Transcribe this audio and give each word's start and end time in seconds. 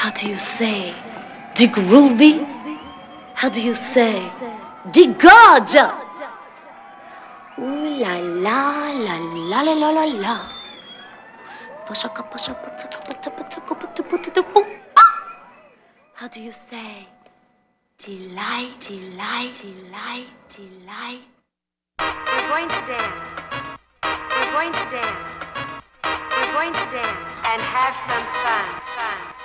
How 0.00 0.08
do 0.12 0.30
you 0.30 0.38
say? 0.38 0.94
Groovy? 1.54 2.32
How 3.34 3.50
do 3.50 3.62
you 3.62 3.74
say? 3.74 4.16
The 4.94 5.08
gorgeous? 5.24 5.92
Ooh 7.58 8.00
la 8.00 8.16
la 8.16 8.92
la 8.92 9.16
la 9.50 9.60
la 9.60 9.74
la 9.74 9.90
la 9.90 10.04
la. 10.04 10.36
How 16.14 16.28
do 16.28 16.40
you 16.40 16.52
say? 16.70 17.06
Delight, 17.98 18.80
delight, 18.80 19.52
delight, 19.60 20.30
delight. 20.48 21.28
We're 22.00 22.48
going 22.48 22.68
to 22.70 22.80
dance. 22.88 23.20
We're 24.02 24.52
going 24.56 24.72
to 24.72 24.84
dance. 24.96 25.20
We're 26.04 26.52
going 26.56 26.72
to 26.72 26.86
dance 26.88 27.20
and 27.50 27.60
have 27.60 27.94
some 28.08 28.26
fun. 28.40 28.64
fun. 28.96 29.39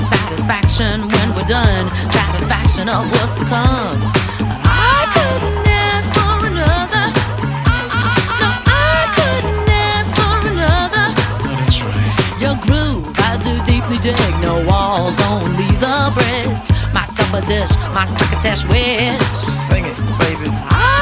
Satisfaction 0.00 1.00
when 1.08 1.34
we're 1.36 1.46
done, 1.46 1.88
satisfaction 2.10 2.88
of 2.88 3.04
what's 3.10 3.34
to 3.34 3.44
come. 3.46 3.98
I 4.64 5.06
couldn't 5.14 5.66
ask 5.66 6.12
for 6.12 6.46
another. 6.46 7.04
No, 8.40 8.50
I 8.66 9.06
couldn't 9.14 9.68
ask 9.70 10.10
for 10.18 10.36
another. 10.50 11.06
Your 12.42 12.56
groove, 12.66 13.06
I 13.18 13.38
do 13.42 13.54
deeply 13.64 13.98
dig. 13.98 14.34
No 14.42 14.64
walls, 14.68 15.14
only 15.30 15.70
the 15.78 16.10
bridge. 16.14 16.58
My 16.92 17.04
supper 17.04 17.40
dish, 17.46 17.70
my 17.94 18.04
succotash 18.06 18.64
wish. 18.66 19.22
Sing 19.68 19.84
it, 19.84 19.96
baby. 20.18 20.50
I 20.70 20.93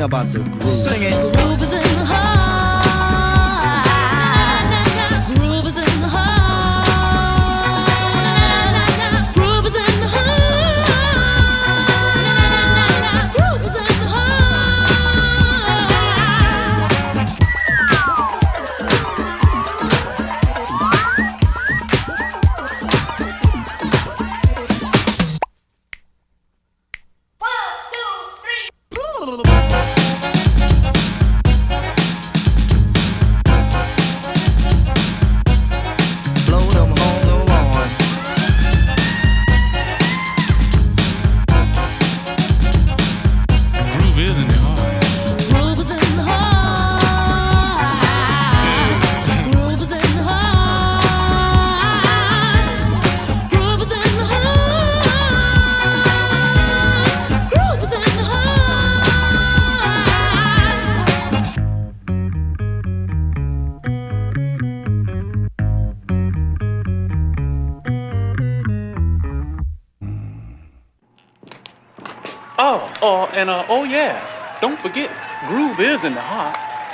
about 0.00 0.32
the 0.32 0.49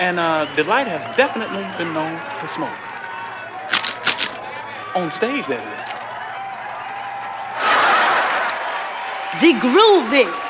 and 0.07 0.21
uh, 0.21 0.45
Delight 0.55 0.87
has 0.87 1.03
definitely 1.17 1.67
been 1.79 1.93
known 1.93 2.15
to 2.39 2.47
smoke. 2.47 2.71
On 4.95 5.11
stage, 5.11 5.45
that 5.49 5.59
is. 5.59 5.83
The 9.43 9.53
groovy. 9.59 10.46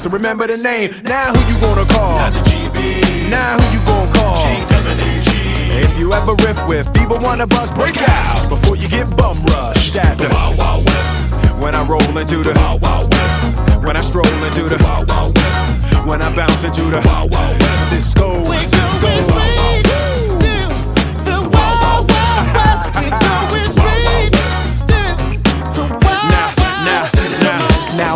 So 0.00 0.08
remember 0.08 0.46
the 0.46 0.56
name. 0.56 0.96
Now 1.04 1.28
who 1.28 1.40
you 1.44 1.60
gonna 1.60 1.84
call? 1.84 2.16
Not 2.16 2.32
the 2.32 2.40
GB. 2.48 3.28
Now 3.28 3.60
who 3.60 3.76
you 3.76 3.84
gonna 3.84 4.10
call? 4.16 4.40
GWG. 4.48 5.76
If 5.76 5.98
you 5.98 6.10
ever 6.14 6.32
riff 6.40 6.56
with 6.66 6.88
either 6.96 7.20
one 7.20 7.42
of 7.42 7.52
us, 7.60 7.70
break 7.70 8.00
out 8.00 8.48
before 8.48 8.76
you 8.76 8.88
get 8.88 9.04
bum 9.14 9.36
rushed 9.52 9.96
at 9.96 10.16
the 10.16 10.32
Wild 10.32 10.56
Wild 10.56 10.86
West. 10.86 11.60
When 11.60 11.74
I 11.74 11.84
roll 11.84 12.16
into 12.16 12.40
the 12.40 12.54
Wild 12.56 12.80
Wild 12.80 13.12
West. 13.12 13.84
When 13.84 13.94
I 13.94 14.00
stroll 14.00 14.24
into 14.24 14.72
the 14.72 14.82
Wild 14.82 15.10
Wild 15.10 15.36
West. 15.36 16.06
When 16.06 16.22
I 16.22 16.34
bounce 16.34 16.64
into 16.64 16.88
the 16.88 17.02
Wild 17.04 17.34
Wild 17.34 17.60
West. 17.60 17.90
Cisco, 17.90 18.42
Cisco. 18.44 19.59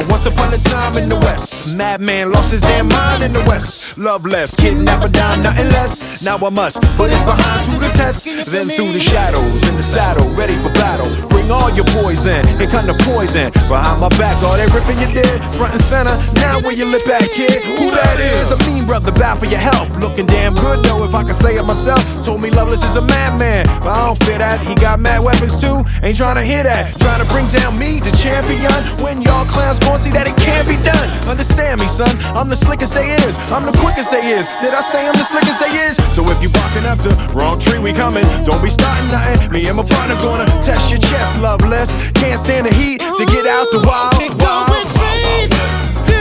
Once 0.08 0.26
upon 0.26 0.52
a 0.52 0.58
time 0.58 0.96
in 0.96 1.08
the 1.08 1.16
West, 1.16 1.76
madman 1.76 2.32
lost 2.32 2.52
his 2.52 2.60
damn 2.60 2.88
mind 2.88 3.22
in 3.22 3.32
the 3.32 3.44
West. 3.48 3.98
Love 3.98 4.24
Loveless, 4.24 4.56
kidnapper 4.56 5.08
down, 5.08 5.42
nothing 5.42 5.68
less. 5.68 6.24
Now 6.24 6.36
I 6.36 6.50
must 6.50 6.80
put 6.96 7.10
his 7.10 7.22
behind 7.22 7.64
to 7.66 7.78
the 7.78 7.88
test. 7.88 8.26
Then 8.50 8.68
through 8.68 8.92
the 8.92 9.00
shadows, 9.00 9.68
in 9.68 9.76
the 9.76 9.82
saddle, 9.82 10.28
ready 10.30 10.54
for 10.62 10.72
battle 10.74 11.33
bring 11.44 11.52
all 11.52 11.70
your 11.76 11.84
poison 11.92 12.40
and 12.60 12.70
kind 12.70 12.88
of 12.88 12.96
poison. 13.04 13.52
Behind 13.68 14.00
my 14.00 14.08
back, 14.16 14.40
all 14.42 14.56
that 14.56 14.68
riffing 14.72 14.96
you 15.00 15.10
did, 15.12 15.40
front 15.56 15.72
and 15.72 15.80
center. 15.80 16.14
Now 16.40 16.60
where 16.60 16.72
you 16.72 16.84
look 16.84 17.04
back, 17.04 17.28
kid, 17.32 17.60
who 17.78 17.90
that 17.92 18.16
is? 18.20 18.52
A 18.52 18.58
mean 18.68 18.86
brother, 18.86 19.12
bad 19.12 19.38
for 19.38 19.46
your 19.46 19.60
health. 19.60 19.90
Looking 20.00 20.26
damn 20.26 20.54
good 20.54 20.84
though, 20.84 21.04
if 21.04 21.14
I 21.14 21.22
can 21.24 21.34
say 21.34 21.56
it 21.56 21.64
myself. 21.64 22.00
Told 22.24 22.40
me 22.40 22.50
Loveless 22.50 22.84
is 22.84 22.96
a 22.96 23.02
madman, 23.04 23.66
but 23.84 23.92
I 23.92 24.06
don't 24.06 24.20
fear 24.24 24.38
that. 24.38 24.60
He 24.64 24.74
got 24.74 25.00
mad 25.00 25.20
weapons 25.22 25.60
too, 25.60 25.84
ain't 26.02 26.16
trying 26.16 26.36
to 26.36 26.44
hear 26.44 26.62
that. 26.64 26.96
Trying 26.96 27.20
to 27.20 27.28
bring 27.28 27.46
down 27.52 27.76
me, 27.78 28.00
the 28.00 28.12
champion. 28.16 28.72
When 29.04 29.20
y'all 29.20 29.44
clowns 29.46 29.78
gon' 29.78 29.98
see 29.98 30.10
that 30.16 30.26
it 30.26 30.36
can't 30.40 30.66
be 30.68 30.76
done. 30.80 31.08
Understand 31.28 31.80
me, 31.80 31.88
son, 31.88 32.10
I'm 32.32 32.48
the 32.48 32.56
slickest 32.56 32.94
they 32.94 33.12
is. 33.12 33.36
I'm 33.52 33.66
the 33.66 33.76
quickest 33.84 34.10
they 34.10 34.32
is. 34.32 34.48
Did 34.64 34.72
I 34.72 34.80
say 34.80 35.06
I'm 35.06 35.16
the 35.16 35.26
slickest 35.26 35.60
they 35.60 35.72
is? 35.72 35.96
So 36.14 36.24
if 36.30 36.40
you 36.40 36.48
barking 36.48 36.86
up 36.88 36.98
the 37.04 37.12
wrong 37.36 37.58
tree, 37.60 37.78
we 37.78 37.92
coming. 37.92 38.24
Don't 38.44 38.62
be 38.62 38.70
starting 38.70 39.08
nothing. 39.12 39.52
Me 39.52 39.66
and 39.68 39.76
my 39.76 39.84
partner 39.84 40.16
gonna 40.24 40.46
test 40.64 40.90
your 40.90 41.00
chest 41.00 41.33
that's 41.34 41.42
loveless. 41.42 41.96
Can't 42.12 42.38
stand 42.38 42.66
the 42.66 42.74
heat 42.74 43.00
to 43.00 43.24
get 43.26 43.46
out 43.46 43.70
the 43.70 43.78
wild. 43.86 44.14
wild. 44.40 44.70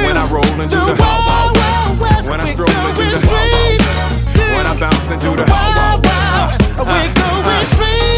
When 0.06 0.18
I 0.18 0.28
roll 0.32 0.44
into 0.62 0.76
the, 0.76 0.94
the 0.94 0.98
wild, 1.00 1.58
wild 1.58 2.00
west. 2.00 2.30
When 2.30 2.40
I 2.40 2.46
stroll 2.46 2.70
into 2.70 3.04
the 3.04 3.28
wild, 3.28 3.52
wild 3.54 3.80
west. 3.80 4.26
When 4.38 4.66
I 4.66 4.80
bounce 4.80 5.12
into 5.12 5.30
the 5.32 5.46
wild, 5.50 5.76
wild 5.76 6.04
west. 6.04 6.70
We're 6.78 7.14
going 7.14 7.66
free. 7.78 8.13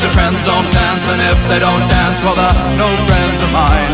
Cause 0.00 0.08
your 0.08 0.16
friends 0.16 0.40
don't 0.48 0.64
dance, 0.72 1.04
and 1.12 1.20
if 1.28 1.36
they 1.44 1.60
don't 1.60 1.84
dance, 1.92 2.24
well, 2.24 2.32
they're 2.32 2.56
no 2.80 2.88
friends 3.04 3.44
of 3.44 3.52
mine. 3.52 3.92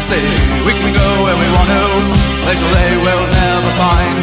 See, 0.00 0.24
we 0.64 0.72
can 0.72 0.96
go 0.96 1.08
where 1.28 1.36
we 1.36 1.44
want 1.52 1.68
to, 1.68 1.84
places 2.40 2.64
they 2.72 2.96
will 2.96 3.20
never 3.28 3.72
find. 3.76 4.16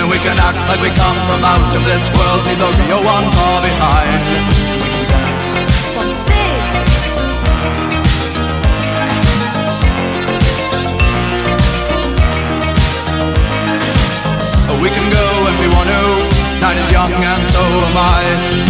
And 0.00 0.08
we 0.08 0.16
can 0.24 0.40
act 0.40 0.56
like 0.72 0.80
we 0.80 0.88
come 0.96 1.20
from 1.28 1.44
out 1.44 1.68
of 1.76 1.84
this 1.84 2.08
world, 2.16 2.40
leave 2.48 2.56
the 2.56 2.72
real 2.80 3.04
one 3.04 3.28
far 3.28 3.60
behind. 3.60 4.24
We 4.80 4.88
can 4.88 5.04
dance. 5.04 5.52
We 14.80 14.88
can 14.88 15.06
go 15.12 15.26
if 15.44 15.56
we 15.60 15.68
want 15.76 15.92
to. 15.92 16.00
Night 16.64 16.80
is 16.80 16.88
young 16.88 17.12
and 17.12 17.44
so 17.44 17.60
am 17.60 17.96
I. 18.00 18.69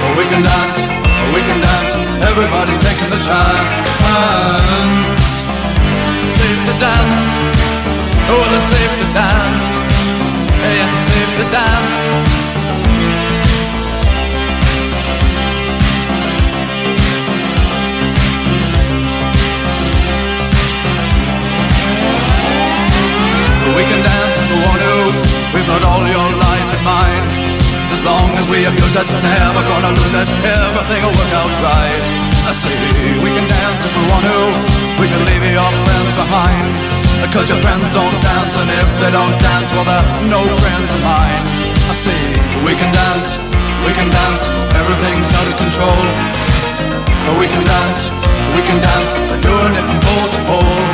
Oh, 0.00 0.14
we 0.16 0.24
can 0.30 0.42
dance, 0.42 0.78
oh, 0.86 1.34
we 1.34 1.40
can 1.42 1.58
dance, 1.60 1.94
everybody's 2.22 2.78
taking 2.78 3.10
the 3.10 3.18
chance. 3.18 3.74
Safe 6.30 6.60
to 6.68 6.74
dance, 6.78 7.24
oh 8.30 8.38
well 8.38 8.54
it's 8.54 8.70
safe 8.70 8.94
to 9.02 9.06
dance. 9.12 9.66
Yes, 10.62 10.90
it's 10.90 11.02
safe 11.10 11.32
to 11.38 11.46
dance. 11.50 12.00
Oh, 23.66 23.72
we 23.76 23.82
can 23.82 24.00
dance 24.02 24.34
if 24.38 24.46
we 24.46 24.56
want 24.62 24.80
to. 24.80 24.94
We've 25.54 25.66
got 25.66 25.82
all 25.84 26.06
your 26.06 26.28
life 26.38 26.68
in 26.78 26.84
mind. 26.84 27.47
As 27.98 28.06
long 28.06 28.30
as 28.38 28.46
we 28.46 28.62
abuse 28.62 28.94
it, 28.94 29.10
never 29.10 29.62
gonna 29.66 29.90
lose 29.90 30.14
it. 30.14 30.30
Everything 30.30 31.02
will 31.02 31.18
work 31.18 31.34
out 31.34 31.50
right. 31.66 32.06
I 32.46 32.54
say 32.54 32.70
we 33.18 33.26
can 33.26 33.42
dance 33.42 33.82
if 33.82 33.90
we 33.90 34.06
want 34.06 34.22
to. 34.22 34.38
We 35.02 35.10
can 35.10 35.18
leave 35.26 35.42
your 35.42 35.66
friends 35.82 36.14
behind. 36.14 36.78
Because 37.26 37.50
your 37.50 37.58
friends 37.58 37.90
don't 37.90 38.14
dance, 38.22 38.54
and 38.54 38.70
if 38.70 38.86
they 39.02 39.10
don't 39.10 39.34
dance, 39.42 39.74
well 39.74 39.82
they're 39.82 40.30
no 40.30 40.38
friends 40.62 40.94
of 40.94 41.02
mine. 41.02 41.42
I 41.90 41.94
say 41.98 42.14
we 42.62 42.78
can 42.78 42.94
dance, 42.94 43.50
we 43.82 43.90
can 43.90 44.06
dance. 44.14 44.46
Everything's 44.78 45.34
out 45.34 45.50
of 45.50 45.58
control. 45.58 46.02
We 47.34 47.50
can 47.50 47.66
dance, 47.66 48.14
we 48.54 48.62
can 48.62 48.78
dance. 48.78 49.10
We're 49.26 49.42
doing 49.42 49.74
it 49.74 49.84
from 49.90 49.98
pole 50.06 50.28
to 50.30 50.40
pole. 50.46 50.86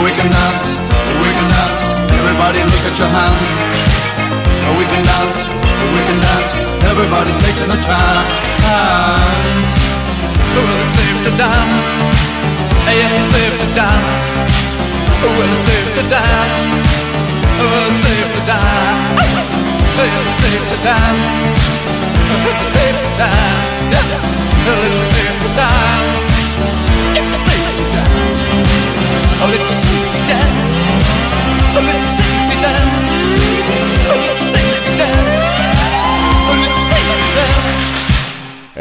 We 0.00 0.10
can 0.16 0.32
dance, 0.32 0.72
we 1.20 1.28
can 1.36 1.48
dance. 1.52 1.84
Everybody 2.16 2.64
look 2.64 2.84
at 2.88 2.96
your 2.96 3.12
hands. 3.12 4.11
Oh, 4.64 4.74
we 4.78 4.84
can 4.86 5.02
dance, 5.02 5.50
we 5.94 6.00
can 6.06 6.18
dance. 6.22 6.52
Everybody's 6.86 7.38
taking 7.38 7.70
a 7.70 7.78
chance. 7.82 9.72
Oh, 10.54 10.62
well, 10.62 10.78
it's 10.82 10.94
safe 10.94 11.18
to 11.26 11.32
dance. 11.36 11.90
Yes, 12.92 13.12
it's 13.16 13.32
safe 13.32 13.56
to 13.58 13.68
dance. 13.74 14.20
Well, 15.22 15.50
it's 15.50 15.64
safe 15.64 15.88
to 15.96 16.04
dance. 16.12 16.64
Well, 17.58 17.88
it's 17.88 17.98
safe 18.04 18.28
to 18.36 18.42
dance. 18.46 19.22
Yes, 19.96 20.22
it's 20.26 20.38
safe 20.44 20.64
to 20.70 20.78
dance. 20.84 21.30
It's 22.52 22.66
safe 22.74 22.98
to 23.00 23.10
dance. 23.18 23.72
Well, 24.66 24.82
it's 24.86 25.02
safe 25.10 25.36
to 25.42 25.48
dance. 25.56 26.26
It's 27.18 27.34
safe 27.48 27.70
to 27.78 27.84
dance. 27.96 28.34
Oh, 29.42 29.50
it's 29.56 29.70
a 29.72 30.11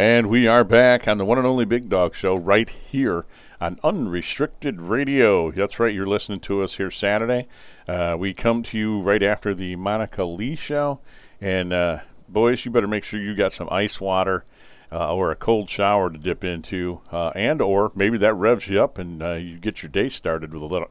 And 0.01 0.31
we 0.31 0.47
are 0.47 0.63
back 0.63 1.07
on 1.07 1.19
the 1.19 1.25
one 1.25 1.37
and 1.37 1.45
only 1.45 1.63
Big 1.63 1.87
Dog 1.87 2.15
Show 2.15 2.35
right 2.35 2.67
here 2.67 3.23
on 3.61 3.77
Unrestricted 3.83 4.81
Radio. 4.81 5.51
That's 5.51 5.79
right, 5.79 5.93
you're 5.93 6.07
listening 6.07 6.39
to 6.39 6.63
us 6.63 6.77
here 6.77 6.89
Saturday. 6.89 7.47
Uh, 7.87 8.15
we 8.17 8.33
come 8.33 8.63
to 8.63 8.79
you 8.79 8.99
right 8.99 9.21
after 9.21 9.53
the 9.53 9.75
Monica 9.75 10.23
Lee 10.23 10.55
show. 10.55 11.01
And 11.39 11.71
uh, 11.71 11.99
boys, 12.27 12.65
you 12.65 12.71
better 12.71 12.87
make 12.87 13.03
sure 13.03 13.21
you 13.21 13.35
got 13.35 13.53
some 13.53 13.67
ice 13.69 14.01
water 14.01 14.43
uh, 14.91 15.13
or 15.13 15.29
a 15.29 15.35
cold 15.35 15.69
shower 15.69 16.09
to 16.09 16.17
dip 16.17 16.43
into, 16.43 17.01
uh, 17.11 17.29
and 17.35 17.61
or 17.61 17.91
maybe 17.93 18.17
that 18.17 18.33
revs 18.33 18.67
you 18.67 18.83
up 18.83 18.97
and 18.97 19.21
uh, 19.21 19.33
you 19.33 19.59
get 19.59 19.83
your 19.83 19.91
day 19.91 20.09
started 20.09 20.51
with 20.51 20.63
a 20.63 20.65
little, 20.65 20.89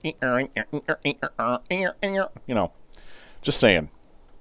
you 2.47 2.55
know, 2.55 2.71
just 3.43 3.59
saying, 3.59 3.91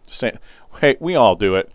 just 0.06 0.20
saying. 0.20 0.38
Hey, 0.80 0.96
we 1.00 1.16
all 1.16 1.36
do 1.36 1.56
it. 1.56 1.72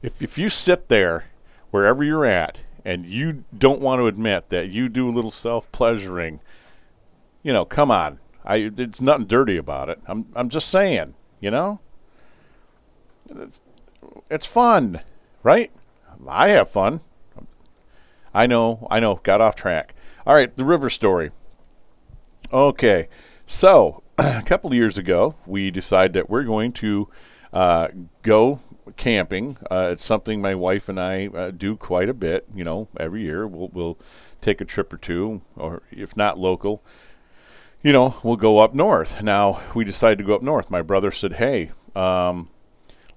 If 0.00 0.22
if 0.22 0.38
you 0.38 0.48
sit 0.48 0.88
there 0.88 1.26
wherever 1.72 2.04
you're 2.04 2.24
at 2.24 2.62
and 2.84 3.04
you 3.04 3.44
don't 3.56 3.80
want 3.80 3.98
to 4.00 4.06
admit 4.06 4.50
that 4.50 4.70
you 4.70 4.88
do 4.88 5.08
a 5.08 5.10
little 5.10 5.30
self 5.32 5.70
pleasuring, 5.72 6.38
you 7.42 7.52
know, 7.52 7.64
come 7.64 7.90
on. 7.90 8.20
I 8.44 8.68
there's 8.68 9.00
nothing 9.00 9.26
dirty 9.26 9.56
about 9.56 9.88
it. 9.88 10.00
I'm 10.06 10.26
I'm 10.36 10.48
just 10.48 10.68
saying, 10.68 11.14
you 11.40 11.50
know? 11.50 11.80
It's, 13.30 13.60
it's 14.30 14.46
fun, 14.46 15.00
right? 15.42 15.70
I 16.28 16.50
have 16.50 16.70
fun. 16.70 17.00
I 18.34 18.46
know, 18.46 18.86
I 18.90 19.00
know, 19.00 19.20
got 19.22 19.40
off 19.40 19.56
track. 19.56 19.94
All 20.26 20.34
right, 20.34 20.54
the 20.56 20.64
river 20.64 20.88
story. 20.88 21.30
Okay, 22.52 23.08
so 23.46 24.02
a 24.18 24.42
couple 24.42 24.72
years 24.74 24.98
ago, 24.98 25.34
we 25.46 25.70
decided 25.70 26.14
that 26.14 26.30
we're 26.30 26.44
going 26.44 26.72
to 26.72 27.08
uh, 27.52 27.88
go 28.22 28.60
camping. 28.96 29.56
Uh, 29.70 29.90
it's 29.92 30.04
something 30.04 30.40
my 30.40 30.54
wife 30.54 30.88
and 30.88 31.00
I 31.00 31.28
uh, 31.28 31.50
do 31.50 31.76
quite 31.76 32.08
a 32.08 32.14
bit. 32.14 32.46
You 32.54 32.64
know, 32.64 32.88
every 32.98 33.22
year 33.22 33.46
we'll 33.46 33.68
we'll 33.68 33.98
take 34.40 34.60
a 34.60 34.64
trip 34.64 34.92
or 34.92 34.96
two, 34.96 35.42
or 35.56 35.82
if 35.90 36.16
not 36.16 36.38
local, 36.38 36.82
you 37.82 37.92
know, 37.92 38.16
we'll 38.22 38.36
go 38.36 38.58
up 38.58 38.74
north. 38.74 39.22
Now 39.22 39.60
we 39.74 39.84
decided 39.84 40.18
to 40.18 40.24
go 40.24 40.34
up 40.34 40.42
north. 40.42 40.70
My 40.70 40.82
brother 40.82 41.10
said, 41.10 41.34
"Hey, 41.34 41.70
um, 41.94 42.48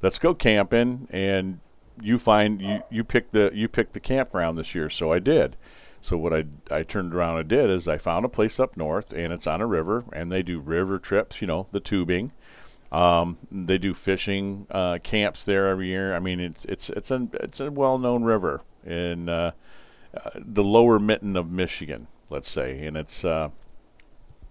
let's 0.01 0.19
go 0.19 0.33
camping," 0.33 1.07
and 1.11 1.59
you 2.01 2.17
find 2.17 2.61
you 2.61 2.81
you 2.89 3.03
pick 3.03 3.31
the 3.31 3.51
you 3.53 3.67
pick 3.67 3.93
the 3.93 3.99
campground 3.99 4.57
this 4.57 4.75
year. 4.75 4.89
So 4.89 5.11
I 5.11 5.19
did. 5.19 5.55
So 6.01 6.17
what 6.17 6.33
I 6.33 6.45
I 6.69 6.83
turned 6.83 7.13
around 7.13 7.39
and 7.39 7.47
did 7.47 7.69
is 7.69 7.87
I 7.87 7.97
found 7.97 8.25
a 8.25 8.29
place 8.29 8.59
up 8.59 8.77
north, 8.77 9.13
and 9.13 9.33
it's 9.33 9.47
on 9.47 9.61
a 9.61 9.67
river, 9.67 10.03
and 10.13 10.31
they 10.31 10.43
do 10.43 10.59
river 10.59 10.99
trips. 10.99 11.41
You 11.41 11.47
know, 11.47 11.67
the 11.71 11.79
tubing. 11.79 12.31
Um, 12.95 13.37
they 13.51 13.77
do 13.77 13.93
fishing 13.93 14.67
uh, 14.71 14.99
camps 15.03 15.43
there 15.43 15.67
every 15.67 15.87
year. 15.87 16.15
I 16.15 16.19
mean, 16.19 16.39
it's 16.39 16.63
it's 16.63 16.89
it's 16.89 17.11
a 17.11 17.27
it's 17.33 17.59
a 17.59 17.69
well-known 17.69 18.23
river 18.23 18.61
in 18.85 19.27
uh, 19.27 19.51
uh, 20.15 20.29
the 20.35 20.63
lower 20.63 20.97
mitten 20.97 21.35
of 21.35 21.51
Michigan, 21.51 22.07
let's 22.29 22.49
say, 22.49 22.85
and 22.85 22.95
it's 22.95 23.25
uh, 23.25 23.49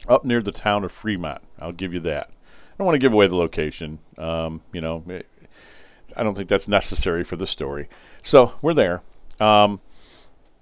up 0.09 0.27
near 0.27 0.43
the 0.43 0.53
town 0.53 0.85
of 0.85 0.93
Fremont. 0.93 1.41
I'll 1.59 1.73
give 1.73 1.95
you 1.95 2.01
that. 2.01 2.29
I 2.29 2.75
don't 2.77 2.85
want 2.85 2.97
to 2.97 2.99
give 2.99 3.15
away 3.15 3.29
the 3.29 3.37
location. 3.37 3.99
Um, 4.19 4.61
you 4.75 4.83
know, 4.83 5.03
it, 5.09 5.27
I 6.15 6.23
don't 6.23 6.35
think 6.35 6.51
that's 6.51 6.69
necessary 6.69 7.25
for 7.25 7.37
the 7.37 7.47
story. 7.47 7.89
So 8.23 8.53
we're 8.61 8.75
there, 8.75 9.01
um, 9.41 9.81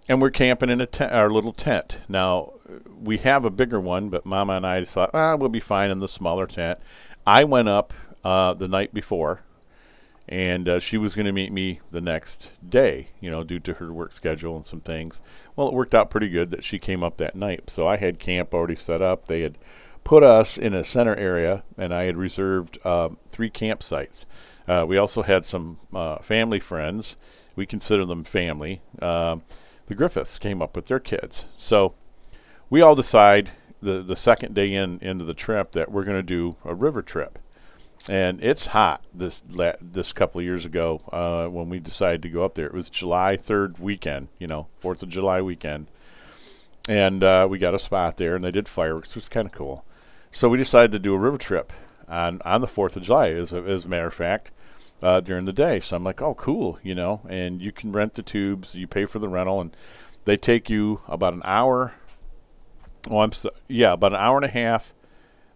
and 0.08 0.22
we're 0.22 0.30
camping 0.30 0.70
in 0.70 0.80
a 0.80 0.86
te- 0.86 1.04
our 1.04 1.30
little 1.30 1.52
tent. 1.52 2.02
Now 2.08 2.52
we 3.02 3.18
have 3.18 3.44
a 3.44 3.50
bigger 3.50 3.80
one, 3.80 4.08
but 4.08 4.24
Mama 4.24 4.52
and 4.52 4.66
I 4.66 4.84
thought, 4.84 5.10
ah, 5.14 5.34
we'll 5.34 5.48
be 5.48 5.58
fine 5.58 5.90
in 5.90 5.98
the 5.98 6.06
smaller 6.06 6.46
tent. 6.46 6.78
I 7.26 7.44
went 7.44 7.68
up 7.68 7.92
uh, 8.24 8.54
the 8.54 8.68
night 8.68 8.92
before, 8.92 9.42
and 10.28 10.68
uh, 10.68 10.80
she 10.80 10.98
was 10.98 11.14
going 11.14 11.26
to 11.26 11.32
meet 11.32 11.52
me 11.52 11.80
the 11.90 12.00
next 12.00 12.50
day, 12.68 13.08
you 13.20 13.30
know, 13.30 13.44
due 13.44 13.60
to 13.60 13.74
her 13.74 13.92
work 13.92 14.12
schedule 14.12 14.56
and 14.56 14.66
some 14.66 14.80
things. 14.80 15.22
Well, 15.54 15.68
it 15.68 15.74
worked 15.74 15.94
out 15.94 16.10
pretty 16.10 16.28
good 16.28 16.50
that 16.50 16.64
she 16.64 16.78
came 16.78 17.02
up 17.02 17.18
that 17.18 17.36
night. 17.36 17.70
So 17.70 17.86
I 17.86 17.96
had 17.96 18.18
camp 18.18 18.54
already 18.54 18.76
set 18.76 19.02
up. 19.02 19.26
They 19.26 19.42
had 19.42 19.58
put 20.04 20.22
us 20.22 20.58
in 20.58 20.74
a 20.74 20.84
center 20.84 21.14
area, 21.14 21.64
and 21.78 21.94
I 21.94 22.04
had 22.04 22.16
reserved 22.16 22.78
uh, 22.84 23.10
three 23.28 23.50
campsites. 23.50 24.24
Uh, 24.66 24.84
we 24.88 24.96
also 24.96 25.22
had 25.22 25.44
some 25.44 25.78
uh, 25.94 26.18
family 26.18 26.60
friends. 26.60 27.16
We 27.54 27.66
consider 27.66 28.04
them 28.04 28.24
family. 28.24 28.80
Um, 29.00 29.42
the 29.86 29.94
Griffiths 29.94 30.38
came 30.38 30.62
up 30.62 30.74
with 30.74 30.86
their 30.86 31.00
kids. 31.00 31.46
So 31.56 31.94
we 32.70 32.80
all 32.80 32.94
decide 32.94 33.50
the 33.82 34.02
the 34.02 34.16
second 34.16 34.54
day 34.54 34.72
in 34.72 34.98
into 35.00 35.24
the 35.24 35.34
trip 35.34 35.72
that 35.72 35.90
we're 35.90 36.04
going 36.04 36.18
to 36.18 36.22
do 36.22 36.56
a 36.64 36.74
river 36.74 37.02
trip. 37.02 37.38
and 38.08 38.42
it's 38.42 38.68
hot 38.68 39.04
this 39.14 39.42
la- 39.50 39.72
this 39.80 40.12
couple 40.12 40.40
of 40.40 40.44
years 40.44 40.64
ago 40.64 41.00
uh, 41.12 41.46
when 41.48 41.68
we 41.68 41.78
decided 41.78 42.22
to 42.22 42.28
go 42.28 42.44
up 42.44 42.54
there. 42.54 42.66
It 42.66 42.74
was 42.74 42.90
July 42.90 43.36
third 43.36 43.78
weekend, 43.78 44.28
you 44.38 44.46
know, 44.46 44.66
Fourth 44.80 45.02
of 45.02 45.08
July 45.08 45.40
weekend, 45.42 45.86
and 46.88 47.22
uh, 47.22 47.46
we 47.48 47.58
got 47.58 47.74
a 47.74 47.78
spot 47.78 48.16
there, 48.16 48.34
and 48.34 48.44
they 48.44 48.50
did 48.50 48.68
fireworks, 48.68 49.10
which 49.10 49.16
was 49.16 49.28
kind 49.28 49.46
of 49.46 49.52
cool. 49.52 49.84
So 50.32 50.48
we 50.48 50.58
decided 50.58 50.92
to 50.92 50.98
do 50.98 51.14
a 51.14 51.18
river 51.18 51.38
trip 51.38 51.72
on 52.08 52.40
on 52.44 52.60
the 52.60 52.68
Fourth 52.68 52.96
of 52.96 53.02
July, 53.04 53.30
as 53.30 53.52
a, 53.52 53.58
as 53.62 53.84
a 53.84 53.88
matter 53.88 54.06
of 54.08 54.14
fact, 54.14 54.50
uh, 55.02 55.20
during 55.20 55.44
the 55.44 55.52
day. 55.52 55.78
So 55.80 55.96
I'm 55.96 56.04
like, 56.04 56.20
oh, 56.22 56.34
cool, 56.34 56.78
you 56.82 56.94
know, 56.94 57.20
and 57.28 57.60
you 57.62 57.70
can 57.72 57.92
rent 57.92 58.14
the 58.14 58.22
tubes, 58.22 58.74
you 58.74 58.86
pay 58.86 59.04
for 59.04 59.18
the 59.20 59.28
rental, 59.28 59.60
and 59.60 59.76
they 60.24 60.36
take 60.36 60.68
you 60.70 61.00
about 61.06 61.34
an 61.34 61.42
hour. 61.44 61.94
Oh, 63.10 63.20
I'm 63.20 63.32
so, 63.32 63.50
yeah, 63.68 63.92
about 63.92 64.12
an 64.12 64.20
hour 64.20 64.36
and 64.36 64.44
a 64.44 64.48
half 64.48 64.92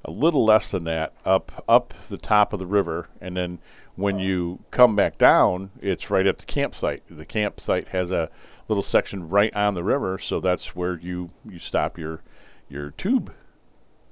a 0.07 0.11
little 0.11 0.45
less 0.45 0.71
than 0.71 0.85
that 0.85 1.13
up 1.25 1.65
up 1.69 1.93
the 2.09 2.17
top 2.17 2.53
of 2.53 2.59
the 2.59 2.67
river. 2.67 3.09
And 3.21 3.37
then 3.37 3.59
when 3.97 4.19
you 4.19 4.61
come 4.71 4.95
back 4.95 5.19
down 5.19 5.71
it's 5.81 6.11
right 6.11 6.27
at 6.27 6.39
the 6.39 6.47
campsite. 6.47 7.03
The 7.11 7.25
campsite 7.25 7.89
has 7.89 8.11
a 8.13 8.31
little 8.69 8.83
section 8.83 9.29
right 9.29 9.55
on 9.55 9.75
the 9.75 9.85
river 9.85 10.17
so 10.19 10.41
that's 10.41 10.77
where 10.77 10.99
you 10.99 11.31
you 11.45 11.59
stop 11.59 11.99
your 11.99 12.23
your 12.69 12.93
tube 12.93 13.33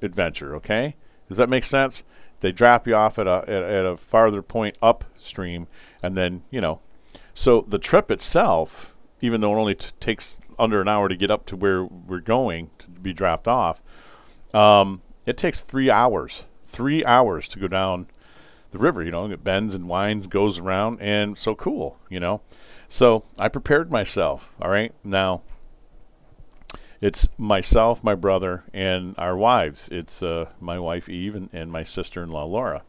adventure 0.02 0.56
okay? 0.56 0.96
Does 1.28 1.38
that 1.38 1.48
make 1.48 1.64
sense? 1.64 2.02
They 2.40 2.50
drop 2.50 2.86
you 2.86 2.96
off 2.96 3.18
at 3.18 3.28
a 3.28 3.44
at, 3.46 3.62
at 3.62 3.86
a 3.86 3.96
farther 3.96 4.42
point 4.42 4.76
upstream 4.82 5.68
and 6.02 6.16
then 6.16 6.42
you 6.50 6.60
know. 6.60 6.80
So 7.34 7.64
the 7.68 7.78
trip 7.78 8.10
itself 8.10 8.94
even 9.20 9.40
though 9.40 9.54
it 9.54 9.60
only 9.60 9.74
t- 9.76 9.90
takes 10.00 10.40
under 10.58 10.80
an 10.80 10.88
hour 10.88 11.08
to 11.08 11.16
get 11.16 11.30
up 11.30 11.46
to 11.46 11.56
where 11.56 11.84
we're 11.84 12.20
going 12.20 12.70
be 13.04 13.12
dropped 13.12 13.46
off 13.46 13.80
um, 14.54 15.02
it 15.26 15.36
takes 15.36 15.60
three 15.60 15.90
hours, 15.90 16.44
three 16.64 17.04
hours 17.04 17.48
to 17.48 17.58
go 17.58 17.68
down 17.68 18.06
the 18.70 18.78
river. 18.78 19.02
You 19.02 19.10
know, 19.10 19.30
it 19.30 19.44
bends 19.44 19.74
and 19.74 19.88
winds, 19.88 20.26
goes 20.28 20.58
around, 20.58 21.00
and 21.00 21.36
so 21.36 21.54
cool. 21.54 21.98
You 22.08 22.20
know, 22.20 22.40
so 22.88 23.24
I 23.38 23.48
prepared 23.48 23.90
myself. 23.90 24.50
All 24.62 24.70
right, 24.70 24.94
now 25.02 25.42
it's 27.00 27.28
myself, 27.36 28.04
my 28.04 28.14
brother, 28.14 28.64
and 28.72 29.14
our 29.18 29.36
wives. 29.36 29.88
It's 29.90 30.22
uh, 30.22 30.50
my 30.60 30.78
wife 30.78 31.08
Eve 31.08 31.34
and, 31.34 31.50
and 31.52 31.70
my 31.70 31.84
sister-in-law 31.84 32.44
Laura. 32.44 32.84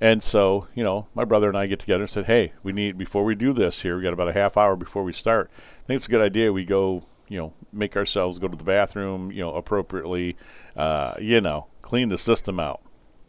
And 0.00 0.20
so, 0.20 0.66
you 0.74 0.82
know, 0.82 1.06
my 1.14 1.24
brother 1.24 1.48
and 1.48 1.56
I 1.56 1.66
get 1.66 1.78
together 1.78 2.02
and 2.02 2.10
said, 2.10 2.24
"Hey, 2.26 2.52
we 2.62 2.72
need 2.72 2.98
before 2.98 3.24
we 3.24 3.34
do 3.34 3.52
this 3.52 3.82
here. 3.82 3.96
We 3.96 4.02
got 4.02 4.12
about 4.12 4.28
a 4.28 4.32
half 4.32 4.56
hour 4.56 4.76
before 4.76 5.04
we 5.04 5.12
start. 5.12 5.50
I 5.78 5.86
think 5.86 5.98
it's 5.98 6.08
a 6.08 6.10
good 6.10 6.20
idea 6.20 6.52
we 6.52 6.64
go, 6.64 7.04
you 7.28 7.38
know, 7.38 7.52
make 7.72 7.96
ourselves 7.96 8.38
go 8.38 8.48
to 8.48 8.56
the 8.56 8.64
bathroom, 8.64 9.30
you 9.32 9.40
know, 9.40 9.54
appropriately, 9.54 10.36
uh, 10.76 11.14
you 11.20 11.40
know, 11.40 11.66
clean 11.80 12.08
the 12.08 12.18
system 12.18 12.60
out 12.60 12.80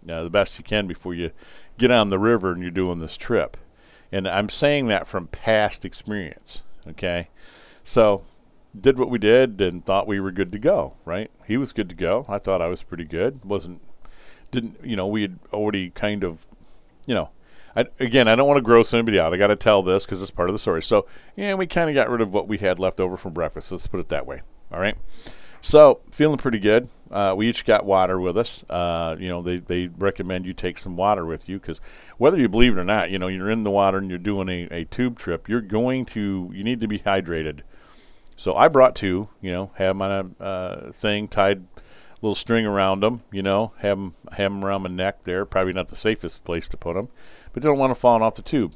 uh, 0.10 0.24
the 0.24 0.30
best 0.30 0.58
you 0.58 0.64
can 0.64 0.88
before 0.88 1.14
you 1.14 1.32
get 1.78 1.92
on 1.92 2.10
the 2.10 2.20
river 2.20 2.52
and 2.52 2.62
you're 2.62 2.72
doing 2.72 3.00
this 3.00 3.18
trip." 3.18 3.58
And 4.12 4.28
I'm 4.28 4.50
saying 4.50 4.88
that 4.88 5.08
from 5.08 5.28
past 5.28 5.86
experience. 5.86 6.62
Okay, 6.88 7.30
so 7.84 8.24
did 8.80 8.98
what 8.98 9.10
we 9.10 9.20
did 9.20 9.62
and 9.62 9.86
thought 9.86 10.08
we 10.08 10.20
were 10.20 10.32
good 10.32 10.52
to 10.52 10.60
go. 10.60 10.98
Right? 11.06 11.32
He 11.46 11.58
was 11.58 11.74
good 11.74 11.90
to 11.90 11.96
go. 11.96 12.26
I 12.28 12.40
thought 12.40 12.62
I 12.62 12.68
was 12.68 12.84
pretty 12.84 13.06
good. 13.06 13.44
wasn't 13.46 13.82
didn't 14.52 14.84
you 14.84 14.96
know 14.96 15.08
we 15.08 15.24
had 15.24 15.40
already 15.52 15.90
kind 15.90 16.24
of 16.24 16.48
you 17.06 17.14
know, 17.14 17.30
I, 17.76 17.86
again, 18.00 18.28
I 18.28 18.36
don't 18.36 18.48
want 18.48 18.58
to 18.58 18.62
gross 18.62 18.94
anybody 18.94 19.20
out. 19.20 19.34
I 19.34 19.38
got 19.38 19.48
to 19.48 19.56
tell 19.56 19.82
this 19.82 20.06
because 20.06 20.22
it's 20.22 20.32
part 20.32 20.50
of 20.50 20.54
the 20.54 20.60
story. 20.60 20.84
So, 20.84 21.08
yeah, 21.36 21.56
we 21.56 21.66
kind 21.68 21.90
of 21.90 21.96
got 21.96 22.10
rid 22.10 22.22
of 22.22 22.34
what 22.34 22.48
we 22.48 22.58
had 22.58 22.80
left 22.80 23.00
over 23.00 23.18
from 23.18 23.34
breakfast. 23.34 23.72
Let's 23.72 23.88
put 23.88 24.00
it 24.00 24.10
that 24.10 24.28
way. 24.28 24.42
All 24.72 24.80
right. 24.80 24.96
So, 25.62 26.02
feeling 26.12 26.38
pretty 26.38 26.60
good. 26.60 26.90
Uh, 27.10 27.34
we 27.38 27.48
each 27.48 27.66
got 27.66 27.86
water 27.86 28.20
with 28.20 28.38
us. 28.38 28.64
Uh, 28.70 29.16
you 29.18 29.30
know, 29.30 29.42
they, 29.42 29.58
they 29.58 29.88
recommend 29.88 30.46
you 30.46 30.54
take 30.54 30.78
some 30.78 30.98
water 30.98 31.26
with 31.26 31.48
you 31.48 31.60
because 31.60 31.80
whether 32.18 32.38
you 32.38 32.50
believe 32.50 32.78
it 32.78 32.82
or 32.82 32.84
not, 32.84 33.12
you 33.12 33.20
know, 33.20 33.28
you're 33.28 33.50
in 33.50 33.64
the 33.64 33.72
water 33.72 33.98
and 33.98 34.10
you're 34.10 34.20
doing 34.20 34.50
a, 34.50 34.68
a 34.72 34.84
tube 34.86 35.18
trip, 35.18 35.48
you're 35.48 35.62
going 35.62 36.06
to, 36.06 36.52
you 36.54 36.64
need 36.64 36.82
to 36.82 36.88
be 36.88 37.00
hydrated. 37.00 37.62
So, 38.36 38.56
I 38.56 38.68
brought 38.68 38.96
two, 38.96 39.30
you 39.42 39.52
know, 39.52 39.72
have 39.76 40.00
a 40.02 40.30
uh, 40.40 40.92
thing 40.92 41.28
tied 41.28 41.64
a 42.24 42.26
little 42.26 42.36
string 42.36 42.66
around 42.66 43.02
them, 43.02 43.22
you 43.34 43.42
know, 43.42 43.74
have 43.80 43.98
them, 43.98 44.16
have 44.32 44.50
them 44.50 44.64
around 44.64 44.84
my 44.84 44.90
neck 44.90 45.24
there. 45.26 45.46
Probably 45.46 45.74
not 45.74 45.90
the 45.90 45.98
safest 45.98 46.46
place 46.46 46.70
to 46.70 46.78
put 46.78 46.96
them, 46.96 47.10
but 47.54 47.64
you 47.64 47.70
don't 47.70 47.80
want 47.80 47.92
to 47.92 48.00
fall 48.00 48.22
off 48.22 48.36
the 48.36 48.42
tube. 48.42 48.74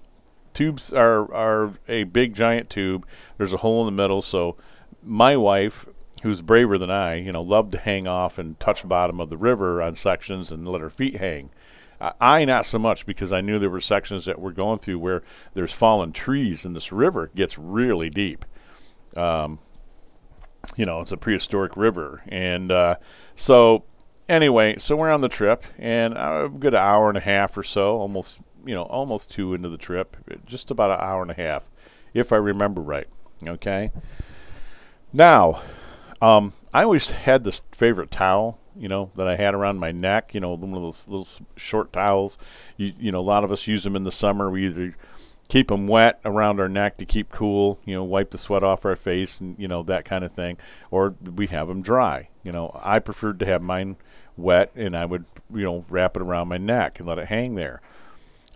Tubes 0.53 0.93
are, 0.93 1.31
are 1.33 1.73
a 1.87 2.03
big 2.05 2.33
giant 2.33 2.69
tube. 2.69 3.05
There's 3.37 3.53
a 3.53 3.57
hole 3.57 3.81
in 3.81 3.93
the 3.93 4.01
middle, 4.01 4.21
so 4.21 4.55
my 5.03 5.35
wife, 5.37 5.85
who's 6.23 6.41
braver 6.41 6.77
than 6.77 6.89
I, 6.89 7.15
you 7.15 7.31
know, 7.31 7.41
loved 7.41 7.73
to 7.73 7.77
hang 7.77 8.07
off 8.07 8.37
and 8.37 8.59
touch 8.59 8.87
bottom 8.87 9.19
of 9.19 9.29
the 9.29 9.37
river 9.37 9.81
on 9.81 9.95
sections 9.95 10.51
and 10.51 10.67
let 10.67 10.81
her 10.81 10.89
feet 10.89 11.17
hang. 11.17 11.49
I, 11.99 12.45
not 12.45 12.67
so 12.67 12.77
much 12.77 13.07
because 13.07 13.31
I 13.31 13.41
knew 13.41 13.57
there 13.57 13.71
were 13.71 13.81
sections 13.81 14.25
that 14.25 14.39
we're 14.39 14.51
going 14.51 14.77
through 14.77 14.99
where 14.99 15.23
there's 15.55 15.73
fallen 15.73 16.11
trees 16.11 16.63
and 16.63 16.75
this 16.75 16.91
river 16.91 17.31
gets 17.33 17.57
really 17.57 18.09
deep. 18.09 18.45
Um, 19.15 19.59
you 20.75 20.85
know, 20.85 21.01
it's 21.01 21.11
a 21.11 21.17
prehistoric 21.17 21.75
river. 21.75 22.21
And 22.27 22.71
uh, 22.71 22.97
so, 23.35 23.83
anyway, 24.29 24.75
so 24.77 24.95
we're 24.95 25.11
on 25.11 25.21
the 25.21 25.29
trip, 25.29 25.63
and 25.79 26.13
a 26.15 26.49
good 26.49 26.75
hour 26.75 27.09
and 27.09 27.17
a 27.17 27.21
half 27.21 27.57
or 27.57 27.63
so, 27.63 27.97
almost, 27.97 28.41
you 28.67 28.75
know, 28.75 28.83
almost 28.83 29.31
two 29.31 29.53
into 29.53 29.69
the 29.69 29.77
trip, 29.77 30.17
just 30.45 30.69
about 30.69 30.91
an 30.91 30.99
hour 31.01 31.21
and 31.21 31.31
a 31.31 31.35
half, 31.35 31.63
if 32.13 32.31
I 32.33 32.37
remember 32.37 32.81
right. 32.81 33.07
Okay. 33.45 33.91
Now, 35.13 35.61
um, 36.21 36.53
I 36.73 36.83
always 36.83 37.11
had 37.11 37.43
this 37.43 37.61
favorite 37.71 38.11
towel, 38.11 38.59
you 38.75 38.87
know, 38.87 39.11
that 39.15 39.27
I 39.27 39.35
had 39.35 39.53
around 39.53 39.79
my 39.79 39.91
neck. 39.91 40.33
You 40.33 40.41
know, 40.41 40.53
one 40.53 40.73
of 40.73 40.81
those 40.81 41.07
little 41.07 41.27
short 41.55 41.93
towels. 41.93 42.37
You, 42.75 42.93
you 42.99 43.11
know, 43.11 43.19
a 43.19 43.21
lot 43.21 43.43
of 43.43 43.51
us 43.51 43.67
use 43.67 43.83
them 43.83 43.95
in 43.95 44.03
the 44.03 44.11
summer. 44.11 44.49
We 44.49 44.67
either 44.67 44.95
keep 45.47 45.69
them 45.69 45.87
wet 45.87 46.19
around 46.25 46.59
our 46.59 46.67
neck 46.67 46.97
to 46.97 47.05
keep 47.05 47.31
cool, 47.31 47.79
you 47.85 47.93
know, 47.93 48.03
wipe 48.03 48.31
the 48.31 48.37
sweat 48.37 48.63
off 48.63 48.85
our 48.85 48.95
face 48.95 49.39
and, 49.39 49.57
you 49.57 49.67
know, 49.67 49.81
that 49.83 50.03
kind 50.03 50.23
of 50.23 50.31
thing. 50.31 50.57
Or 50.91 51.15
we 51.35 51.47
have 51.47 51.67
them 51.67 51.81
dry. 51.81 52.29
You 52.43 52.51
know, 52.51 52.77
I 52.83 52.99
preferred 52.99 53.39
to 53.39 53.45
have 53.45 53.61
mine 53.61 53.95
wet 54.35 54.71
and 54.75 54.95
I 54.95 55.05
would, 55.05 55.25
you 55.53 55.63
know, 55.63 55.85
wrap 55.89 56.17
it 56.17 56.21
around 56.21 56.49
my 56.49 56.57
neck 56.57 56.99
and 56.99 57.07
let 57.07 57.19
it 57.19 57.27
hang 57.27 57.55
there. 57.55 57.81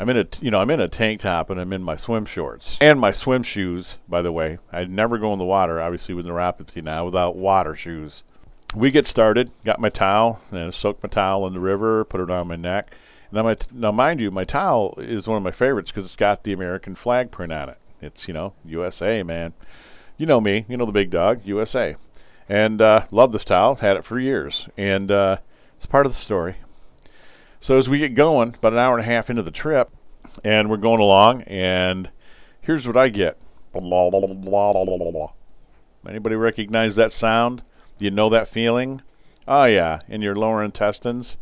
I'm 0.01 0.09
in 0.09 0.17
a, 0.17 0.25
you 0.41 0.49
know, 0.49 0.59
I'm 0.59 0.71
in 0.71 0.79
a 0.79 0.87
tank 0.87 1.21
top 1.21 1.51
and 1.51 1.61
I'm 1.61 1.71
in 1.71 1.83
my 1.83 1.95
swim 1.95 2.25
shorts 2.25 2.75
and 2.81 2.99
my 2.99 3.11
swim 3.11 3.43
shoes. 3.43 3.99
By 4.09 4.23
the 4.23 4.31
way, 4.31 4.57
I'd 4.71 4.89
never 4.89 5.19
go 5.19 5.31
in 5.31 5.37
the 5.37 5.45
water, 5.45 5.79
obviously 5.79 6.15
with 6.15 6.25
neuropathy 6.25 6.83
now, 6.83 7.05
without 7.05 7.35
water 7.35 7.75
shoes. 7.75 8.23
We 8.73 8.89
get 8.89 9.05
started. 9.05 9.51
Got 9.63 9.79
my 9.79 9.89
towel 9.89 10.41
and 10.49 10.59
I 10.59 10.69
soaked 10.71 11.03
my 11.03 11.09
towel 11.09 11.45
in 11.45 11.53
the 11.53 11.59
river, 11.59 12.03
put 12.03 12.19
it 12.19 12.31
on 12.31 12.47
my 12.47 12.55
neck. 12.55 12.95
Now, 13.31 13.43
my 13.43 13.53
t- 13.53 13.67
now, 13.71 13.91
mind 13.91 14.19
you, 14.19 14.31
my 14.31 14.43
towel 14.43 14.95
is 14.97 15.27
one 15.27 15.37
of 15.37 15.43
my 15.43 15.51
favorites 15.51 15.91
because 15.91 16.07
it's 16.07 16.15
got 16.15 16.43
the 16.43 16.53
American 16.53 16.95
flag 16.95 17.29
print 17.29 17.53
on 17.53 17.69
it. 17.69 17.77
It's 18.01 18.27
you 18.27 18.33
know 18.33 18.53
USA, 18.65 19.21
man. 19.21 19.53
You 20.17 20.25
know 20.25 20.41
me. 20.41 20.65
You 20.67 20.77
know 20.77 20.85
the 20.87 20.91
big 20.91 21.11
dog, 21.11 21.41
USA. 21.45 21.95
And 22.49 22.81
uh, 22.81 23.05
love 23.11 23.31
this 23.31 23.45
towel. 23.45 23.75
Had 23.75 23.97
it 23.97 24.03
for 24.03 24.19
years, 24.19 24.67
and 24.75 25.11
uh, 25.11 25.37
it's 25.77 25.85
part 25.85 26.07
of 26.07 26.11
the 26.11 26.17
story. 26.17 26.55
So 27.64 27.78
as 27.78 27.88
we 27.88 27.99
get 27.99 28.16
going, 28.16 28.55
about 28.55 28.74
an 28.74 28.80
hour 28.80 28.97
and 28.97 29.05
a 29.05 29.09
half 29.09 29.30
into 29.30 29.43
the 29.43 29.51
trip, 29.51 29.91
and 30.43 30.68
we're 30.68 30.78
going 30.78 30.99
along, 30.99 31.43
and 31.43 32.09
here's 32.59 32.88
what 32.88 32.97
I 32.97 33.09
get. 33.09 33.38
Blah, 33.72 34.09
blah, 34.09 35.12
blah. 35.12 35.32
Anybody 36.07 36.36
recognize 36.36 36.95
that 36.95 37.12
sound? 37.12 37.62
Do 37.99 38.05
you 38.05 38.09
know 38.09 38.30
that 38.30 38.47
feeling? 38.47 39.03
Oh 39.47 39.66
yeah, 39.66 39.99
in 40.07 40.24
your 40.24 40.36
lower 40.36 40.64
intestines. 40.64 41.38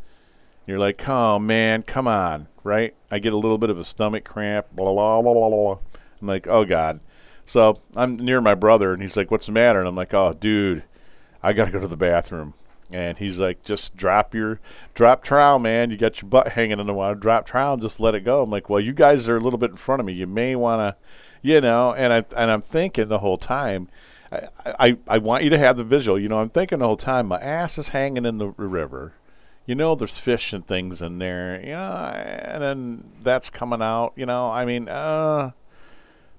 You're 0.67 0.77
like, 0.77 1.07
oh 1.07 1.39
man, 1.39 1.83
come 1.83 2.05
on, 2.05 2.49
right? 2.65 2.93
I 3.09 3.19
get 3.19 3.31
a 3.31 3.37
little 3.37 3.57
bit 3.57 3.69
of 3.69 3.79
a 3.79 3.85
stomach 3.85 4.25
cramp. 4.25 4.67
Blah 4.73 4.91
blah 4.91 5.21
blah 5.21 5.33
blah 5.33 5.49
blah. 5.49 5.77
I'm 6.19 6.27
like, 6.27 6.47
oh 6.47 6.65
god. 6.65 6.99
So 7.45 7.79
I'm 7.95 8.17
near 8.17 8.41
my 8.41 8.55
brother, 8.55 8.91
and 8.91 9.01
he's 9.01 9.15
like, 9.15 9.31
what's 9.31 9.45
the 9.45 9.53
matter? 9.53 9.79
And 9.79 9.87
I'm 9.87 9.95
like, 9.95 10.13
oh 10.13 10.33
dude, 10.33 10.83
I 11.41 11.53
gotta 11.53 11.71
go 11.71 11.79
to 11.79 11.87
the 11.87 11.95
bathroom. 11.95 12.55
And 12.91 13.17
he's 13.17 13.39
like, 13.39 13.63
just 13.63 13.95
drop 13.95 14.33
your 14.33 14.59
drop 14.95 15.23
trowel, 15.23 15.59
man. 15.59 15.91
You 15.91 15.97
got 15.97 16.21
your 16.21 16.29
butt 16.29 16.49
hanging 16.53 16.79
in 16.79 16.87
the 16.87 16.93
water. 16.93 17.15
Drop 17.15 17.45
trowel 17.45 17.77
just 17.77 17.99
let 17.99 18.15
it 18.15 18.21
go. 18.21 18.41
I'm 18.41 18.49
like, 18.49 18.69
well, 18.69 18.79
you 18.79 18.93
guys 18.93 19.29
are 19.29 19.37
a 19.37 19.39
little 19.39 19.59
bit 19.59 19.71
in 19.71 19.77
front 19.77 19.99
of 19.99 20.05
me. 20.05 20.13
You 20.13 20.25
may 20.25 20.55
want 20.55 20.79
to, 20.79 20.97
you 21.41 21.61
know. 21.61 21.93
And 21.93 22.11
I 22.11 22.25
and 22.35 22.49
I'm 22.49 22.61
thinking 22.61 23.07
the 23.07 23.19
whole 23.19 23.37
time, 23.37 23.89
I, 24.31 24.47
I 24.65 24.97
I 25.07 25.17
want 25.19 25.43
you 25.43 25.51
to 25.51 25.57
have 25.59 25.77
the 25.77 25.83
visual. 25.83 26.19
You 26.19 26.29
know, 26.29 26.39
I'm 26.39 26.49
thinking 26.49 26.79
the 26.79 26.87
whole 26.87 26.97
time, 26.97 27.27
my 27.27 27.39
ass 27.39 27.77
is 27.77 27.89
hanging 27.89 28.25
in 28.25 28.39
the 28.39 28.49
river 28.49 29.13
you 29.69 29.75
know 29.75 29.93
there's 29.93 30.17
fish 30.17 30.51
and 30.51 30.65
things 30.65 30.99
in 30.99 31.19
there 31.19 31.61
you 31.61 31.69
know 31.73 31.83
and 31.83 32.63
then 32.63 33.03
that's 33.21 33.51
coming 33.51 33.83
out 33.83 34.13
you 34.15 34.25
know 34.25 34.49
i 34.49 34.65
mean 34.65 34.89
uh 34.89 35.51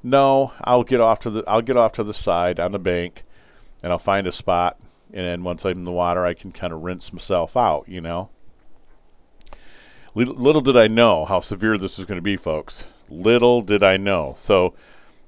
no 0.02 0.52
i'll 0.64 0.82
get 0.82 1.00
off 1.00 1.20
to 1.20 1.30
the 1.30 1.44
i'll 1.46 1.62
get 1.62 1.76
off 1.76 1.92
to 1.92 2.02
the 2.02 2.12
side 2.12 2.58
on 2.58 2.72
the 2.72 2.78
bank 2.80 3.22
and 3.84 3.92
i'll 3.92 4.00
find 4.00 4.26
a 4.26 4.32
spot 4.32 4.76
and 5.12 5.24
then 5.24 5.42
once 5.42 5.64
i'm 5.64 5.78
in 5.78 5.84
the 5.84 5.92
water 5.92 6.24
i 6.24 6.34
can 6.34 6.52
kind 6.52 6.72
of 6.72 6.82
rinse 6.82 7.12
myself 7.12 7.56
out 7.56 7.88
you 7.88 8.00
know 8.00 8.30
little, 10.14 10.34
little 10.34 10.60
did 10.60 10.76
i 10.76 10.88
know 10.88 11.24
how 11.24 11.40
severe 11.40 11.76
this 11.76 11.98
was 11.98 12.06
going 12.06 12.18
to 12.18 12.22
be 12.22 12.36
folks 12.36 12.84
little 13.08 13.62
did 13.62 13.82
i 13.82 13.96
know 13.96 14.32
so 14.36 14.74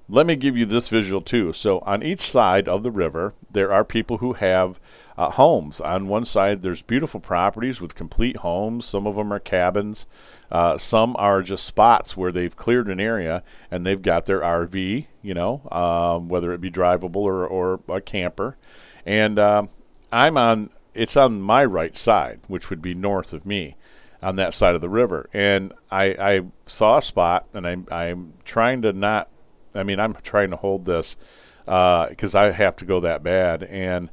let 0.08 0.26
me 0.26 0.36
give 0.36 0.56
you 0.58 0.66
this 0.66 0.88
visual 0.88 1.22
too. 1.22 1.54
So 1.54 1.78
on 1.80 2.02
each 2.02 2.20
side 2.20 2.68
of 2.68 2.82
the 2.82 2.90
river, 2.90 3.32
there 3.50 3.72
are 3.72 3.82
people 3.82 4.18
who 4.18 4.34
have 4.34 4.78
uh, 5.16 5.30
homes. 5.30 5.80
On 5.80 6.06
one 6.06 6.26
side, 6.26 6.62
there's 6.62 6.82
beautiful 6.82 7.18
properties 7.18 7.80
with 7.80 7.94
complete 7.94 8.36
homes. 8.36 8.84
Some 8.84 9.06
of 9.06 9.16
them 9.16 9.32
are 9.32 9.38
cabins. 9.38 10.06
Uh, 10.50 10.76
some 10.76 11.16
are 11.18 11.40
just 11.40 11.64
spots 11.64 12.14
where 12.14 12.30
they've 12.30 12.54
cleared 12.54 12.88
an 12.88 13.00
area 13.00 13.42
and 13.70 13.86
they've 13.86 14.02
got 14.02 14.26
their 14.26 14.40
RV, 14.40 15.06
you 15.22 15.34
know, 15.34 15.62
um, 15.70 16.28
whether 16.28 16.52
it 16.52 16.60
be 16.60 16.70
drivable 16.70 17.16
or, 17.16 17.46
or 17.46 17.80
a 17.88 18.00
camper. 18.00 18.58
And 19.04 19.38
um, 19.38 19.68
I'm 20.10 20.36
on, 20.36 20.70
it's 20.94 21.16
on 21.16 21.40
my 21.40 21.64
right 21.64 21.96
side, 21.96 22.40
which 22.48 22.70
would 22.70 22.82
be 22.82 22.94
north 22.94 23.32
of 23.32 23.46
me 23.46 23.76
on 24.22 24.36
that 24.36 24.54
side 24.54 24.74
of 24.74 24.80
the 24.80 24.88
river. 24.88 25.28
And 25.32 25.72
I, 25.90 26.04
I 26.18 26.40
saw 26.66 26.98
a 26.98 27.02
spot 27.02 27.46
and 27.52 27.66
I'm, 27.66 27.86
I'm 27.90 28.34
trying 28.44 28.82
to 28.82 28.92
not, 28.92 29.28
I 29.74 29.82
mean, 29.82 29.98
I'm 29.98 30.14
trying 30.14 30.50
to 30.50 30.56
hold 30.56 30.84
this 30.84 31.16
because 31.64 32.34
I 32.34 32.50
have 32.50 32.76
to 32.76 32.84
go 32.84 33.00
that 33.00 33.22
bad. 33.22 33.62
And 33.64 34.10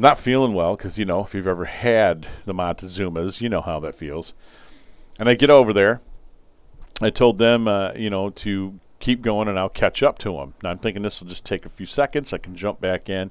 not 0.00 0.16
feeling 0.16 0.54
well 0.54 0.76
because 0.76 0.98
you 0.98 1.04
know 1.04 1.22
if 1.22 1.34
you've 1.34 1.46
ever 1.46 1.66
had 1.66 2.26
the 2.46 2.54
Montezumas, 2.54 3.42
you 3.42 3.50
know 3.50 3.60
how 3.60 3.78
that 3.80 3.94
feels. 3.94 4.32
And 5.18 5.28
I 5.28 5.34
get 5.34 5.50
over 5.50 5.74
there. 5.74 6.00
I 7.02 7.10
told 7.10 7.36
them, 7.36 7.68
uh, 7.68 7.92
you 7.94 8.08
know, 8.08 8.30
to 8.30 8.80
keep 9.00 9.22
going 9.22 9.48
and 9.48 9.58
I'll 9.58 9.68
catch 9.68 10.02
up 10.02 10.18
to 10.18 10.34
them. 10.34 10.54
Now 10.62 10.70
I'm 10.70 10.78
thinking 10.78 11.02
this 11.02 11.20
will 11.20 11.28
just 11.28 11.44
take 11.44 11.66
a 11.66 11.70
few 11.70 11.86
seconds. 11.86 12.32
I 12.32 12.38
can 12.38 12.54
jump 12.54 12.80
back 12.80 13.08
in. 13.08 13.30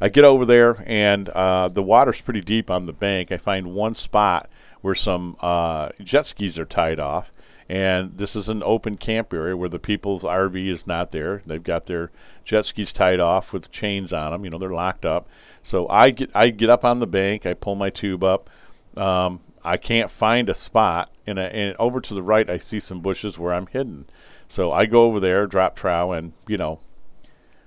I 0.00 0.08
get 0.08 0.24
over 0.24 0.44
there 0.44 0.82
and 0.86 1.28
uh, 1.30 1.68
the 1.68 1.82
water's 1.82 2.20
pretty 2.20 2.40
deep 2.40 2.70
on 2.70 2.86
the 2.86 2.92
bank. 2.92 3.32
I 3.32 3.38
find 3.38 3.74
one 3.74 3.94
spot 3.94 4.50
where 4.82 4.94
some 4.94 5.36
uh, 5.40 5.88
jet 6.02 6.26
skis 6.26 6.58
are 6.58 6.66
tied 6.66 7.00
off. 7.00 7.32
And 7.66 8.18
this 8.18 8.36
is 8.36 8.50
an 8.50 8.62
open 8.62 8.98
camp 8.98 9.32
area 9.32 9.56
where 9.56 9.70
the 9.70 9.78
people's 9.78 10.22
RV 10.22 10.68
is 10.68 10.86
not 10.86 11.12
there. 11.12 11.40
They've 11.46 11.62
got 11.62 11.86
their 11.86 12.10
jet 12.44 12.66
skis 12.66 12.92
tied 12.92 13.20
off 13.20 13.54
with 13.54 13.70
chains 13.70 14.12
on 14.12 14.32
them. 14.32 14.44
You 14.44 14.50
know, 14.50 14.58
they're 14.58 14.68
locked 14.68 15.06
up. 15.06 15.26
So 15.62 15.88
I 15.88 16.10
get 16.10 16.30
I 16.34 16.50
get 16.50 16.68
up 16.68 16.84
on 16.84 16.98
the 16.98 17.06
bank. 17.06 17.46
I 17.46 17.54
pull 17.54 17.74
my 17.74 17.88
tube 17.88 18.22
up. 18.22 18.50
Um, 18.98 19.40
I 19.64 19.78
can't 19.78 20.10
find 20.10 20.50
a 20.50 20.54
spot, 20.54 21.10
and, 21.26 21.38
a, 21.38 21.42
and 21.42 21.74
over 21.78 22.00
to 22.02 22.14
the 22.14 22.22
right 22.22 22.48
I 22.48 22.58
see 22.58 22.78
some 22.78 23.00
bushes 23.00 23.38
where 23.38 23.54
I'm 23.54 23.66
hidden. 23.66 24.04
So 24.48 24.72
I 24.72 24.86
go 24.86 25.04
over 25.04 25.20
there, 25.20 25.46
drop 25.46 25.76
trowel, 25.76 26.12
and 26.12 26.32
you 26.46 26.56
know, 26.56 26.80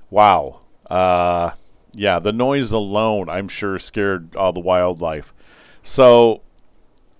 wow, 0.09 0.61
uh, 0.89 1.51
yeah, 1.93 2.19
the 2.19 2.31
noise 2.31 2.71
alone 2.71 3.29
I'm 3.29 3.47
sure 3.47 3.79
scared 3.79 4.35
all 4.35 4.53
the 4.53 4.59
wildlife. 4.59 5.33
So 5.81 6.41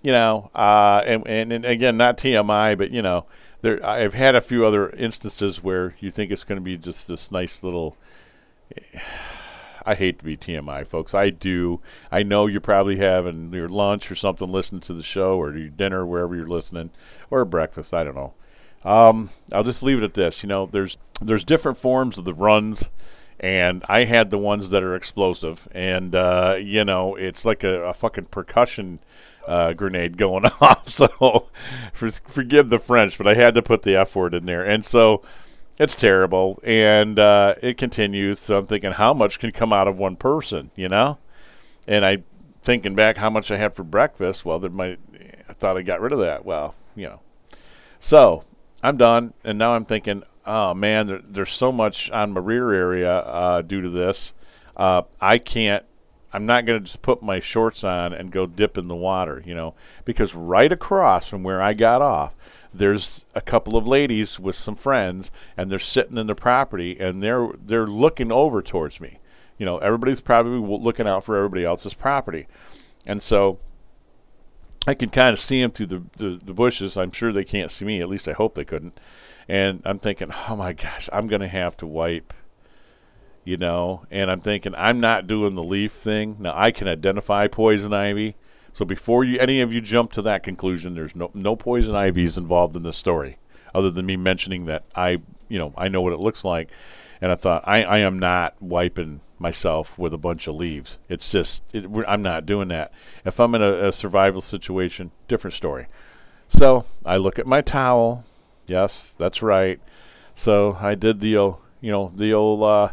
you 0.01 0.11
know, 0.11 0.49
uh, 0.55 1.01
and, 1.05 1.27
and, 1.27 1.51
and 1.51 1.65
again, 1.65 1.97
not 1.97 2.17
TMI, 2.17 2.77
but 2.77 2.91
you 2.91 3.01
know, 3.01 3.25
there 3.61 3.85
I've 3.85 4.13
had 4.13 4.35
a 4.35 4.41
few 4.41 4.65
other 4.65 4.89
instances 4.91 5.63
where 5.63 5.95
you 5.99 6.11
think 6.11 6.31
it's 6.31 6.43
going 6.43 6.57
to 6.57 6.63
be 6.63 6.77
just 6.77 7.07
this 7.07 7.31
nice 7.31 7.63
little. 7.63 7.97
I 9.85 9.95
hate 9.95 10.19
to 10.19 10.25
be 10.25 10.35
TMI, 10.35 10.85
folks. 10.85 11.13
I 11.13 11.29
do. 11.29 11.79
I 12.11 12.23
know 12.23 12.45
you're 12.47 12.59
probably 12.59 12.97
having 12.97 13.53
your 13.53 13.69
lunch 13.69 14.11
or 14.11 14.15
something, 14.15 14.49
listening 14.49 14.81
to 14.81 14.93
the 14.93 15.03
show, 15.03 15.37
or 15.37 15.55
your 15.55 15.69
dinner, 15.69 16.05
wherever 16.05 16.35
you're 16.35 16.47
listening, 16.47 16.89
or 17.29 17.45
breakfast. 17.45 17.93
I 17.93 18.03
don't 18.03 18.15
know. 18.15 18.33
Um, 18.87 19.31
I'll 19.51 19.65
just 19.65 19.83
leave 19.83 19.97
it 19.97 20.03
at 20.05 20.13
this. 20.13 20.43
You 20.43 20.49
know, 20.49 20.65
there's 20.65 20.97
there's 21.21 21.43
different 21.43 21.77
forms 21.77 22.17
of 22.17 22.23
the 22.23 22.33
runs, 22.33 22.89
and 23.37 23.83
I 23.89 24.05
had 24.05 24.31
the 24.31 24.37
ones 24.37 24.69
that 24.69 24.81
are 24.81 24.95
explosive, 24.95 25.67
and 25.73 26.15
uh, 26.15 26.57
you 26.59 26.85
know, 26.85 27.15
it's 27.15 27.43
like 27.43 27.65
a, 27.65 27.83
a 27.83 27.93
fucking 27.93 28.25
percussion 28.25 29.01
uh, 29.45 29.73
grenade 29.73 30.17
going 30.17 30.45
off. 30.61 30.87
So 30.87 31.49
for, 31.91 32.11
forgive 32.11 32.69
the 32.69 32.79
French, 32.79 33.17
but 33.17 33.27
I 33.27 33.33
had 33.33 33.55
to 33.55 33.61
put 33.61 33.83
the 33.83 33.97
F 33.97 34.15
word 34.15 34.33
in 34.33 34.45
there, 34.45 34.63
and 34.63 34.85
so 34.85 35.21
it's 35.77 35.95
terrible, 35.95 36.59
and 36.63 37.19
uh, 37.19 37.55
it 37.61 37.77
continues. 37.77 38.39
So 38.39 38.57
I'm 38.59 38.67
thinking, 38.67 38.93
how 38.93 39.13
much 39.13 39.37
can 39.37 39.51
come 39.51 39.73
out 39.73 39.89
of 39.89 39.97
one 39.97 40.15
person, 40.15 40.71
you 40.75 40.87
know? 40.87 41.17
And 41.89 42.05
I 42.05 42.23
thinking 42.63 42.95
back 42.95 43.17
how 43.17 43.29
much 43.29 43.51
I 43.51 43.57
had 43.57 43.75
for 43.75 43.83
breakfast. 43.83 44.45
Well, 44.45 44.59
there 44.59 44.69
might 44.69 44.99
I 45.49 45.53
thought 45.53 45.75
I 45.77 45.81
got 45.81 45.99
rid 45.99 46.13
of 46.13 46.19
that. 46.19 46.45
Well, 46.45 46.73
you 46.95 47.07
know. 47.07 47.19
So 47.99 48.43
I'm 48.83 48.97
done, 48.97 49.33
and 49.43 49.57
now 49.57 49.73
I'm 49.73 49.85
thinking, 49.85 50.23
oh 50.45 50.73
man, 50.73 51.07
there, 51.07 51.21
there's 51.27 51.51
so 51.51 51.71
much 51.71 52.11
on 52.11 52.33
my 52.33 52.41
rear 52.41 52.71
area 52.71 53.11
uh, 53.11 53.61
due 53.61 53.81
to 53.81 53.89
this. 53.89 54.33
Uh, 54.75 55.03
I 55.19 55.37
can't. 55.37 55.85
I'm 56.33 56.45
not 56.45 56.65
going 56.65 56.79
to 56.79 56.85
just 56.85 57.01
put 57.01 57.23
my 57.23 57.39
shorts 57.39 57.83
on 57.83 58.13
and 58.13 58.31
go 58.31 58.45
dip 58.45 58.77
in 58.77 58.89
the 58.89 58.95
water, 58.95 59.41
you 59.45 59.55
know, 59.55 59.75
because 60.03 60.35
right 60.35 60.71
across 60.71 61.27
from 61.27 61.41
where 61.41 61.61
I 61.61 61.73
got 61.73 62.01
off, 62.01 62.35
there's 62.73 63.25
a 63.33 63.41
couple 63.41 63.75
of 63.75 63.87
ladies 63.87 64.39
with 64.39 64.55
some 64.55 64.75
friends 64.75 65.31
and 65.55 65.71
they're 65.71 65.79
sitting 65.79 66.17
in 66.17 66.27
the 66.27 66.35
property 66.35 66.97
and 66.99 67.21
they're 67.23 67.49
they're 67.65 67.87
looking 67.87 68.31
over 68.31 68.61
towards 68.61 68.99
me 68.99 69.19
you 69.57 69.65
know 69.65 69.77
everybody's 69.79 70.21
probably 70.21 70.59
looking 70.77 71.07
out 71.07 71.23
for 71.23 71.35
everybody 71.35 71.63
else's 71.63 71.93
property 71.93 72.47
and 73.05 73.21
so 73.21 73.59
i 74.87 74.93
can 74.93 75.09
kind 75.09 75.33
of 75.33 75.39
see 75.39 75.61
them 75.61 75.71
through 75.71 75.85
the, 75.85 76.03
the, 76.15 76.39
the 76.43 76.53
bushes. 76.53 76.97
I'm 76.97 77.11
sure 77.11 77.31
they 77.31 77.43
can't 77.43 77.71
see 77.71 77.85
me. 77.85 78.01
At 78.01 78.09
least 78.09 78.27
i 78.27 78.33
hope 78.33 78.55
they 78.55 78.65
couldn't. 78.65 78.99
And 79.47 79.81
i'm 79.85 79.99
thinking 79.99 80.31
oh 80.49 80.55
my 80.55 80.73
gosh 80.73 81.09
i'm 81.13 81.27
going 81.27 81.41
to 81.41 81.47
have 81.47 81.77
to 81.77 81.87
wipe 81.87 82.33
you 83.43 83.55
know? 83.55 84.05
And 84.11 84.29
i'm 84.31 84.41
thinking 84.41 84.73
i'm 84.75 84.99
not 84.99 85.27
doing 85.27 85.55
the 85.55 85.63
leaf 85.63 85.91
thing. 85.91 86.37
Now 86.39 86.53
i 86.55 86.71
can 86.71 86.87
identify 86.87 87.47
poison 87.47 87.93
ivy. 87.93 88.35
So 88.73 88.85
before 88.85 89.23
you 89.23 89.39
any 89.39 89.61
of 89.61 89.73
you 89.73 89.81
jump 89.81 90.11
to 90.13 90.21
that 90.23 90.43
conclusion, 90.43 90.93
there's 90.93 91.15
no 91.15 91.31
no 91.33 91.55
poison 91.55 91.95
ivies 91.95 92.37
involved 92.37 92.75
in 92.75 92.83
this 92.83 92.95
story, 92.97 93.37
other 93.73 93.89
than 93.89 94.05
me 94.05 94.17
mentioning 94.17 94.65
that 94.65 94.83
I 94.95 95.21
you 95.47 95.57
know 95.57 95.73
I 95.75 95.87
know 95.87 96.01
what 96.01 96.13
it 96.13 96.19
looks 96.19 96.45
like, 96.45 96.69
and 97.19 97.31
I 97.31 97.35
thought 97.35 97.63
I 97.65 97.83
I 97.83 97.97
am 97.99 98.19
not 98.19 98.53
wiping 98.61 99.21
myself 99.39 99.97
with 99.97 100.13
a 100.13 100.17
bunch 100.17 100.47
of 100.47 100.55
leaves. 100.55 100.99
It's 101.09 101.31
just 101.31 101.63
it, 101.73 101.85
I'm 102.07 102.21
not 102.21 102.45
doing 102.45 102.69
that. 102.69 102.91
If 103.25 103.39
I'm 103.39 103.55
in 103.55 103.61
a, 103.61 103.87
a 103.87 103.91
survival 103.91 104.41
situation, 104.41 105.11
different 105.27 105.53
story. 105.53 105.87
So 106.47 106.85
I 107.05 107.17
look 107.17 107.39
at 107.39 107.47
my 107.47 107.61
towel. 107.61 108.23
Yes, 108.67 109.15
that's 109.17 109.41
right. 109.41 109.79
So 110.35 110.77
I 110.79 110.95
did 110.95 111.19
the 111.19 111.37
old, 111.37 111.57
you 111.81 111.91
know 111.91 112.11
the 112.15 112.33
old 112.33 112.63
uh, 112.63 112.89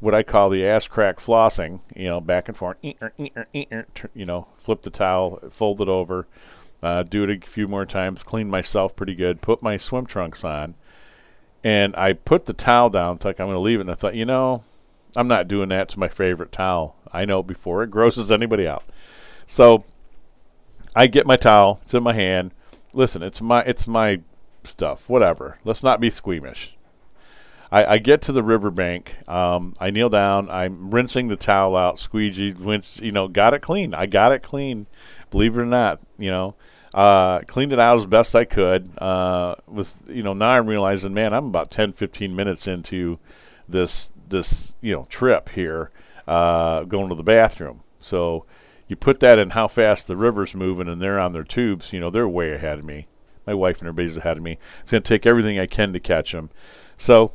what 0.00 0.14
I 0.14 0.22
call 0.22 0.50
the 0.50 0.64
ass 0.66 0.86
crack 0.86 1.18
flossing, 1.18 1.80
you 1.94 2.06
know, 2.06 2.20
back 2.20 2.48
and 2.48 2.56
forth, 2.56 2.76
you 2.82 4.26
know, 4.26 4.46
flip 4.56 4.82
the 4.82 4.90
towel, 4.90 5.40
fold 5.50 5.80
it 5.80 5.88
over, 5.88 6.26
uh, 6.82 7.02
do 7.02 7.24
it 7.24 7.30
a 7.30 7.46
few 7.46 7.66
more 7.66 7.84
times, 7.84 8.22
clean 8.22 8.48
myself 8.48 8.94
pretty 8.94 9.14
good, 9.14 9.40
put 9.40 9.62
my 9.62 9.76
swim 9.76 10.06
trunks 10.06 10.44
on, 10.44 10.74
and 11.64 11.96
I 11.96 12.12
put 12.12 12.46
the 12.46 12.52
towel 12.52 12.90
down, 12.90 13.18
like 13.24 13.40
I'm 13.40 13.46
going 13.46 13.56
to 13.56 13.60
leave 13.60 13.78
it, 13.78 13.82
and 13.82 13.90
I 13.90 13.94
thought, 13.94 14.14
you 14.14 14.24
know, 14.24 14.62
I'm 15.16 15.28
not 15.28 15.48
doing 15.48 15.68
that. 15.70 15.82
It's 15.82 15.96
my 15.96 16.08
favorite 16.08 16.52
towel. 16.52 16.96
I 17.12 17.24
know 17.24 17.42
before 17.42 17.82
it 17.82 17.90
grosses 17.90 18.30
anybody 18.30 18.66
out. 18.66 18.84
So 19.46 19.84
I 20.94 21.06
get 21.06 21.26
my 21.26 21.36
towel, 21.36 21.80
it's 21.82 21.94
in 21.94 22.02
my 22.02 22.12
hand. 22.12 22.52
Listen, 22.92 23.22
it's 23.22 23.40
my 23.40 23.62
it's 23.62 23.86
my 23.86 24.20
stuff, 24.64 25.08
whatever. 25.08 25.58
Let's 25.64 25.82
not 25.82 26.00
be 26.00 26.10
squeamish. 26.10 26.76
I, 27.70 27.84
I 27.84 27.98
get 27.98 28.22
to 28.22 28.32
the 28.32 28.42
riverbank. 28.42 29.16
Um, 29.28 29.74
I 29.78 29.90
kneel 29.90 30.08
down. 30.08 30.48
I'm 30.48 30.90
rinsing 30.90 31.28
the 31.28 31.36
towel 31.36 31.76
out, 31.76 31.98
squeegee, 31.98 32.52
rinse, 32.52 32.98
you 33.00 33.12
know, 33.12 33.28
got 33.28 33.52
it 33.52 33.60
clean. 33.60 33.92
I 33.92 34.06
got 34.06 34.32
it 34.32 34.42
clean. 34.42 34.86
Believe 35.30 35.58
it 35.58 35.60
or 35.60 35.66
not, 35.66 36.00
you 36.16 36.30
know, 36.30 36.54
uh, 36.94 37.40
cleaned 37.40 37.74
it 37.74 37.78
out 37.78 37.98
as 37.98 38.06
best 38.06 38.34
I 38.34 38.44
could. 38.44 38.90
Uh, 38.98 39.56
was 39.66 40.02
you 40.08 40.22
know 40.22 40.32
now 40.32 40.50
I'm 40.50 40.66
realizing, 40.66 41.12
man, 41.14 41.34
I'm 41.34 41.46
about 41.46 41.70
10, 41.70 41.92
15 41.92 42.34
minutes 42.34 42.66
into 42.66 43.18
this 43.68 44.10
this 44.30 44.74
you 44.80 44.92
know 44.92 45.06
trip 45.08 45.48
here, 45.50 45.90
uh, 46.26 46.84
going 46.84 47.08
to 47.08 47.14
the 47.14 47.22
bathroom. 47.22 47.82
So 48.00 48.44
you 48.86 48.96
put 48.96 49.20
that 49.20 49.38
in 49.38 49.50
how 49.50 49.68
fast 49.68 50.06
the 50.06 50.16
river's 50.16 50.54
moving, 50.54 50.88
and 50.88 51.00
they're 51.00 51.18
on 51.18 51.32
their 51.32 51.44
tubes. 51.44 51.92
You 51.92 52.00
know, 52.00 52.10
they're 52.10 52.28
way 52.28 52.52
ahead 52.52 52.78
of 52.78 52.84
me. 52.84 53.06
My 53.46 53.54
wife 53.54 53.78
and 53.78 53.88
everybody's 53.88 54.16
ahead 54.16 54.36
of 54.36 54.42
me. 54.42 54.58
It's 54.82 54.90
going 54.90 55.02
to 55.02 55.08
take 55.08 55.26
everything 55.26 55.58
I 55.58 55.66
can 55.66 55.92
to 55.92 56.00
catch 56.00 56.32
them. 56.32 56.50
So 56.96 57.32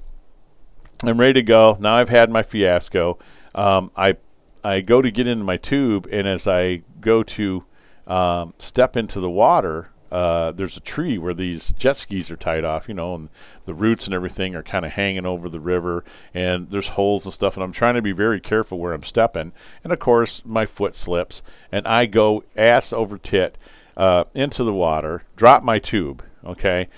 I'm 1.03 1.19
ready 1.19 1.33
to 1.33 1.43
go. 1.43 1.77
Now 1.79 1.95
I've 1.95 2.09
had 2.09 2.29
my 2.29 2.43
fiasco. 2.43 3.19
Um, 3.55 3.91
I 3.95 4.17
I 4.63 4.81
go 4.81 5.01
to 5.01 5.11
get 5.11 5.27
into 5.27 5.43
my 5.43 5.57
tube, 5.57 6.07
and 6.11 6.27
as 6.27 6.47
I 6.47 6.83
go 7.01 7.23
to 7.23 7.65
um, 8.07 8.53
step 8.57 8.95
into 8.95 9.19
the 9.19 9.29
water, 9.29 9.89
uh, 10.13 10.51
there's 10.51 10.77
a 10.77 10.81
tree 10.81 11.17
where 11.17 11.33
these 11.33 11.71
jet 11.71 11.97
skis 11.97 12.29
are 12.29 12.35
tied 12.35 12.63
off, 12.63 12.87
you 12.87 12.93
know, 12.93 13.15
and 13.15 13.29
the 13.65 13.73
roots 13.73 14.05
and 14.05 14.13
everything 14.13 14.55
are 14.55 14.61
kind 14.61 14.85
of 14.85 14.91
hanging 14.91 15.25
over 15.25 15.49
the 15.49 15.59
river, 15.59 16.03
and 16.35 16.69
there's 16.69 16.89
holes 16.89 17.25
and 17.25 17.33
stuff, 17.33 17.57
and 17.57 17.63
I'm 17.63 17.71
trying 17.71 17.95
to 17.95 18.01
be 18.03 18.11
very 18.11 18.39
careful 18.39 18.77
where 18.77 18.93
I'm 18.93 19.01
stepping, 19.01 19.53
and 19.83 19.91
of 19.91 19.97
course 19.97 20.43
my 20.45 20.67
foot 20.67 20.95
slips, 20.95 21.41
and 21.71 21.87
I 21.87 22.05
go 22.05 22.43
ass 22.55 22.93
over 22.93 23.17
tit 23.17 23.57
uh, 23.97 24.25
into 24.35 24.63
the 24.63 24.71
water, 24.71 25.23
drop 25.35 25.63
my 25.63 25.79
tube, 25.79 26.23
okay, 26.45 26.89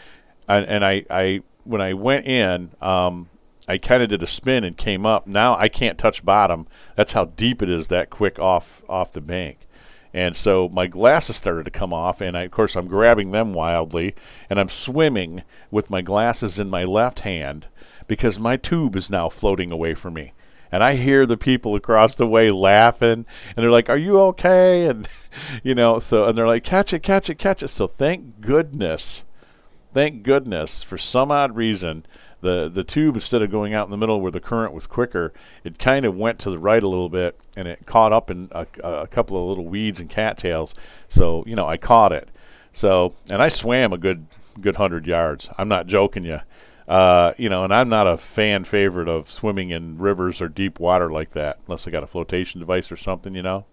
and, 0.49 0.66
and 0.66 0.84
I, 0.84 1.05
I 1.09 1.41
when 1.63 1.80
I 1.80 1.93
went 1.93 2.28
in, 2.28 2.72
um, 2.82 3.30
I 3.66 3.78
kind 3.78 4.03
of 4.03 4.09
did 4.09 4.24
a 4.24 4.28
spin 4.28 4.66
and 4.66 4.76
came 4.76 5.05
up. 5.05 5.26
Now 5.26 5.55
I 5.57 5.70
can't 5.70 5.97
touch 5.97 6.24
bottom. 6.24 6.68
That's 6.95 7.13
how 7.13 7.26
deep 7.26 7.61
it 7.61 7.70
is 7.70 7.88
that 7.88 8.09
quick 8.09 8.39
off 8.39 8.84
off 8.89 9.13
the 9.13 9.22
bank. 9.22 9.59
And 10.16 10.34
so 10.34 10.70
my 10.70 10.88
glasses 10.88 11.36
started 11.36 11.66
to 11.66 11.72
come 11.72 11.91
off, 11.91 12.22
and 12.22 12.38
I, 12.38 12.43
of 12.43 12.51
course 12.51 12.78
I'm 12.78 12.88
grabbing 12.88 13.32
them 13.32 13.51
wildly, 13.51 14.16
and 14.49 14.57
I'm 14.57 14.70
swimming 14.70 15.43
with 15.72 15.89
my 15.89 16.01
glasses 16.01 16.57
in 16.57 16.70
my 16.70 16.86
left 16.86 17.20
hand 17.20 17.68
because 18.07 18.39
my 18.39 18.55
tube 18.55 18.95
is 18.95 19.09
now 19.09 19.28
floating 19.28 19.74
away 19.74 19.93
from 19.93 20.13
me. 20.13 20.32
And 20.72 20.82
I 20.82 20.95
hear 20.95 21.26
the 21.26 21.36
people 21.36 21.76
across 21.76 22.16
the 22.16 22.28
way 22.28 22.49
laughing, 22.49 23.26
and 23.55 23.57
they're 23.57 23.70
like, 23.70 23.89
"Are 23.89 23.97
you 23.97 24.18
okay?" 24.32 24.86
And 24.89 25.09
you 25.63 25.76
know, 25.76 25.99
so 25.99 26.24
and 26.24 26.38
they're 26.38 26.47
like, 26.47 26.63
"Catch 26.63 26.93
it, 26.93 27.03
catch 27.03 27.30
it, 27.30 27.36
catch 27.36 27.61
it." 27.61 27.68
So 27.68 27.86
thank 27.86 28.39
goodness, 28.39 29.26
thank 29.93 30.24
goodness, 30.24 30.82
for 30.82 30.97
some 30.97 31.30
odd 31.30 31.57
reason, 31.57 32.05
the 32.45 32.69
the 32.69 32.83
tube 32.83 33.15
instead 33.15 33.41
of 33.41 33.51
going 33.51 33.73
out 33.73 33.85
in 33.85 33.91
the 33.91 33.97
middle 33.97 34.21
where 34.21 34.31
the 34.31 34.39
current 34.39 34.73
was 34.73 34.87
quicker, 34.87 35.33
it 35.63 35.79
kind 35.79 36.05
of 36.05 36.15
went 36.15 36.39
to 36.39 36.49
the 36.49 36.59
right 36.59 36.81
a 36.81 36.87
little 36.87 37.09
bit, 37.09 37.39
and 37.57 37.67
it 37.67 37.85
caught 37.85 38.13
up 38.13 38.29
in 38.29 38.49
a, 38.51 38.67
a 38.83 39.07
couple 39.07 39.37
of 39.37 39.49
little 39.49 39.65
weeds 39.65 39.99
and 39.99 40.09
cattails. 40.09 40.75
So 41.09 41.43
you 41.47 41.55
know, 41.55 41.67
I 41.67 41.77
caught 41.77 42.13
it. 42.13 42.29
So 42.71 43.15
and 43.29 43.41
I 43.41 43.49
swam 43.49 43.91
a 43.91 43.97
good 43.97 44.27
good 44.61 44.75
hundred 44.75 45.07
yards. 45.07 45.49
I'm 45.57 45.67
not 45.67 45.87
joking 45.87 46.23
you. 46.23 46.39
Uh, 46.87 47.33
you 47.37 47.49
know, 47.49 47.63
and 47.63 47.73
I'm 47.73 47.89
not 47.89 48.05
a 48.05 48.15
fan 48.15 48.63
favorite 48.63 49.07
of 49.07 49.27
swimming 49.27 49.71
in 49.71 49.97
rivers 49.97 50.39
or 50.39 50.47
deep 50.47 50.79
water 50.79 51.11
like 51.11 51.31
that, 51.31 51.57
unless 51.65 51.87
I 51.87 51.91
got 51.91 52.03
a 52.03 52.07
flotation 52.07 52.59
device 52.59 52.91
or 52.91 52.95
something. 52.95 53.33
You 53.33 53.41
know, 53.41 53.65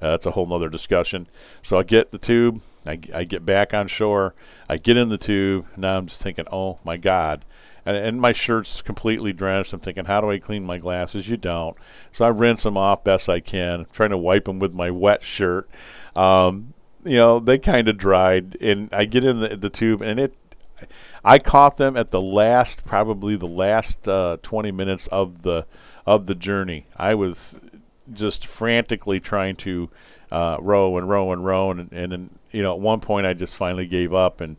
uh, 0.00 0.12
that's 0.12 0.26
a 0.26 0.30
whole 0.30 0.46
nother 0.46 0.68
discussion. 0.68 1.26
So 1.62 1.78
I 1.78 1.82
get 1.82 2.12
the 2.12 2.18
tube, 2.18 2.62
I, 2.86 3.00
I 3.12 3.24
get 3.24 3.44
back 3.44 3.74
on 3.74 3.88
shore, 3.88 4.34
I 4.68 4.76
get 4.76 4.96
in 4.96 5.08
the 5.08 5.18
tube. 5.18 5.66
Now 5.76 5.98
I'm 5.98 6.06
just 6.06 6.22
thinking, 6.22 6.46
oh 6.52 6.78
my 6.84 6.96
god. 6.96 7.44
And, 7.84 7.96
and 7.96 8.20
my 8.20 8.32
shirt's 8.32 8.82
completely 8.82 9.32
drenched. 9.32 9.72
I'm 9.72 9.80
thinking, 9.80 10.04
how 10.04 10.20
do 10.20 10.30
I 10.30 10.38
clean 10.38 10.64
my 10.64 10.78
glasses? 10.78 11.28
You 11.28 11.36
don't. 11.36 11.76
So 12.12 12.24
I 12.24 12.28
rinse 12.28 12.62
them 12.62 12.76
off 12.76 13.04
best 13.04 13.28
I 13.28 13.40
can. 13.40 13.80
I'm 13.80 13.86
trying 13.92 14.10
to 14.10 14.18
wipe 14.18 14.44
them 14.44 14.58
with 14.58 14.74
my 14.74 14.90
wet 14.90 15.22
shirt. 15.22 15.68
Um, 16.14 16.74
you 17.04 17.16
know, 17.16 17.40
they 17.40 17.58
kind 17.58 17.88
of 17.88 17.98
dried, 17.98 18.56
and 18.60 18.88
I 18.92 19.06
get 19.06 19.24
in 19.24 19.40
the, 19.40 19.56
the 19.56 19.70
tube, 19.70 20.02
and 20.02 20.20
it 20.20 20.36
I 21.24 21.38
caught 21.38 21.76
them 21.76 21.96
at 21.96 22.10
the 22.10 22.20
last, 22.20 22.84
probably 22.84 23.36
the 23.36 23.46
last 23.46 24.08
uh, 24.08 24.38
20 24.42 24.72
minutes 24.72 25.06
of 25.08 25.42
the 25.42 25.66
of 26.04 26.26
the 26.26 26.34
journey. 26.34 26.86
I 26.96 27.14
was 27.14 27.58
just 28.12 28.46
frantically 28.46 29.20
trying 29.20 29.56
to 29.56 29.88
uh, 30.32 30.56
row 30.60 30.98
and 30.98 31.08
row 31.08 31.32
and 31.32 31.44
row, 31.44 31.70
and, 31.70 31.92
and 31.92 32.12
then 32.12 32.30
you 32.50 32.62
know 32.62 32.72
at 32.74 32.80
one 32.80 33.00
point 33.00 33.26
I 33.26 33.34
just 33.34 33.56
finally 33.56 33.86
gave 33.86 34.12
up, 34.12 34.40
and 34.40 34.56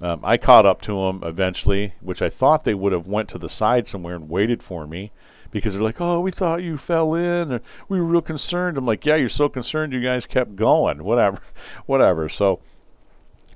um, 0.00 0.20
I 0.22 0.36
caught 0.36 0.66
up 0.66 0.80
to 0.82 0.92
them 0.92 1.20
eventually, 1.22 1.94
which 2.00 2.22
I 2.22 2.30
thought 2.30 2.64
they 2.64 2.74
would 2.74 2.92
have 2.92 3.06
went 3.06 3.28
to 3.30 3.38
the 3.38 3.48
side 3.48 3.88
somewhere 3.88 4.16
and 4.16 4.28
waited 4.28 4.62
for 4.62 4.86
me. 4.86 5.12
Because 5.50 5.74
they're 5.74 5.82
like, 5.82 6.00
oh, 6.00 6.20
we 6.20 6.30
thought 6.30 6.62
you 6.62 6.78
fell 6.78 7.12
in, 7.14 7.52
or 7.52 7.60
we 7.88 8.00
were 8.00 8.06
real 8.06 8.20
concerned. 8.20 8.78
I'm 8.78 8.86
like, 8.86 9.04
yeah, 9.04 9.16
you're 9.16 9.28
so 9.28 9.48
concerned, 9.48 9.92
you 9.92 10.00
guys 10.00 10.24
kept 10.24 10.54
going, 10.54 11.02
whatever, 11.04 11.40
whatever. 11.86 12.28
So, 12.28 12.60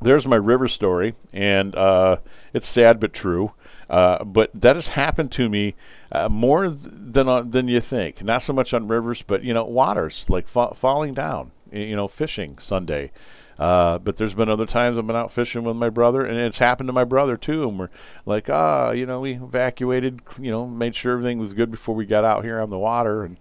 there's 0.01 0.26
my 0.26 0.36
river 0.36 0.66
story, 0.66 1.14
and 1.32 1.74
uh, 1.76 2.18
it's 2.53 2.68
sad 2.68 2.99
but 2.99 3.12
true. 3.12 3.53
Uh, 3.88 4.24
but 4.24 4.51
that 4.55 4.76
has 4.76 4.88
happened 4.88 5.30
to 5.32 5.49
me 5.49 5.74
uh, 6.11 6.28
more 6.28 6.64
th- 6.64 6.78
than 6.82 7.28
on, 7.28 7.51
than 7.51 7.68
you 7.68 7.80
think. 7.80 8.22
Not 8.22 8.42
so 8.42 8.53
much 8.53 8.74
on 8.74 8.88
rivers, 8.88 9.22
but 9.22 9.45
you 9.45 9.55
know, 9.55 9.64
waters 9.64 10.24
like 10.28 10.49
fa- 10.49 10.74
falling 10.74 11.14
down. 11.14 11.53
You 11.70 11.97
know, 11.97 12.09
fishing 12.09 12.59
Sunday. 12.59 13.11
Uh, 13.59 13.98
but 13.98 14.16
there's 14.16 14.34
been 14.34 14.48
other 14.48 14.66
times 14.66 14.98
I've 14.98 15.07
been 15.07 15.16
out 15.16 15.32
fishing 15.32 15.62
with 15.64 15.76
my 15.76 15.90
brother, 15.90 16.24
and 16.24 16.38
it's 16.38 16.59
happened 16.59 16.88
to 16.88 16.92
my 16.92 17.05
brother 17.05 17.36
too. 17.36 17.68
And 17.68 17.78
we're 17.78 17.90
like, 18.26 18.50
ah, 18.50 18.90
you 18.90 19.07
know, 19.07 19.20
we 19.20 19.34
evacuated, 19.34 20.20
you 20.40 20.50
know, 20.50 20.66
made 20.66 20.94
sure 20.94 21.12
everything 21.12 21.38
was 21.38 21.55
good 21.55 21.70
before 21.70 21.94
we 21.94 22.07
got 22.07 22.24
out 22.24 22.44
here 22.44 22.61
on 22.61 22.70
the 22.70 22.78
water, 22.78 23.24
and 23.24 23.38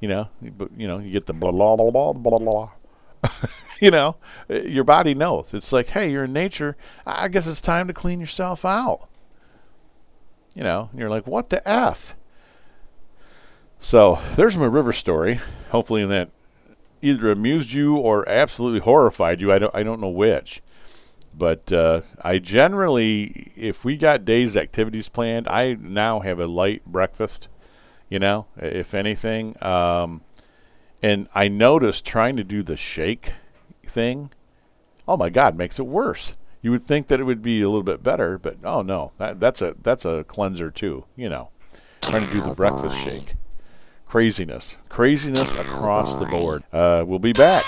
you 0.00 0.08
know, 0.08 0.28
but 0.40 0.70
you 0.76 0.88
know, 0.88 0.98
you 0.98 1.10
get 1.10 1.26
the 1.26 1.34
blah 1.34 1.52
blah 1.52 1.76
blah 1.76 1.90
blah 1.90 2.12
blah 2.12 2.38
blah 2.38 2.70
you 3.80 3.90
know, 3.90 4.16
your 4.48 4.84
body 4.84 5.14
knows. 5.14 5.54
It's 5.54 5.72
like, 5.72 5.88
hey, 5.88 6.10
you're 6.10 6.24
in 6.24 6.32
nature. 6.32 6.76
I 7.06 7.28
guess 7.28 7.46
it's 7.46 7.60
time 7.60 7.86
to 7.88 7.94
clean 7.94 8.20
yourself 8.20 8.64
out. 8.64 9.08
You 10.54 10.62
know, 10.62 10.88
and 10.90 11.00
you're 11.00 11.10
like, 11.10 11.26
what 11.26 11.50
the 11.50 11.66
F? 11.68 12.16
So 13.78 14.18
there's 14.36 14.56
my 14.56 14.66
river 14.66 14.92
story. 14.92 15.40
Hopefully, 15.70 16.04
that 16.06 16.30
either 17.02 17.30
amused 17.30 17.72
you 17.72 17.96
or 17.96 18.28
absolutely 18.28 18.80
horrified 18.80 19.40
you. 19.40 19.52
I 19.52 19.58
don't, 19.58 19.74
I 19.74 19.82
don't 19.82 20.00
know 20.00 20.08
which. 20.08 20.62
But 21.32 21.72
uh, 21.72 22.02
I 22.20 22.38
generally, 22.38 23.52
if 23.56 23.84
we 23.84 23.96
got 23.96 24.24
days 24.24 24.56
activities 24.56 25.08
planned, 25.08 25.46
I 25.46 25.74
now 25.74 26.20
have 26.20 26.40
a 26.40 26.46
light 26.46 26.84
breakfast. 26.84 27.48
You 28.08 28.18
know, 28.18 28.46
if 28.56 28.92
anything. 28.92 29.54
Um, 29.62 30.22
and 31.02 31.28
I 31.34 31.48
noticed 31.48 32.04
trying 32.04 32.36
to 32.36 32.44
do 32.44 32.62
the 32.62 32.76
shake 32.76 33.32
thing, 33.86 34.30
oh 35.08 35.16
my 35.16 35.30
God, 35.30 35.56
makes 35.56 35.78
it 35.78 35.86
worse. 35.86 36.36
You 36.62 36.70
would 36.72 36.82
think 36.82 37.08
that 37.08 37.20
it 37.20 37.24
would 37.24 37.42
be 37.42 37.62
a 37.62 37.68
little 37.68 37.82
bit 37.82 38.02
better, 38.02 38.38
but 38.38 38.58
oh 38.64 38.82
no, 38.82 39.12
that, 39.18 39.40
that's 39.40 39.62
a 39.62 39.74
that's 39.80 40.04
a 40.04 40.24
cleanser 40.24 40.70
too. 40.70 41.04
You 41.16 41.28
know, 41.28 41.50
trying 42.02 42.26
to 42.26 42.32
do 42.32 42.42
the 42.42 42.54
breakfast 42.54 42.98
shake, 42.98 43.34
craziness, 44.10 44.76
craziness 44.88 45.54
across 45.54 46.18
the 46.18 46.26
board. 46.26 46.64
Uh, 46.72 47.04
we'll 47.06 47.20
be 47.20 47.32
back. 47.32 47.64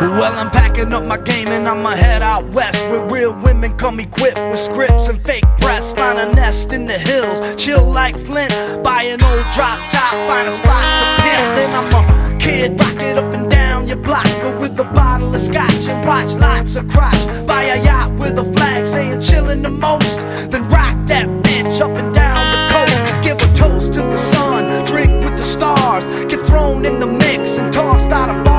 Well, 0.00 0.38
I'm 0.38 0.50
packing 0.52 0.92
up 0.92 1.02
my 1.02 1.18
game 1.18 1.48
and 1.48 1.66
I'ma 1.66 1.96
head 1.96 2.22
out 2.22 2.48
west 2.50 2.73
where 2.94 3.08
real 3.08 3.32
women 3.42 3.72
come 3.76 3.98
equipped 3.98 4.38
with 4.38 4.58
scripts 4.58 5.08
and 5.08 5.20
fake 5.24 5.44
breasts. 5.58 5.92
Find 5.92 6.18
a 6.18 6.34
nest 6.34 6.72
in 6.72 6.86
the 6.86 6.98
hills, 6.98 7.40
chill 7.62 7.84
like 7.84 8.16
Flint. 8.16 8.52
Buy 8.84 9.04
an 9.04 9.22
old 9.22 9.44
drop 9.52 9.78
top, 9.90 10.12
find 10.28 10.48
a 10.48 10.52
spot 10.52 10.84
to 11.00 11.22
pimp. 11.22 11.56
Then 11.56 11.70
I'm 11.74 11.92
a 11.92 12.38
kid, 12.38 12.78
rock 12.78 13.00
it 13.00 13.18
up 13.18 13.32
and 13.34 13.50
down 13.50 13.88
your 13.88 13.98
block 13.98 14.26
with 14.60 14.78
a 14.78 14.84
bottle 14.84 15.34
of 15.34 15.40
scotch 15.40 15.88
and 15.88 16.06
watch 16.06 16.34
lots 16.34 16.76
of 16.76 16.88
crotch. 16.88 17.22
Buy 17.46 17.64
a 17.64 17.82
yacht 17.84 18.12
with 18.12 18.38
a 18.38 18.44
flag 18.44 18.86
saying 18.86 19.20
chillin' 19.20 19.62
the 19.62 19.70
most. 19.70 20.18
Then 20.50 20.68
rock 20.68 20.96
that 21.08 21.26
bitch 21.42 21.80
up 21.80 21.90
and 21.90 22.14
down 22.14 22.38
the 22.52 22.60
coast. 22.72 23.24
Give 23.24 23.38
a 23.38 23.54
toast 23.54 23.92
to 23.94 24.02
the 24.02 24.16
sun, 24.16 24.84
drink 24.84 25.10
with 25.24 25.36
the 25.36 25.44
stars. 25.44 26.06
Get 26.26 26.46
thrown 26.46 26.84
in 26.84 27.00
the 27.00 27.06
mix 27.06 27.58
and 27.58 27.72
tossed 27.72 28.10
out 28.12 28.30
of 28.30 28.53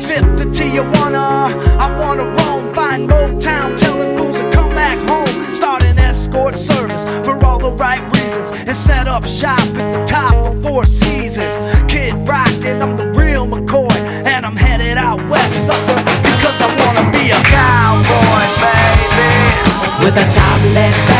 Sip 0.00 0.24
the 0.38 0.46
Tijuana, 0.46 1.52
I 1.76 1.94
wanna 2.00 2.24
roam. 2.24 2.72
Find 2.72 3.06
Motown, 3.06 3.78
telling 3.78 4.16
fools 4.16 4.38
to 4.38 4.50
come 4.50 4.70
back 4.70 4.96
home. 5.06 5.54
Start 5.54 5.82
an 5.82 5.98
escort 5.98 6.56
service 6.56 7.04
for 7.22 7.36
all 7.44 7.58
the 7.58 7.72
right 7.72 8.02
reasons. 8.14 8.50
And 8.66 8.74
set 8.74 9.06
up 9.06 9.26
shop 9.26 9.60
at 9.60 9.92
the 9.92 10.02
top 10.06 10.34
of 10.46 10.62
Four 10.64 10.86
Seasons. 10.86 11.54
Kid 11.86 12.14
rockin', 12.26 12.80
I'm 12.82 12.96
the 12.96 13.10
real 13.10 13.46
McCoy. 13.46 13.94
And 14.24 14.46
I'm 14.46 14.56
headed 14.56 14.96
out 14.96 15.20
west, 15.28 15.66
sucker, 15.66 16.02
because 16.24 16.58
I 16.62 16.68
wanna 16.80 17.04
be 17.12 17.32
a 17.32 17.40
cowboy, 17.52 18.44
baby. 18.64 20.02
With 20.02 20.16
a 20.16 20.26
top 20.32 20.60
left 20.74 21.19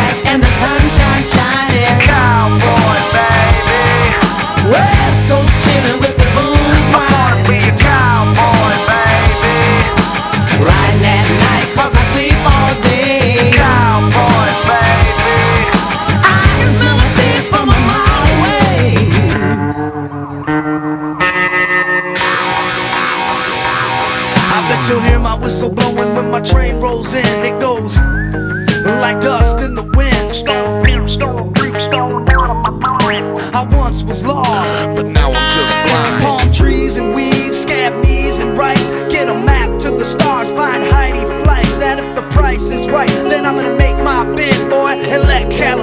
I'm 43.51 43.57
gonna 43.57 43.77
make 43.77 43.97
my 43.97 44.23
bid, 44.37 44.55
boy, 44.71 44.95
and 45.11 45.25
let 45.25 45.51
California 45.51 45.80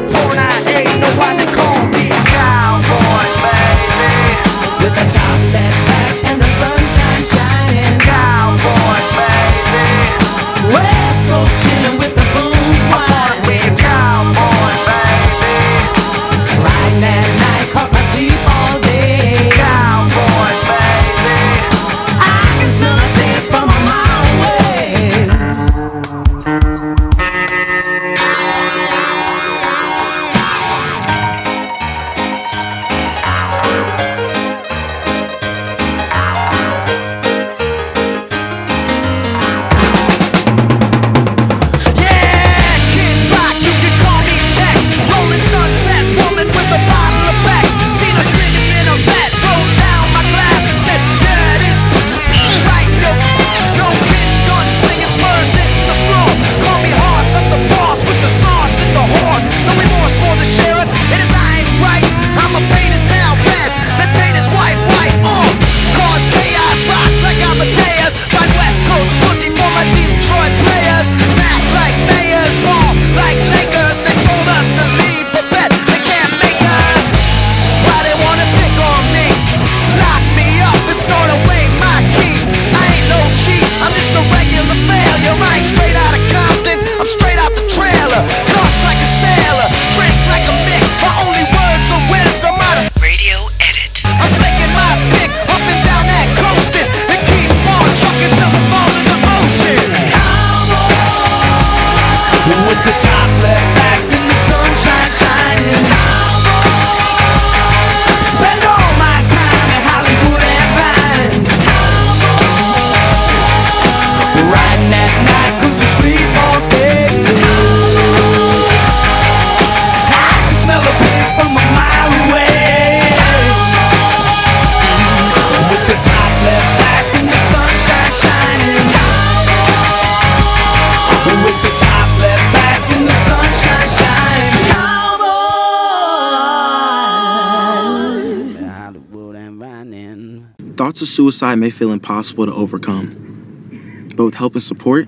suicide 141.18 141.56
may 141.56 141.72
feel 141.72 141.92
impossible 141.92 142.46
to 142.46 142.54
overcome, 142.54 144.14
but 144.16 144.24
with 144.24 144.36
help 144.36 144.54
and 144.54 144.62
support, 144.62 145.08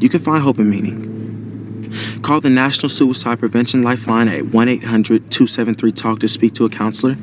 you 0.00 0.08
can 0.08 0.18
find 0.18 0.42
hope 0.42 0.58
and 0.58 0.68
meaning. 0.68 1.92
Call 2.22 2.40
the 2.40 2.50
National 2.50 2.88
Suicide 2.88 3.38
Prevention 3.38 3.82
Lifeline 3.82 4.26
at 4.26 4.46
1 4.46 4.68
800 4.68 5.30
273 5.30 5.92
TALK 5.92 6.18
to 6.18 6.26
speak 6.26 6.54
to 6.54 6.64
a 6.64 6.68
counselor 6.68 7.16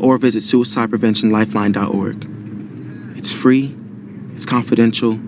or 0.00 0.18
visit 0.18 0.40
suicidepreventionlifeline.org. 0.40 3.16
It's 3.16 3.32
free, 3.32 3.76
it's 4.32 4.44
confidential, 4.44 5.20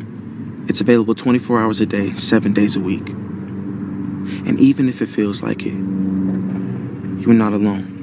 it's 0.68 0.80
available 0.80 1.14
24 1.14 1.60
hours 1.60 1.80
a 1.80 1.86
day, 1.86 2.12
7 2.14 2.52
days 2.52 2.74
a 2.74 2.80
week. 2.80 3.08
And 3.08 4.58
even 4.58 4.88
if 4.88 5.00
it 5.00 5.06
feels 5.06 5.44
like 5.44 5.64
it, 5.64 5.74
you 5.74 7.30
are 7.30 7.34
not 7.34 7.52
alone. 7.52 7.97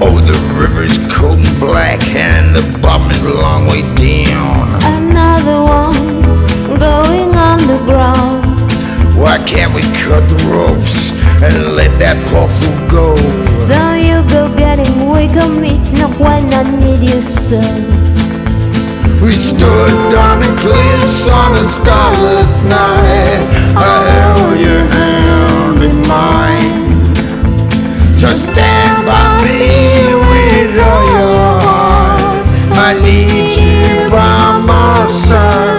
Oh, 0.00 0.20
the 0.20 0.38
river's 0.54 0.96
cold 1.12 1.38
and 1.38 1.58
black, 1.58 2.00
and 2.08 2.54
the 2.54 2.78
bottom 2.78 3.10
is 3.10 3.24
a 3.24 3.34
long 3.34 3.66
way 3.66 3.82
down. 3.98 4.68
Another 4.84 5.60
one 5.62 6.78
going 6.78 7.34
underground. 7.34 8.46
Why 9.18 9.42
can't 9.44 9.74
we 9.74 9.82
cut 9.98 10.22
the 10.28 10.38
ropes 10.46 11.10
and 11.42 11.74
let 11.74 11.98
that 11.98 12.16
poor 12.28 12.48
fool 12.48 12.78
go? 12.88 13.16
Don't 13.66 13.98
you 13.98 14.22
go 14.30 14.54
getting 14.56 15.10
weak 15.10 15.34
on 15.42 15.60
me, 15.60 15.78
not 15.98 16.16
when 16.20 16.46
I 16.54 16.62
need 16.78 17.08
you 17.10 17.20
so. 17.20 17.58
We 19.20 19.32
stood 19.32 20.14
on 20.14 20.38
the 20.38 20.52
cliffs 20.62 21.26
on 21.26 21.56
a 21.56 21.66
starless 21.66 22.62
night. 22.62 23.42
I 23.76 24.06
held 24.14 24.60
your 24.60 24.84
hand 24.86 25.82
in 25.82 26.06
mine. 26.06 26.87
So 28.18 28.36
stand 28.36 29.06
by 29.06 29.44
me 29.44 30.12
with 30.12 30.76
all 30.76 31.04
your 31.06 31.60
heart. 31.62 32.46
I 32.76 33.00
need 33.00 33.54
you 33.54 34.10
by 34.10 34.60
my 34.66 35.06
side. 35.12 35.77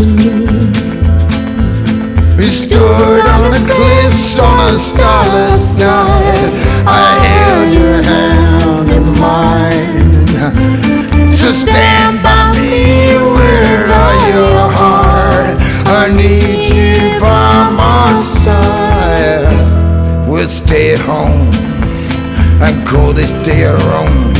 To 0.00 0.06
me. 0.06 0.30
We 2.36 2.48
stood 2.48 3.26
on 3.26 3.50
the 3.50 3.62
cliffs 3.70 4.38
on 4.38 4.74
a 4.74 4.78
starless 4.78 5.76
night. 5.76 6.50
I 6.86 7.08
held 7.26 7.72
your 7.74 8.02
hand 8.02 8.90
in 8.98 9.06
mine. 9.20 10.26
So 11.34 11.50
stand 11.52 12.22
by 12.22 12.52
me 12.56 13.12
with 13.36 13.90
all 14.00 14.16
your 14.34 14.70
heart. 14.78 15.56
I 16.02 16.08
need 16.16 16.72
you 16.72 17.20
by 17.20 17.70
my 17.82 18.22
side. 18.22 19.52
We'll 20.26 20.48
stay 20.48 20.94
at 20.94 21.00
home 21.00 21.50
and 22.64 22.86
call 22.88 23.12
this 23.12 23.32
day 23.44 23.66
our 23.66 23.82
own. 24.00 24.32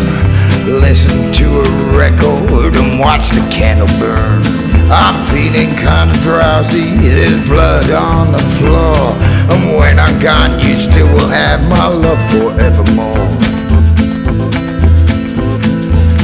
Listen 0.80 1.30
to 1.32 1.46
a 1.60 1.98
record 1.98 2.76
and 2.76 2.98
watch 2.98 3.28
the 3.30 3.46
candle 3.50 3.88
burn. 3.98 4.59
I'm 4.92 5.22
feeling 5.24 5.76
kinda 5.76 6.18
drowsy, 6.20 6.96
there's 6.96 7.40
blood 7.48 7.90
on 7.90 8.32
the 8.32 8.40
floor. 8.58 9.14
And 9.50 9.78
when 9.78 10.00
I'm 10.00 10.18
gone, 10.18 10.58
you 10.58 10.76
still 10.76 11.06
will 11.14 11.28
have 11.28 11.62
my 11.68 11.86
love 11.86 12.20
forevermore. 12.32 13.28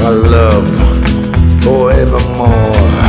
My 0.00 0.08
love 0.08 1.62
forevermore. 1.62 3.05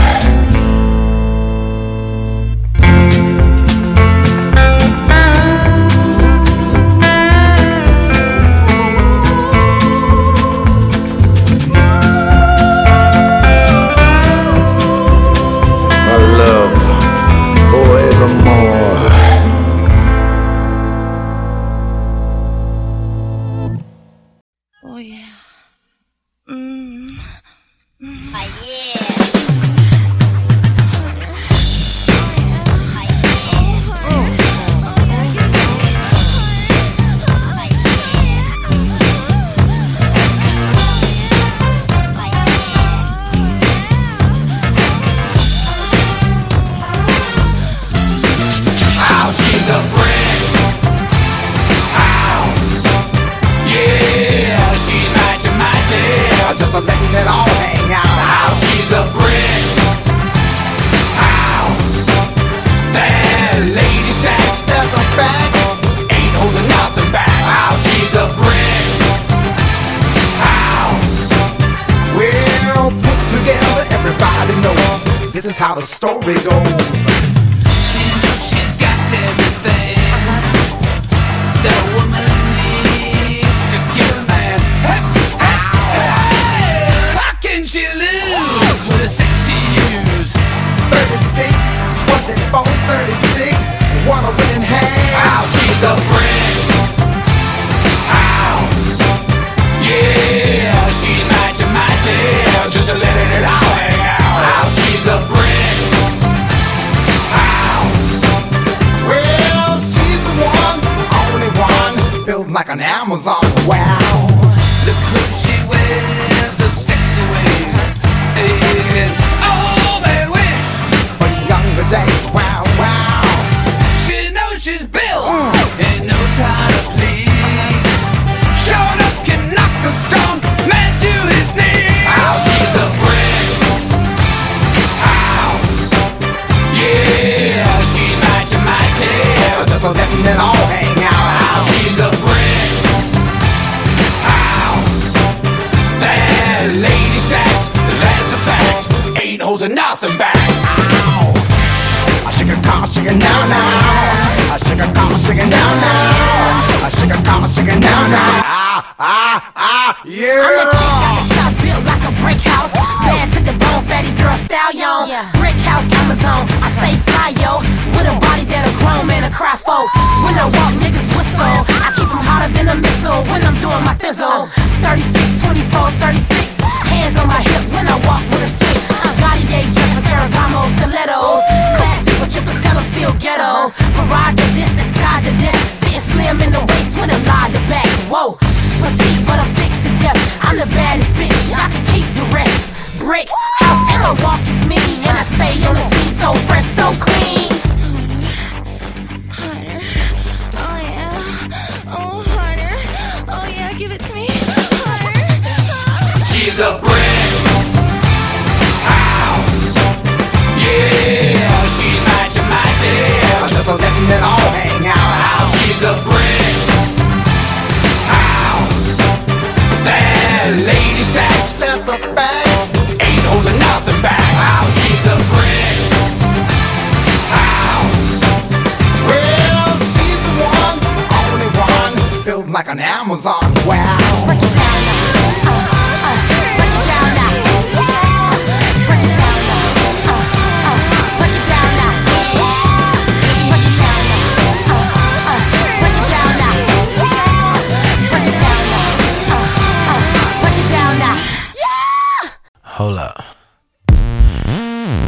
How 75.57 75.73
the 75.73 75.81
story 75.81 76.35
goes. 76.43 77.06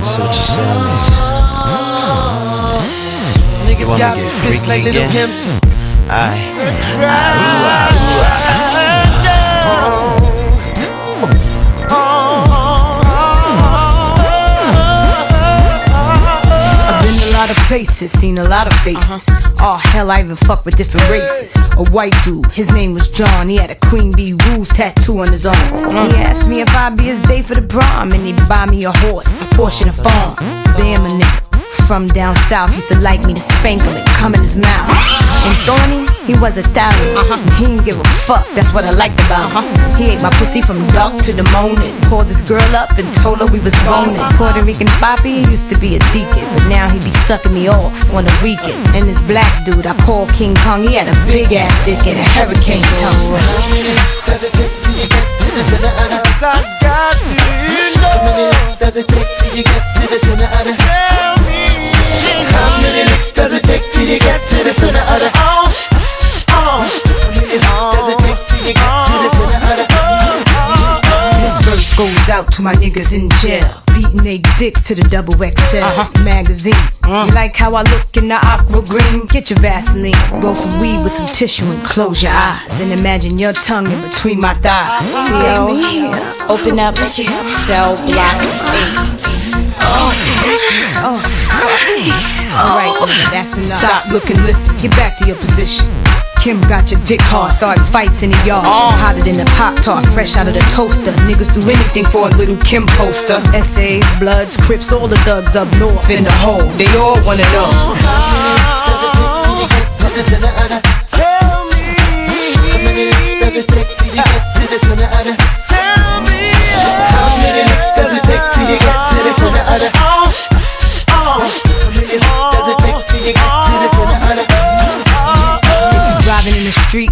See 0.04 0.22
what 0.22 0.34
you're 0.34 0.44
saying 0.44 0.84
is. 0.96 1.10
You 3.60 3.76
Niggas 3.76 3.88
wanna 3.90 4.00
got 4.00 4.16
get 4.18 4.32
fists 4.32 4.64
freaky 4.64 4.68
like 4.68 4.84
little 4.84 5.04
again? 5.04 5.12
pimps. 5.12 5.46
Aye. 6.10 6.40
Places, 17.70 18.12
seen 18.12 18.40
a 18.40 18.44
lot 18.44 18.66
of 18.66 18.74
faces. 18.80 19.30
Oh 19.60 19.78
hell, 19.78 20.10
I 20.10 20.22
even 20.22 20.36
fuck 20.36 20.66
with 20.66 20.76
different 20.76 21.08
races. 21.08 21.56
A 21.78 21.88
white 21.92 22.16
dude, 22.24 22.48
his 22.48 22.74
name 22.74 22.96
was 22.96 23.08
John. 23.08 23.48
He 23.48 23.58
had 23.58 23.70
a 23.70 23.76
Queen 23.76 24.12
Bee 24.12 24.34
Rules 24.48 24.70
tattoo 24.70 25.20
on 25.20 25.32
his 25.32 25.46
arm. 25.46 25.56
Uh-huh. 25.56 26.10
He 26.10 26.16
asked 26.16 26.50
me 26.50 26.62
if 26.62 26.70
I'd 26.70 26.98
be 26.98 27.04
his 27.04 27.20
day 27.20 27.44
for 27.44 27.54
the 27.54 27.62
prom, 27.62 28.12
and 28.12 28.26
he'd 28.26 28.50
buy 28.50 28.66
me 28.66 28.86
a 28.86 28.92
horse, 28.92 29.44
a 29.44 29.46
and 29.46 29.90
a 29.92 29.94
farm. 29.94 30.36
Damn 30.78 31.06
a 31.06 31.10
nigga. 31.10 31.49
From 31.90 32.06
down 32.06 32.36
south, 32.36 32.76
used 32.76 32.88
to 32.90 33.00
like 33.00 33.26
me 33.26 33.34
to 33.34 33.42
spank 33.42 33.82
him 33.82 33.98
and 33.98 34.08
come 34.10 34.36
in 34.36 34.42
his 34.42 34.56
mouth. 34.56 34.94
And 35.42 35.58
Thorny, 35.66 36.06
he 36.30 36.38
was 36.38 36.56
a 36.56 36.62
thousand. 36.62 37.18
He 37.58 37.66
didn't 37.66 37.84
give 37.84 38.00
a 38.00 38.04
fuck, 38.30 38.46
that's 38.54 38.72
what 38.72 38.86
I 38.86 38.92
liked 38.92 39.20
about 39.26 39.50
him. 39.50 39.98
He 39.98 40.14
ate 40.14 40.22
my 40.22 40.30
pussy 40.38 40.62
from 40.62 40.86
dark 40.94 41.18
to 41.24 41.34
the 41.34 41.42
morning. 41.50 42.00
Called 42.06 42.28
this 42.28 42.44
girl 42.44 42.62
up 42.76 42.94
and 43.00 43.12
told 43.26 43.40
her 43.40 43.48
we 43.48 43.60
was 43.60 43.74
boning. 43.90 44.22
Puerto 44.38 44.64
Rican 44.64 44.86
Poppy 45.02 45.42
used 45.50 45.68
to 45.74 45.80
be 45.80 45.96
a 45.96 46.00
deacon, 46.14 46.46
but 46.54 46.70
now 46.70 46.88
he 46.94 47.00
be 47.02 47.10
sucking 47.10 47.56
me 47.56 47.68
off 47.68 48.14
on 48.14 48.26
the 48.26 48.40
weekend. 48.44 48.86
And 48.94 49.10
this 49.10 49.24
black 49.24 49.50
dude 49.66 49.88
I 49.88 49.98
call 50.06 50.28
King 50.28 50.54
Kong, 50.62 50.84
he 50.86 50.94
had 50.94 51.10
a 51.10 51.18
big 51.26 51.50
ass 51.58 51.74
dick 51.90 52.06
and 52.06 52.22
a 52.22 52.28
hurricane 52.38 52.86
tongue. 53.02 53.34
Does 54.30 54.46
it 54.46 54.54
take 54.54 54.70
till 54.86 54.94
you 54.94 55.10
get 55.10 55.26
to 55.42 55.48
the 55.58 55.64
center 55.66 55.90
of 55.90 56.10
the 56.14 56.22
I 56.46 56.62
got 56.86 57.18
know. 58.02 58.14
How 58.14 58.24
many 58.26 58.78
does 58.78 58.96
it 58.96 59.08
take 59.08 59.28
till 59.40 59.58
you 59.58 59.64
get 59.64 59.84
to 59.98 60.08
the 60.08 60.20
center 60.20 60.46
of 60.46 60.64
the 60.70 60.74
Tell 60.78 61.36
me. 61.46 61.79
How 62.56 62.82
many 62.82 63.04
licks 63.10 63.32
does 63.32 63.54
it 63.54 63.64
take 63.64 63.92
till 63.92 64.06
you 64.06 64.20
get 64.20 64.46
to 64.50 64.64
the 64.64 64.74
center 64.74 65.00
of 65.00 65.20
the 65.20 65.59
to 72.60 72.64
my 72.64 72.74
niggas 72.74 73.14
in 73.14 73.30
jail. 73.42 73.84
Beating 73.96 74.24
they 74.24 74.38
dicks 74.58 74.84
to 74.84 74.96
the 74.96 75.04
double 75.04 75.34
XL 75.34 75.80
uh-huh. 75.80 76.24
magazine. 76.24 76.74
Uh-huh. 77.04 77.26
You 77.28 77.34
like 77.34 77.56
how 77.56 77.74
I 77.76 77.84
look 77.84 78.16
in 78.18 78.28
the 78.28 78.36
aqua 78.36 78.82
green? 78.84 79.26
Get 79.28 79.50
your 79.50 79.60
Vaseline, 79.60 80.14
roll 80.42 80.56
some 80.56 80.80
weed 80.80 81.02
with 81.02 81.12
some 81.12 81.28
tissue 81.28 81.66
and 81.66 81.82
close 81.84 82.22
your 82.22 82.32
eyes. 82.34 82.82
And 82.82 82.92
imagine 82.92 83.40
your 83.40 83.54
tongue 83.54 83.90
in 83.90 84.02
between 84.02 84.40
my 84.42 84.54
thighs. 84.56 85.12
Baby. 85.32 86.12
Open 86.52 86.80
up 86.80 86.98
cell 86.98 87.96
block 88.08 88.38
eight. 88.76 89.08
Oh. 89.82 90.12
oh, 91.00 91.22
oh. 91.52 91.80
Alright, 92.60 93.32
that's 93.32 93.54
enough. 93.54 93.80
Stop, 93.80 94.12
look, 94.12 94.30
and 94.30 94.44
listen. 94.44 94.76
Get 94.78 94.92
back 94.92 95.18
to 95.20 95.26
your 95.26 95.38
position. 95.38 95.88
Kim 96.42 96.62
got 96.62 96.90
your 96.90 97.04
dick 97.04 97.20
hard, 97.22 97.52
starting 97.52 97.84
fights 97.86 98.24
in 98.24 98.32
the 98.32 98.38
yard. 98.46 98.66
All 98.66 98.92
Hotter 98.92 99.22
than 99.22 99.42
a 99.42 99.46
Pop 99.60 99.76
Tart, 99.84 100.06
fresh 100.06 100.38
out 100.38 100.48
of 100.48 100.54
the 100.54 100.62
toaster. 100.72 101.12
Niggas 101.28 101.54
do 101.54 101.70
anything 101.70 102.06
for 102.06 102.28
a 102.28 102.32
little 102.38 102.56
Kim 102.64 102.88
poster. 102.96 103.42
Essays, 103.54 104.06
Bloods, 104.20 104.56
Crips, 104.56 104.94
all 104.94 105.08
the 105.08 105.18
thugs 105.28 105.58
up 105.58 105.68
north 105.78 106.10
in 106.10 106.24
the 106.24 106.32
hole. 106.32 106.64
They 106.80 106.88
all 106.96 107.20
wanna 107.26 107.44
know. 107.52 107.68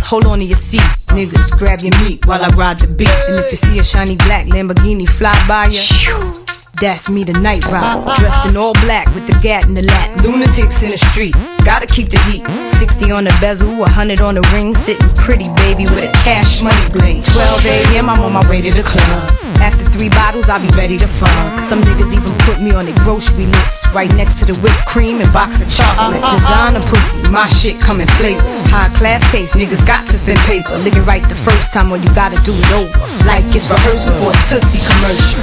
Hold 0.07 0.25
on 0.25 0.39
to 0.39 0.45
your 0.45 0.55
seat. 0.55 0.89
Niggas, 1.07 1.57
grab 1.59 1.81
your 1.81 1.97
meat 1.99 2.25
while 2.25 2.43
I 2.43 2.47
ride 2.55 2.79
the 2.79 2.87
beat. 2.87 3.09
And 3.09 3.35
if 3.43 3.51
you 3.51 3.57
see 3.57 3.79
a 3.79 3.83
shiny 3.83 4.15
black 4.15 4.47
Lamborghini 4.47 5.07
fly 5.07 5.35
by 5.47 5.65
you, 5.67 6.46
that's 6.79 7.09
me, 7.09 7.23
the 7.23 7.33
night 7.33 7.65
rider. 7.65 8.03
Dressed 8.17 8.45
in 8.47 8.57
all 8.57 8.73
black 8.85 9.07
with 9.15 9.27
the 9.27 9.37
gat 9.41 9.65
in 9.65 9.73
the 9.73 9.81
lat. 9.81 10.23
Lunatics 10.23 10.83
in 10.83 10.91
the 10.91 10.97
street. 10.97 11.35
gotta 11.65 11.85
keep 11.87 12.09
the 12.09 12.19
heat. 12.29 12.45
60 12.63 13.11
on 13.11 13.23
the 13.23 13.35
bezel, 13.41 13.67
100 13.75 14.21
on 14.21 14.35
the 14.35 14.41
ring, 14.53 14.75
sitting 14.75 15.09
pretty 15.15 15.49
baby 15.55 15.83
with 15.83 16.09
a 16.09 16.11
cash 16.23 16.61
money 16.61 16.89
bling. 16.91 17.21
12 17.21 17.65
a.m. 17.65 18.09
I'm 18.09 18.21
on 18.21 18.33
my 18.33 18.47
way 18.49 18.61
to 18.61 18.71
the 18.71 18.83
club. 18.83 19.33
After 19.59 19.83
three 19.85 20.09
bottles, 20.09 20.49
I'll 20.49 20.61
be 20.61 20.69
ready 20.77 20.97
to 20.97 21.07
fuck. 21.07 21.59
Some 21.61 21.81
niggas 21.81 22.13
even 22.13 22.31
put 22.45 22.61
me 22.61 22.71
on 22.71 22.85
their 22.85 22.95
grocery 23.01 23.47
list, 23.47 23.87
right 23.93 24.13
next 24.15 24.37
to 24.39 24.45
the 24.45 24.53
whipped 24.61 24.85
cream 24.85 25.19
and 25.19 25.31
box 25.33 25.61
of 25.61 25.69
chocolate. 25.69 26.21
Designer 26.21 26.81
pussy, 26.85 27.27
my 27.29 27.47
shit 27.47 27.81
come 27.81 27.99
in 27.99 28.07
flavors. 28.21 28.69
High 28.69 28.93
class 28.93 29.25
taste, 29.31 29.55
niggas 29.55 29.85
got 29.85 30.05
to 30.07 30.13
spend 30.13 30.39
paper. 30.45 30.77
Lick 30.85 30.95
it 30.95 31.05
right 31.09 31.27
the 31.27 31.35
first 31.35 31.73
time, 31.73 31.91
or 31.91 31.97
you 31.97 32.09
gotta 32.13 32.37
do 32.45 32.53
it 32.53 32.71
over. 32.77 32.93
Like 33.25 33.43
it's 33.55 33.67
rehearsal 33.67 34.13
for 34.21 34.29
a 34.29 34.37
Tootsie 34.45 34.83
commercial. 34.85 35.41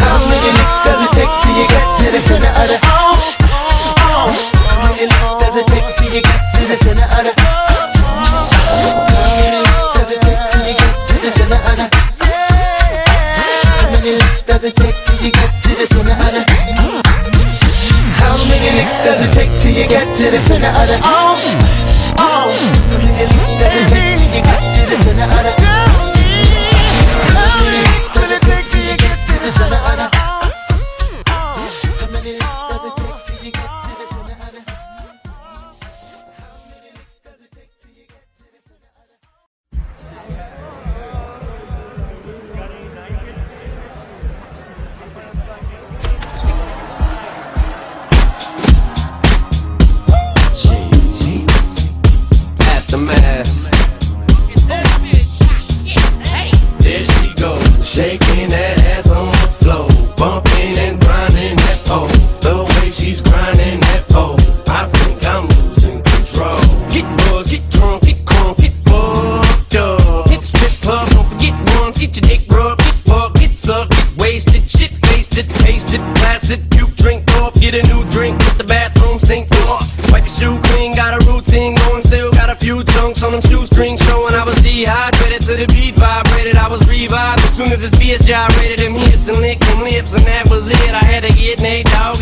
How 0.00 0.18
many 0.28 0.50
licks 0.52 0.80
does 0.84 1.04
it 1.04 1.12
take 1.12 1.28
till 1.42 1.56
you 1.56 1.66
get 1.68 1.96
to 1.98 2.10
the 2.12 2.20
center 2.20 2.48
of 2.48 2.68
the 2.68 3.07
to 6.68 6.74
the 6.74 6.84
center 6.84 7.04
of 7.04 7.24
the 7.24 7.32
How 7.40 9.06
many 9.40 9.56
licks 9.56 9.84
does 9.96 10.10
it 10.10 10.20
take 10.20 10.36
till 10.50 10.66
you 10.68 10.74
get 10.76 11.08
to 11.08 11.14
the 11.20 11.30
center 11.30 11.56
of 11.56 11.76
the 11.78 11.86
How 13.64 13.90
many 13.90 14.12
licks 14.12 14.42
does 14.42 14.64
it 14.64 14.76
take 14.76 14.94
till 15.06 15.24
you 15.24 15.32
get 15.32 15.62
to 15.62 15.68
the 15.76 15.86
center 15.86 16.12
of 16.12 16.32
the 16.34 16.44
How 18.20 18.36
many 18.44 18.70
licks 18.76 18.98
does 18.98 19.24
it 19.24 19.32
take 19.32 19.60
till 19.62 19.72
you 19.72 19.88
get 19.88 20.14
to 20.16 20.30
the 20.30 20.40
center 20.40 20.68
of 20.68 20.88
the 20.88 21.00
oh, 21.04 21.36
oh. 22.18 22.52
How 22.52 22.98
many 22.98 23.24
licks 23.24 23.50
does 23.56 23.74
it 23.74 23.88
take 23.88 24.17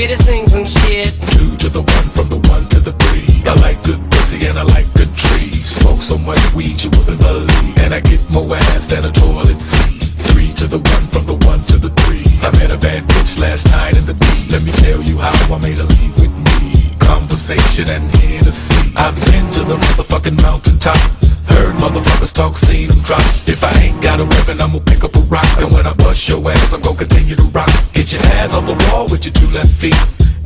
Get 0.06 0.18
his 0.18 0.26
thing 0.28 0.46
some 0.46 0.64
shit. 0.64 1.14
Two 1.34 1.56
to 1.56 1.68
the 1.68 1.82
one, 1.82 2.08
from 2.14 2.28
the 2.28 2.38
one 2.48 2.68
to 2.68 2.78
the 2.78 2.92
three. 2.92 3.26
I 3.44 3.54
like 3.54 3.82
good 3.82 3.98
pussy 4.08 4.46
and 4.46 4.56
I 4.56 4.62
like 4.62 4.86
good 4.94 5.12
trees. 5.16 5.66
Smoke 5.66 6.00
so 6.00 6.16
much 6.16 6.38
weed 6.54 6.80
you 6.80 6.90
wouldn't 6.90 7.18
believe. 7.18 7.76
And 7.76 7.92
I 7.92 7.98
get 7.98 8.20
more 8.30 8.54
ass 8.54 8.86
than 8.86 9.04
a 9.04 9.10
toilet 9.10 9.60
seat. 9.60 9.98
Three 10.30 10.52
to 10.52 10.68
the 10.68 10.78
one, 10.78 11.06
from 11.08 11.26
the 11.26 11.34
one 11.44 11.60
to 11.62 11.76
the 11.76 11.90
three. 12.02 12.22
I 12.40 12.52
met 12.52 12.70
a 12.70 12.78
bad 12.78 13.02
bitch 13.08 13.36
last 13.40 13.66
night 13.66 13.96
in 13.96 14.06
the 14.06 14.14
D. 14.14 14.26
Let 14.48 14.62
me 14.62 14.70
tell 14.70 15.02
you 15.02 15.18
how 15.18 15.34
I 15.52 15.58
made 15.58 15.78
her 15.78 15.82
leave 15.82 16.14
with 16.20 16.34
me. 16.54 16.94
Conversation 17.00 17.88
and 17.88 18.08
Hennessy. 18.14 18.92
I've 18.94 19.16
been 19.26 19.50
to 19.58 19.64
the 19.64 19.76
motherfucking 19.76 20.40
mountaintop. 20.40 21.02
Heard 21.48 21.74
motherfuckers 21.76 22.32
talk, 22.32 22.56
seen 22.56 22.88
them 22.88 23.00
drop. 23.00 23.22
If 23.46 23.62
I 23.62 23.72
ain't 23.80 24.02
got 24.02 24.20
a 24.20 24.24
weapon, 24.24 24.60
I'ma 24.60 24.80
pick 24.80 25.04
up 25.04 25.14
a 25.16 25.20
rock. 25.20 25.46
And 25.58 25.72
when 25.72 25.86
I 25.86 25.94
bust 25.94 26.28
your 26.28 26.50
ass, 26.50 26.72
I'm 26.72 26.82
gonna 26.82 26.96
continue 26.96 27.36
to 27.36 27.42
rock. 27.54 27.70
Get 27.92 28.12
your 28.12 28.22
ass 28.38 28.54
off 28.54 28.66
the 28.66 28.76
wall 28.90 29.08
with 29.08 29.24
your 29.24 29.32
two 29.32 29.48
left 29.54 29.70
feet. 29.70 29.96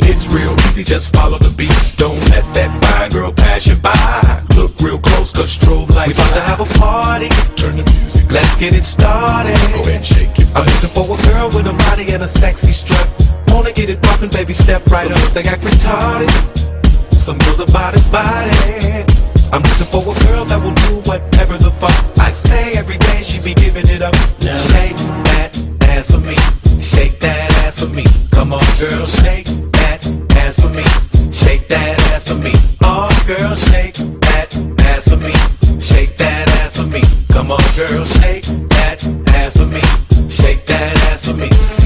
It's 0.03 0.27
real 0.27 0.55
easy, 0.69 0.83
just 0.83 1.13
follow 1.15 1.39
the 1.39 1.51
beat. 1.51 1.73
Don't 1.97 2.19
let 2.31 2.45
that 2.55 2.71
fine 2.83 3.11
girl 3.11 3.33
pass 3.33 3.67
you 3.67 3.77
by. 3.77 4.43
Look 4.57 4.79
real 4.81 4.99
close, 4.99 5.31
cause 5.31 5.57
strobe 5.57 5.91
lights. 5.91 6.19
We 6.19 6.25
about 6.25 6.35
to 6.35 6.41
have 6.41 6.61
a 6.61 6.79
party. 6.79 7.29
Turn 7.57 7.77
the 7.77 7.85
music, 7.85 8.31
let's 8.31 8.55
get 8.57 8.75
it 8.75 8.85
started. 8.85 9.57
Go 9.73 9.83
ahead, 9.83 10.05
shake 10.05 10.39
it. 10.39 10.49
I'm 10.55 10.67
looking 10.67 10.91
for 10.91 11.05
a 11.05 11.33
girl 11.33 11.49
with 11.49 11.67
a 11.67 11.75
body 11.75 12.13
and 12.13 12.23
a 12.23 12.27
sexy 12.27 12.73
strut. 12.73 13.09
Wanna 13.49 13.73
get 13.73 13.91
it 13.91 14.03
poppin', 14.03 14.31
baby, 14.31 14.53
step 14.53 14.87
right 14.87 15.05
Some 15.05 15.13
up. 15.13 15.33
They 15.33 15.45
act 15.45 15.63
retarded. 15.63 16.31
Some 17.15 17.39
girls 17.39 17.61
are 17.61 17.67
body 17.67 18.01
body. 18.11 19.40
I'm 19.53 19.63
looking 19.63 19.87
for 19.87 20.03
a 20.03 20.27
girl 20.27 20.45
that 20.45 20.63
will 20.63 20.75
do 20.87 21.01
whatever 21.09 21.59
the 21.59 21.71
fuck 21.73 21.91
I 22.19 22.31
say 22.31 22.75
every 22.75 22.99
day. 22.99 23.21
She 23.23 23.43
be 23.43 23.53
giving 23.55 23.89
it 23.89 24.01
up. 24.01 24.15
Shake 24.41 24.97
that 25.27 25.51
ass 25.83 26.11
for 26.11 26.19
me. 26.21 26.37
Shake 26.81 27.19
that 27.19 27.51
ass 27.65 27.81
for 27.81 27.89
me. 27.89 28.05
Come 28.31 28.53
on, 28.53 28.63
girl, 28.79 29.05
shake 29.05 29.47
that 29.73 30.07
ass 30.37 30.61
for 30.61 30.69
me. 30.69 30.85
Shake 31.33 31.67
that 31.67 31.99
ass 32.13 32.29
for 32.29 32.37
me. 32.37 32.53
Oh, 32.83 33.11
girl, 33.27 33.55
shake 33.57 33.95
that 34.21 34.55
ass 34.83 35.09
for 35.09 35.17
me. 35.17 35.33
Shake 35.81 36.17
that 36.19 36.49
ass 36.63 36.77
for 36.77 36.87
me. 36.87 37.03
Come 37.33 37.51
on, 37.51 37.61
girl, 37.75 38.05
shake 38.05 38.45
that 38.71 39.05
ass 39.35 39.57
for 39.57 39.67
me. 39.67 39.83
Shake 40.31 40.65
that 40.67 40.97
ass 41.11 41.27
for 41.27 41.35
me. 41.35 41.80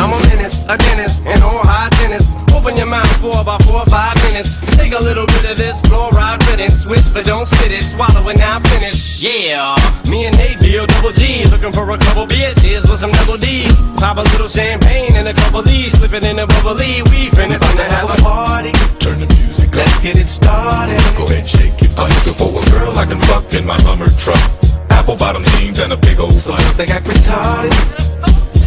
I'm 0.00 0.14
a 0.16 0.18
menace, 0.32 0.64
a 0.64 0.78
dentist, 0.78 1.26
and 1.26 1.44
all 1.44 1.60
high 1.60 1.90
tennis. 2.00 2.32
Open 2.56 2.74
your 2.74 2.86
mouth 2.86 3.06
for 3.20 3.38
about 3.38 3.62
four 3.64 3.84
or 3.84 3.84
five 3.84 4.16
minutes. 4.24 4.56
Take 4.78 4.94
a 4.94 5.02
little 5.02 5.26
bit 5.26 5.44
of 5.44 5.58
this 5.58 5.82
fluoride 5.82 6.40
riddance. 6.48 6.84
Switch, 6.84 7.04
but 7.12 7.26
don't 7.26 7.44
spit 7.44 7.70
it. 7.70 7.84
Swallow 7.84 8.26
it 8.30 8.38
now, 8.38 8.60
finish. 8.60 9.22
Yeah, 9.22 9.76
me 10.08 10.24
and 10.24 10.34
Nate 10.38 10.58
deal 10.58 10.86
double 10.86 11.12
G. 11.12 11.44
Looking 11.44 11.72
for 11.72 11.84
a 11.90 11.98
couple 11.98 12.26
bitches 12.26 12.88
with 12.88 12.98
some 12.98 13.12
double 13.12 13.36
D's. 13.36 13.78
Pop 14.00 14.16
a 14.16 14.22
little 14.32 14.48
champagne 14.48 15.12
and 15.16 15.28
a 15.28 15.34
couple 15.34 15.60
D's. 15.60 15.92
Slip 15.92 16.14
it 16.14 16.24
in 16.24 16.38
a 16.38 16.46
bubbly. 16.46 17.02
We 17.12 17.28
finna 17.28 17.58
finna 17.60 17.84
have 17.84 18.08
a 18.08 18.16
party. 18.22 18.72
Turn 19.04 19.20
the 19.20 19.26
music 19.26 19.68
up. 19.68 19.84
Let's 19.84 20.00
get 20.00 20.16
it 20.16 20.28
started. 20.28 20.96
Go 21.18 21.26
ahead, 21.26 21.46
shake 21.46 21.76
it. 21.82 21.90
I'm 21.98 22.08
looking 22.08 22.34
for 22.40 22.48
a 22.48 22.70
girl 22.70 22.96
I 22.96 23.04
can 23.04 23.20
fuck 23.20 23.52
in 23.52 23.66
my 23.66 23.78
Hummer 23.82 24.08
truck. 24.16 24.40
Apple 24.88 25.16
bottom 25.16 25.42
jeans 25.42 25.78
and 25.78 25.92
a 25.92 25.96
big 25.98 26.18
old 26.18 26.32
slut. 26.32 26.76
they 26.78 26.86
act 26.86 27.04
retarded. 27.04 28.19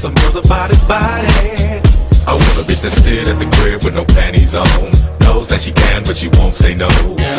Some 0.04 0.16
girls 0.16 0.36
are 0.36 0.44
body 0.50 0.76
body. 0.86 1.32
I 2.28 2.36
want 2.36 2.60
a 2.60 2.64
bitch 2.68 2.84
that 2.84 2.92
sit 2.92 3.26
at 3.26 3.40
the 3.40 3.48
crib 3.56 3.86
with 3.86 3.94
no 3.94 4.04
panties 4.04 4.54
on. 4.54 4.68
Knows 5.22 5.48
that 5.48 5.62
she 5.62 5.72
can, 5.72 6.04
but 6.04 6.18
she 6.18 6.28
won't 6.28 6.54
say 6.54 6.76
no. 6.76 6.90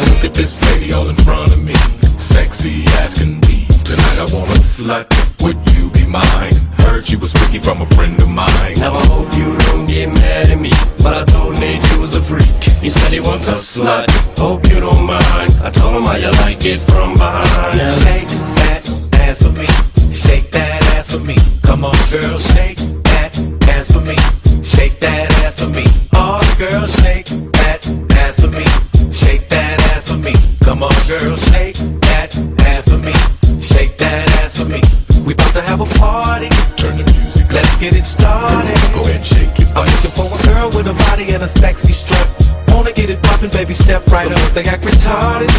Look 0.09 0.24
at 0.24 0.32
this 0.32 0.62
lady 0.62 0.91
all 0.95 1.11
in 1.11 1.15
front 1.15 1.53
of 1.53 1.62
me. 1.62 1.74
Sexy 2.16 2.85
as 3.05 3.12
can 3.12 3.39
be. 3.41 3.66
Tonight 3.85 4.16
I 4.16 4.24
want 4.32 4.49
a 4.49 4.57
slut. 4.65 5.12
Would 5.45 5.61
you 5.77 5.91
be 5.91 6.07
mine? 6.07 6.57
Heard 6.89 7.05
she 7.05 7.16
was 7.16 7.35
freaky 7.35 7.59
from 7.59 7.82
a 7.82 7.85
friend 7.85 8.19
of 8.19 8.31
mine. 8.31 8.81
Now 8.81 8.95
I 8.95 9.05
hope 9.12 9.28
you 9.36 9.59
don't 9.69 9.85
get 9.86 10.09
mad 10.09 10.49
at 10.49 10.59
me, 10.59 10.73
but 11.03 11.12
I 11.12 11.24
told 11.27 11.61
Nate 11.61 11.85
you 11.93 12.01
was 12.01 12.15
a 12.15 12.23
freak. 12.23 12.49
He 12.81 12.89
said 12.89 13.12
he 13.12 13.20
wants 13.20 13.47
a 13.47 13.53
slut. 13.53 14.09
Hope 14.39 14.66
you 14.70 14.81
don't 14.81 15.05
mind. 15.05 15.53
I 15.61 15.69
told 15.69 15.97
him 15.97 16.05
how 16.05 16.16
you 16.16 16.31
like 16.41 16.65
it 16.65 16.78
from 16.78 17.12
behind. 17.12 17.77
Shake 18.01 18.32
that 18.57 19.04
ass 19.35 19.43
for 19.43 19.52
me. 19.52 19.66
Shake 20.12 20.51
that 20.52 20.82
ass 20.94 21.11
for 21.11 21.19
me. 21.19 21.36
Come 21.62 21.85
on, 21.85 21.97
girl, 22.11 22.39
shake 22.39 22.78
that 23.11 23.32
ass 23.69 23.90
for 23.90 24.01
me. 24.01 24.16
Shake 24.62 25.01
that 25.01 25.32
ass 25.43 25.59
for 25.59 25.69
me. 25.69 25.85
Oh, 26.15 26.40
girl, 26.59 26.86
shake 26.86 27.27
that 27.59 27.81
ass 28.12 28.40
for 28.40 28.48
me. 28.48 28.65
Shake 29.11 29.48
that 29.48 29.81
ass 29.93 30.09
for 30.09 30.19
me. 30.19 30.35
Come 30.62 30.82
on, 30.82 30.94
girl, 31.09 31.36
shake 31.36 31.77
that 32.06 32.31
ass 32.61 32.89
for 32.89 32.98
me. 32.98 33.12
Shake 33.61 33.98
that 33.98 34.28
ass 34.43 34.59
for 34.59 34.66
me. 34.66 34.81
We 35.27 35.35
about 35.35 35.52
to 35.55 35.62
have 35.62 35.81
a 35.81 35.89
party. 35.98 36.51
Turn 36.77 36.98
the 36.98 37.05
music 37.19 37.47
up. 37.47 37.55
Let's 37.55 37.77
get 37.78 37.94
it 37.94 38.06
started. 38.06 38.78
Go 38.94 39.02
ahead, 39.02 39.27
shake 39.27 39.59
it. 39.59 39.69
I'm 39.74 39.86
looking 39.86 40.15
for 40.15 40.31
a 40.31 40.39
girl 40.47 40.69
with 40.70 40.86
a 40.86 40.94
body 41.09 41.35
and 41.35 41.43
a 41.43 41.48
sexy 41.48 41.93
strut. 41.93 42.28
Wanna 42.69 42.93
get 42.93 43.11
it 43.11 43.20
poppin', 43.23 43.51
baby, 43.51 43.74
step 43.74 44.06
right 44.09 44.24
Some 44.24 44.35
up. 44.35 44.52
They 44.52 44.65
act 44.65 44.85
retarded. 44.85 45.51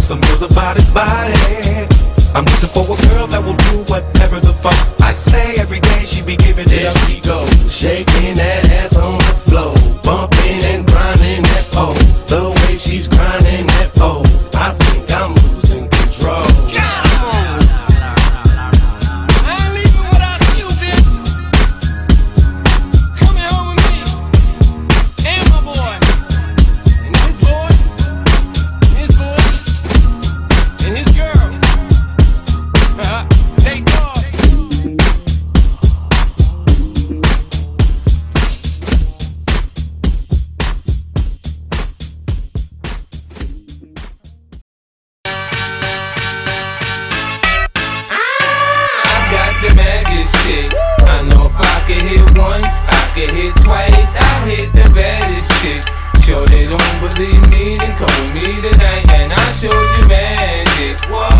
Some 0.00 0.20
girls 0.20 0.42
a 0.42 0.48
body 0.48 0.84
body. 0.94 2.05
I'm 2.34 2.44
looking 2.44 2.68
for 2.68 2.84
a 2.84 2.96
girl 3.08 3.26
that 3.28 3.42
will 3.44 3.56
do 3.70 3.78
whatever 3.92 4.40
the 4.40 4.52
fuck 4.52 4.76
I 5.00 5.12
say 5.12 5.56
every 5.56 5.80
day. 5.80 6.04
She 6.04 6.22
be 6.22 6.36
giving 6.36 6.66
it 6.66 6.70
There 6.70 6.88
up. 6.90 6.96
she 7.08 7.20
goes. 7.20 7.50
Shaking 7.72 8.36
that 8.36 8.64
ass 8.80 8.96
on 8.96 9.18
the 9.18 9.34
floor, 9.48 9.74
bumping 10.02 10.62
and 10.72 10.86
grinding 10.86 11.42
that 11.42 11.64
pole. 11.72 11.94
The 12.28 12.50
way 12.68 12.76
she's 12.76 13.08
grinding 13.08 13.25
twice. 53.66 54.14
I 54.14 54.32
hit 54.46 54.72
the 54.72 54.86
baddest 54.94 55.50
chicks. 55.60 55.90
Sure 56.24 56.46
they 56.46 56.66
don't 56.66 56.96
believe 57.02 57.42
me, 57.50 57.76
then 57.76 57.96
come 57.98 58.14
with 58.22 58.42
me 58.42 58.54
tonight 58.62 59.08
and 59.10 59.32
I'll 59.32 59.52
show 59.52 59.74
you 59.74 60.08
magic. 60.08 61.10
What? 61.10 61.35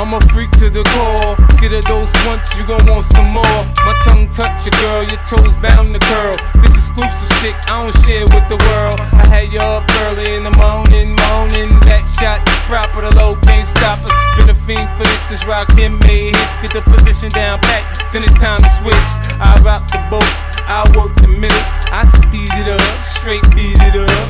I'm 0.00 0.14
a 0.14 0.20
freak 0.32 0.48
to 0.56 0.72
the 0.72 0.80
core. 0.96 1.36
Get 1.60 1.76
a 1.76 1.84
dose 1.84 2.08
once, 2.24 2.56
you 2.56 2.64
gon' 2.64 2.80
want 2.88 3.04
some 3.04 3.36
more. 3.36 3.60
My 3.84 3.92
tongue 4.00 4.32
touch 4.32 4.64
your 4.64 4.72
girl, 4.80 5.04
your 5.04 5.20
toes 5.28 5.60
bound 5.60 5.92
to 5.92 6.00
curl. 6.00 6.32
This 6.64 6.72
exclusive 6.72 7.28
stick, 7.36 7.52
I 7.68 7.84
don't 7.84 7.92
share 8.00 8.24
with 8.32 8.48
the 8.48 8.56
world. 8.56 8.96
I 8.96 9.28
had 9.28 9.52
you 9.52 9.60
up 9.60 9.84
early 10.08 10.40
in 10.40 10.48
the 10.48 10.56
morning, 10.56 11.12
moaning. 11.28 11.76
Back 11.84 12.08
shot, 12.08 12.40
proper, 12.64 13.04
the 13.04 13.12
low 13.12 13.36
can't 13.44 13.68
stop 13.68 14.00
us. 14.00 14.12
Been 14.40 14.48
a 14.48 14.56
fiend 14.64 14.88
for 14.96 15.04
this, 15.04 15.36
is 15.36 15.44
rock 15.44 15.68
him 15.76 16.00
made 16.08 16.32
hits. 16.32 16.56
Get 16.64 16.72
the 16.72 16.82
position 16.88 17.28
down 17.36 17.60
pat, 17.60 17.84
then 18.08 18.24
it's 18.24 18.32
time 18.40 18.64
to 18.64 18.72
switch. 18.72 19.10
I 19.36 19.52
rock 19.60 19.84
the 19.92 20.00
boat, 20.08 20.32
I 20.64 20.80
work 20.96 21.12
the 21.20 21.28
middle. 21.28 21.64
I 21.92 22.08
speed 22.08 22.48
it 22.56 22.72
up, 22.72 23.04
straight 23.04 23.44
beat 23.52 23.76
it 23.76 24.00
up. 24.00 24.28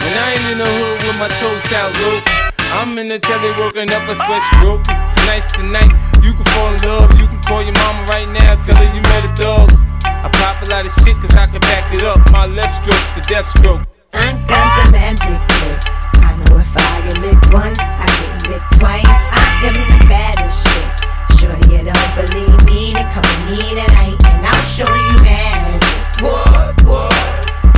When 0.00 0.14
I 0.16 0.40
ain't 0.40 0.56
in 0.56 0.58
the 0.64 0.64
hood 0.64 1.04
with 1.04 1.18
my 1.20 1.28
toes 1.36 1.68
out 1.76 1.92
low, 2.00 2.43
I'm 2.74 2.98
in 2.98 3.06
the 3.06 3.20
telly 3.20 3.54
working 3.54 3.86
up 3.94 4.02
a 4.10 4.14
sweat 4.18 4.42
stroke. 4.50 4.82
Tonight's 5.14 5.46
the 5.54 5.62
night, 5.62 5.94
you 6.26 6.34
can 6.34 6.42
fall 6.58 6.74
in 6.74 6.82
love. 6.82 7.06
You 7.22 7.30
can 7.30 7.38
call 7.46 7.62
your 7.62 7.72
mama 7.78 8.02
right 8.10 8.26
now, 8.26 8.58
tell 8.66 8.74
her 8.74 8.90
you 8.90 9.00
met 9.14 9.22
a 9.22 9.32
dog. 9.38 9.70
I 10.02 10.26
pop 10.42 10.58
a 10.58 10.66
lot 10.66 10.82
of 10.82 10.90
shit 10.90 11.14
cause 11.22 11.30
I 11.38 11.46
can 11.46 11.62
back 11.62 11.94
it 11.94 12.02
up. 12.02 12.18
My 12.34 12.46
left 12.50 12.82
stroke's 12.82 13.14
the 13.14 13.22
death 13.30 13.46
stroke. 13.46 13.86
I 14.12 14.34
got 14.50 14.66
the 14.74 14.90
magic 14.90 15.38
lick. 15.62 15.86
I 16.18 16.34
know 16.34 16.58
if 16.58 16.74
I 16.74 16.98
get 17.06 17.22
licked 17.22 17.54
once, 17.54 17.78
I 17.78 18.10
get 18.10 18.50
licked 18.50 18.70
twice. 18.82 19.06
I 19.06 19.70
am 19.70 19.78
the 19.78 19.98
baddest 20.10 20.66
chick. 20.66 20.90
Shorty, 21.38 21.62
you 21.70 21.86
don't 21.86 22.12
believe 22.18 22.58
me, 22.66 22.90
then 22.90 23.06
come 23.14 23.22
with 23.22 23.54
me 23.54 23.62
tonight 23.70 24.18
and 24.18 24.42
I'll 24.42 24.66
show 24.66 24.90
you 24.90 25.14
magic. 25.22 26.26
What? 26.26 26.74
What? 26.82 27.14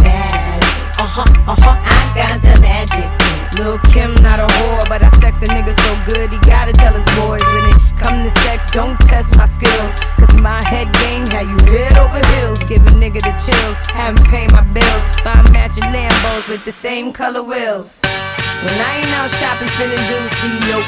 Magic. 0.01 0.73
Uh 0.97 1.05
huh, 1.05 1.53
uh 1.53 1.57
huh. 1.61 1.77
I 1.85 2.01
got 2.17 2.41
the 2.41 2.57
magic 2.65 3.26
the 16.67 16.73
same 16.73 17.13
color 17.13 17.45
wheels. 17.45 18.03
When 18.03 18.75
I 18.75 18.99
ain't 18.99 19.15
out 19.15 19.31
shopping, 19.39 19.71
spending 19.79 20.03
dudes, 20.11 20.35
see 20.43 20.59
nope. 20.67 20.83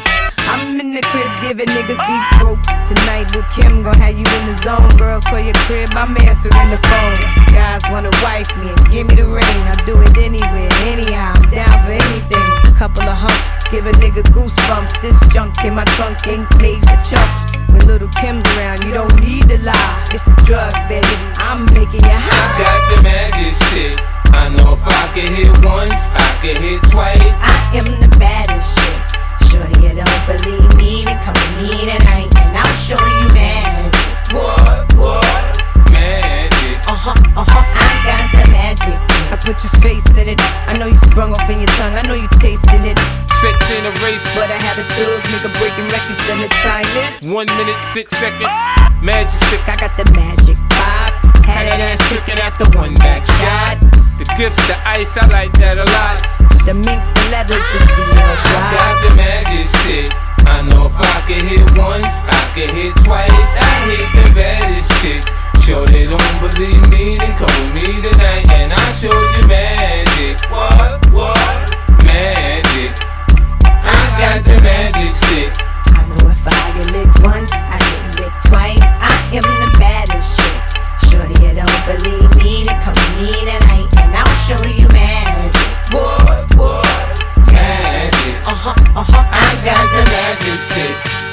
I'm 0.50 0.74
in 0.74 0.90
the 0.90 1.02
crib 1.06 1.30
giving 1.38 1.70
niggas 1.70 2.02
deep 2.02 2.24
throat. 2.34 2.58
Tonight, 2.82 3.30
Lil' 3.30 3.46
Kim 3.54 3.86
gon' 3.86 3.94
have 4.02 4.18
you 4.18 4.26
in 4.26 4.42
the 4.50 4.58
zone. 4.66 4.90
Girls 4.98 5.22
call 5.22 5.38
your 5.38 5.54
crib, 5.70 5.94
I'm 5.94 6.18
answering 6.26 6.74
the 6.74 6.82
phone. 6.82 7.14
Guys 7.54 7.86
wanna 7.94 8.10
wife 8.26 8.50
me 8.58 8.74
and 8.74 8.82
give 8.90 9.06
me 9.06 9.22
the 9.22 9.30
ring. 9.30 9.60
I 9.70 9.78
do 9.86 9.94
it 10.02 10.18
anywhere, 10.18 10.66
anyhow. 10.90 11.38
I'm 11.38 11.46
down 11.46 11.70
for 11.86 11.94
anything. 11.94 12.48
A 12.66 12.74
Couple 12.74 13.06
of 13.06 13.14
humps, 13.14 13.62
give 13.70 13.86
a 13.86 13.94
nigga 14.02 14.26
goosebumps. 14.34 14.98
This 14.98 15.14
junk 15.30 15.54
in 15.62 15.78
my 15.78 15.86
trunk 15.94 16.26
ain't 16.26 16.50
made 16.58 16.82
for 16.82 16.98
chumps. 17.06 17.54
When 17.70 17.86
little 17.86 18.10
Kim's 18.18 18.46
around, 18.58 18.82
you 18.82 18.90
don't 18.90 19.14
need 19.22 19.46
to 19.46 19.58
lie. 19.62 20.04
It's 20.10 20.26
drugs, 20.42 20.74
baby. 20.90 21.06
I'm 21.38 21.62
making 21.70 22.02
you 22.02 22.18
high. 22.18 22.50
I 22.50 22.66
got 22.66 22.96
the 22.96 23.02
magic 23.06 23.54
stick. 23.54 24.17
I 24.32 24.48
know 24.48 24.74
if 24.74 24.84
I 24.86 25.10
could 25.14 25.30
hit 25.30 25.52
once, 25.64 26.12
I 26.12 26.28
could 26.40 26.56
hit 26.60 26.82
twice. 26.90 27.18
I 27.40 27.80
am 27.80 27.88
the 28.00 28.08
baddest 28.18 28.76
chick. 28.76 29.02
Shorty, 29.48 29.74
you 29.80 29.94
don't 29.96 30.22
believe 30.28 30.70
me, 30.76 31.02
then 31.04 31.18
come 31.24 31.36
with 31.58 31.70
me 31.70 31.88
tonight 31.88 32.28
and 32.36 32.56
I'll 32.56 32.78
show 32.80 33.00
you 33.00 33.26
magic. 33.32 33.92
What? 34.32 34.94
What? 34.94 35.58
Magic. 35.90 36.76
Uh 36.86 36.94
huh, 36.94 37.14
uh 37.36 37.44
huh. 37.44 37.64
I 37.64 37.88
got 38.04 38.28
the 38.32 38.44
magic. 38.52 38.98
I 39.32 39.36
put 39.36 39.62
your 39.64 39.74
face 39.80 40.06
in 40.16 40.28
it. 40.28 40.40
I 40.68 40.76
know 40.78 40.86
you 40.86 40.96
sprung 40.96 41.32
off 41.32 41.48
in 41.50 41.60
your 41.60 41.72
tongue. 41.80 41.94
I 41.94 42.06
know 42.06 42.14
you 42.14 42.28
tasted 42.40 42.84
it. 42.84 42.98
In 43.38 43.86
a 43.86 43.90
race, 44.02 44.24
But 44.34 44.50
I 44.50 44.58
have 44.58 44.78
a 44.78 44.84
thug 44.98 45.22
nigga 45.30 45.52
breaking 45.60 45.86
records 45.94 46.28
and 46.28 46.42
the 46.42 46.48
time 46.66 46.88
is 47.06 47.22
one 47.22 47.46
minute, 47.54 47.80
six 47.80 48.10
seconds. 48.16 48.50
Magic 49.00 49.38
stick. 49.46 49.62
I 49.68 49.76
got 49.78 49.96
the 49.96 50.10
magic 50.12 50.58
box. 50.70 51.18
Had 51.46 51.68
that 51.68 51.78
ass 51.78 52.02
chicken 52.10 52.38
after 52.42 52.66
one 52.76 52.94
back 52.94 53.24
shot. 53.38 53.97
The 54.18 54.26
gifts, 54.34 54.58
the 54.66 54.74
ice, 54.82 55.14
I 55.16 55.30
like 55.30 55.54
that 55.62 55.78
a 55.78 55.86
lot. 55.94 56.18
The 56.66 56.74
minks, 56.74 57.14
the 57.14 57.22
leathers, 57.30 57.62
the 57.62 57.78
I 57.78 57.86
seal 57.86 58.18
got 58.74 58.94
the 59.06 59.10
magic 59.14 59.70
stick. 59.70 60.10
I 60.42 60.66
know 60.66 60.90
if 60.90 60.98
I 60.98 61.22
could 61.22 61.46
hit 61.46 61.62
once, 61.78 62.26
I 62.26 62.42
could 62.50 62.66
hit 62.66 62.98
twice. 63.06 63.30
I 63.30 63.94
hit 63.94 64.10
the 64.18 64.26
baddest 64.34 64.90
chicks. 64.98 65.30
Sure 65.62 65.86
they 65.86 66.10
don't 66.10 66.34
believe 66.42 66.82
me, 66.90 67.14
then 67.14 67.30
come 67.38 67.46
with 67.70 67.78
me 67.78 67.94
tonight 68.02 68.50
and 68.50 68.74
I'll 68.74 68.90
show 68.90 69.14
you 69.14 69.46
magic. 69.46 70.42
What? 70.50 70.98
What? 71.14 71.70
Magic. 72.02 72.90
I 73.62 74.02
got 74.18 74.42
the 74.42 74.58
magic 74.66 75.14
stick. 75.14 75.54
I 75.94 76.02
know 76.10 76.26
if 76.26 76.42
I 76.42 76.74
get 76.74 76.90
licked 76.90 77.22
once, 77.22 77.54
I 77.54 77.78
get 77.78 78.26
licked 78.26 78.50
twice. 78.50 78.82
I 78.82 79.14
am 79.30 79.46
the 79.46 79.70
baddest 79.78 80.42
chick. 80.42 80.57
Shorty, 81.06 81.34
you 81.44 81.54
don't 81.54 81.82
believe 81.86 82.34
me, 82.36 82.64
then 82.64 82.80
come 82.82 82.94
with 82.94 83.14
me 83.22 83.28
tonight 83.46 83.88
and 83.98 84.10
I'll 84.16 84.34
show 84.46 84.60
you 84.66 84.88
magic. 84.88 85.92
What? 85.92 86.56
What? 86.56 87.18
Magic. 87.52 88.34
Uh 88.46 88.54
huh, 88.54 88.74
uh 88.96 89.04
huh. 89.06 89.24
I 89.30 89.48
got 89.64 89.86
the 89.94 90.02
magic 90.10 90.58
stick. 90.60 91.27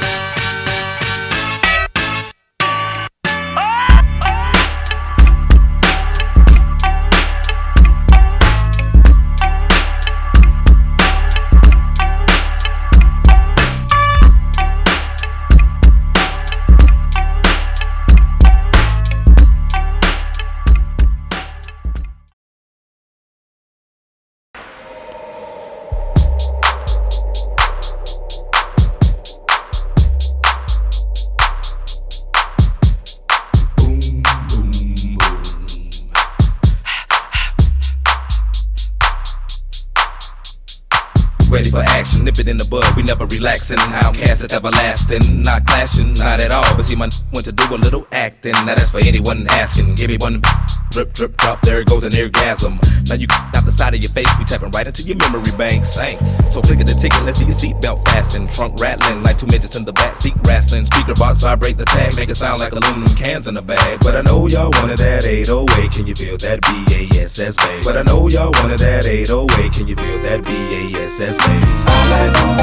It 42.46 42.52
in 42.52 42.58
the 42.58 42.66
bud. 42.66 42.86
We 42.96 43.04
never 43.04 43.26
relaxing. 43.26 43.78
OutKast 43.78 44.46
is 44.46 44.54
everlasting. 44.54 45.42
Not 45.42 45.66
clashing, 45.66 46.14
not 46.14 46.42
at 46.42 46.52
all. 46.52 46.76
But 46.76 46.86
see, 46.86 46.96
my 46.96 47.10
went 47.34 47.46
to 47.46 47.52
do 47.52 47.64
a 47.74 47.78
little 47.78 48.06
acting. 48.12 48.54
Now 48.66 48.76
that's 48.76 48.92
for 48.92 49.00
anyone 49.00 49.48
asking. 49.50 49.96
Give 49.96 50.10
me 50.10 50.18
one 50.18 50.42
Drip, 50.92 51.14
drip, 51.14 51.36
drop, 51.38 51.62
there 51.62 51.82
it 51.82 51.88
goes 51.88 52.04
an 52.04 52.16
orgasm. 52.16 52.80
Now 53.08 53.16
you 53.16 53.28
out 53.30 53.66
the 53.66 53.72
side 53.72 53.94
of 53.94 54.02
your 54.02 54.12
face, 54.12 54.30
we 54.40 54.46
tapping 54.46 54.72
right 54.72 54.88
into 54.88 55.04
your 55.04 55.18
memory 55.18 55.52
bank. 55.58 55.84
Thanks. 55.84 56.38
So 56.54 56.62
click 56.62 56.80
at 56.80 56.88
the 56.88 56.94
ticket, 56.94 57.24
let's 57.24 57.40
see 57.40 57.46
your 57.46 57.56
seatbelt 57.56 58.06
fasten. 58.06 58.48
Trunk 58.48 58.80
rattling 58.80 59.24
like 59.24 59.38
two 59.38 59.48
midgets 59.48 59.76
in 59.76 59.84
the 59.86 59.94
back 59.94 60.16
seat 60.16 60.34
wrestling. 60.46 60.86
Speaker 60.86 61.14
box 61.16 61.42
vibrate 61.44 61.78
the 61.78 61.86
tag, 61.86 62.16
make 62.16 62.30
it 62.30 62.36
sound 62.36 62.62
like 62.62 62.72
aluminum 62.72 63.14
cans 63.16 63.48
in 63.48 63.58
a 63.58 63.62
bag. 63.62 64.00
But 64.02 64.16
I 64.16 64.22
know 64.22 64.48
y'all 64.48 64.72
wanted 64.80 65.00
that 65.00 65.26
808. 65.26 65.92
Can 65.92 66.08
you 66.08 66.16
feel 66.16 66.38
that 66.38 66.62
BASS 66.62 67.58
bass? 67.58 67.86
But 67.86 67.98
I 67.98 68.04
know 68.04 68.28
y'all 68.30 68.52
wanted 68.62 68.80
that 68.80 69.06
808. 69.06 69.74
Can 69.74 69.88
you 69.88 69.96
feel 69.96 70.20
that 70.24 70.44
BASS 70.44 71.38
bass? 71.38 71.86
All 71.88 72.14
I 72.14 72.30
know 72.34 72.56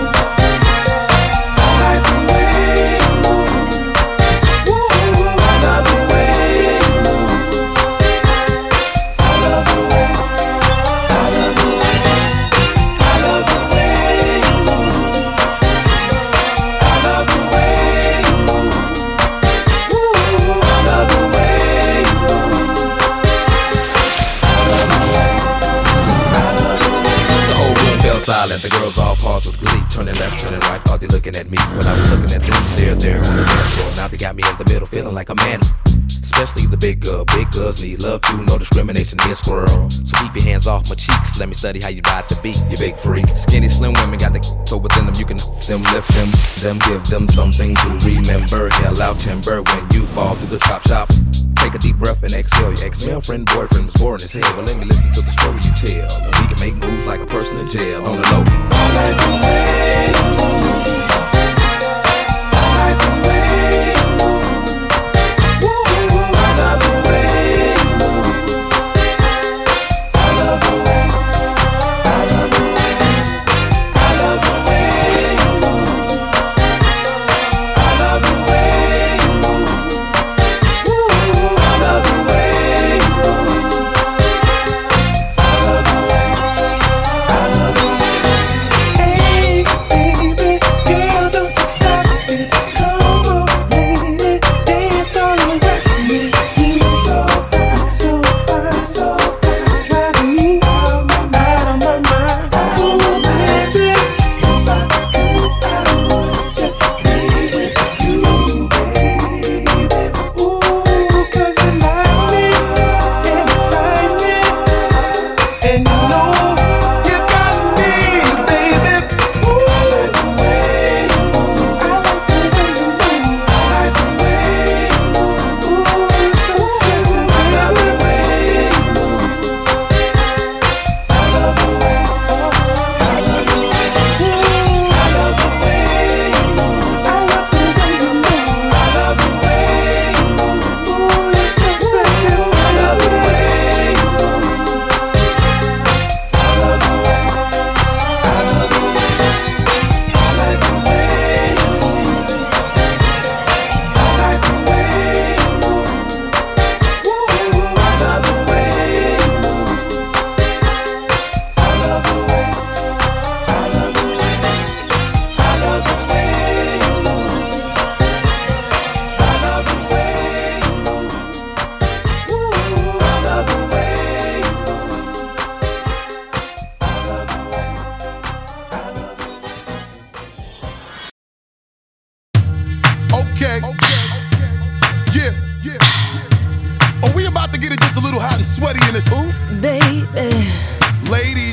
The 0.00 0.13
Let 41.44 41.50
me 41.50 41.60
study 41.60 41.76
how 41.78 41.90
you 41.90 42.00
ride 42.06 42.26
the 42.26 42.40
beat. 42.40 42.56
You 42.72 42.78
big 42.78 42.96
freak. 42.96 43.28
Skinny, 43.36 43.68
slim 43.68 43.92
women 44.00 44.16
got 44.16 44.32
the 44.32 44.40
so 44.64 44.78
within 44.78 45.04
them. 45.04 45.12
You 45.20 45.28
can 45.28 45.36
them 45.68 45.84
lift 45.92 46.08
them, 46.16 46.32
them 46.64 46.80
give 46.88 47.04
them 47.12 47.28
something 47.28 47.76
to 47.76 47.88
remember. 48.00 48.72
Hell 48.80 48.96
out 49.02 49.20
timber 49.20 49.60
when 49.60 49.84
you 49.92 50.08
fall 50.16 50.36
through 50.36 50.56
the 50.56 50.64
chop 50.64 50.80
shop. 50.88 51.12
Take 51.60 51.74
a 51.74 51.78
deep 51.84 52.00
breath 52.00 52.22
and 52.22 52.32
exhale. 52.32 52.72
Your 52.72 52.86
ex-girlfriend, 52.88 53.44
boyfriend 53.52 53.92
was 53.92 53.96
boring 54.00 54.24
as 54.24 54.32
hell. 54.32 54.56
But 54.56 54.72
let 54.72 54.80
me 54.80 54.86
listen 54.88 55.12
to 55.12 55.20
the 55.20 55.32
story 55.36 55.60
you 55.60 55.72
tell. 55.76 56.08
And 56.24 56.32
can 56.48 56.56
make 56.64 56.80
moves 56.80 57.04
like 57.04 57.20
a 57.20 57.28
person 57.28 57.60
in 57.60 57.68
jail 57.68 58.00
on 58.08 58.16
the 58.16 58.24
low. 58.32 58.40
All 58.40 58.96
I 59.04 59.12
do 59.12 59.28
Hey, 59.44 60.24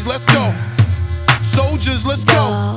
Ladies, 0.01 0.25
let's 0.25 0.25
go. 0.33 0.51
Soldiers, 1.43 2.05
let's 2.05 2.23
go. 2.23 2.75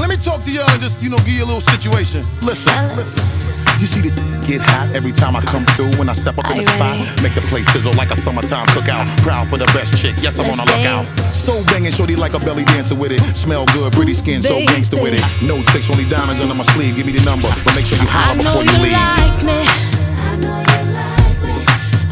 Let 0.00 0.08
me 0.08 0.16
talk 0.16 0.42
to 0.44 0.50
y'all 0.50 0.64
and 0.70 0.80
just, 0.80 1.02
you 1.02 1.10
know, 1.10 1.18
give 1.18 1.36
you 1.36 1.44
a 1.44 1.48
little 1.48 1.60
situation. 1.60 2.24
Listen, 2.40 2.96
listen. 2.96 3.56
You 3.78 3.86
see 3.86 4.00
the 4.00 4.10
get 4.46 4.62
hot 4.62 4.88
every 4.94 5.12
time 5.12 5.36
I 5.36 5.42
come 5.42 5.66
through 5.76 5.92
when 5.98 6.08
I 6.08 6.14
step 6.14 6.38
up 6.38 6.50
in 6.50 6.56
the 6.56 6.62
spot. 6.62 6.96
Make 7.22 7.34
the 7.34 7.42
place 7.52 7.70
sizzle 7.72 7.92
like 7.92 8.10
a 8.10 8.16
summertime 8.16 8.66
cookout. 8.68 9.04
Proud 9.20 9.50
for 9.50 9.58
the 9.58 9.66
best 9.76 10.00
chick. 10.00 10.14
Yes, 10.20 10.38
I'm 10.38 10.48
on 10.48 10.56
the 10.56 10.64
lookout. 10.64 11.04
So 11.26 11.62
banging, 11.64 11.92
shorty 11.92 12.16
like 12.16 12.32
a 12.32 12.40
belly 12.40 12.64
dancer 12.64 12.94
with 12.94 13.12
it. 13.12 13.20
Smell 13.36 13.66
good, 13.74 13.92
pretty 13.92 14.14
skin, 14.14 14.42
so 14.42 14.60
gangster 14.64 14.96
with 14.96 15.12
it. 15.12 15.24
No 15.46 15.62
tricks, 15.64 15.90
only 15.90 16.08
diamonds 16.08 16.40
under 16.40 16.54
my 16.54 16.64
sleeve. 16.72 16.96
Give 16.96 17.04
me 17.04 17.12
the 17.12 17.24
number, 17.24 17.48
but 17.64 17.74
make 17.74 17.84
sure 17.84 17.98
you 17.98 18.08
holler 18.08 18.40
before 18.40 18.64
you 18.64 18.72
leave. 18.80 18.96
I 18.96 19.12
know 19.12 19.12
you 19.12 19.28
like 19.28 19.44
me. 19.44 19.60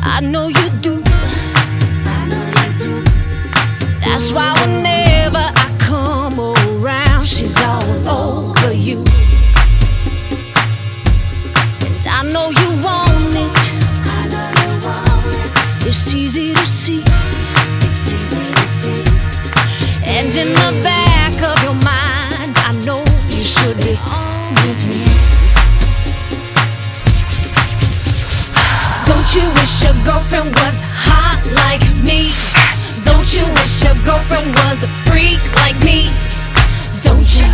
I 0.03 0.21
know 0.21 0.49
you 0.49 0.71
do. 0.83 1.08
That's 4.19 4.33
why 4.33 4.53
whenever 4.67 5.39
I 5.39 5.77
come 5.79 6.41
around, 6.41 7.25
she's 7.25 7.57
all 7.63 8.09
over 8.09 8.73
you. 8.73 8.99
And 11.87 12.05
I 12.05 12.25
know 12.25 12.51
you 12.51 12.69
want 12.83 13.37
it. 13.47 13.59
It's 15.87 16.13
easy 16.13 16.53
to 16.53 16.67
see. 16.67 17.05
And 20.03 20.35
in 20.37 20.49
the 20.49 20.81
back 20.83 21.41
of 21.41 21.63
your 21.63 21.75
mind, 21.75 22.59
I 22.67 22.73
know 22.85 23.05
you 23.29 23.45
should 23.45 23.77
be 23.77 23.95
on 24.03 24.53
with 24.67 24.83
me. 24.91 25.05
Don't 29.07 29.29
you 29.37 29.47
wish 29.55 29.85
your 29.85 29.95
girlfriend 30.05 30.57
was 30.57 30.83
hot 31.07 31.41
like 31.55 31.87
me? 32.05 32.58
Don't 33.09 33.35
you 33.35 33.43
wish 33.55 33.85
your 33.85 33.95
girlfriend 34.05 34.55
was 34.55 34.83
a 34.83 34.89
freak 35.09 35.41
like 35.57 35.79
me? 35.83 36.11
Don't 37.03 37.29
you? 37.39 37.49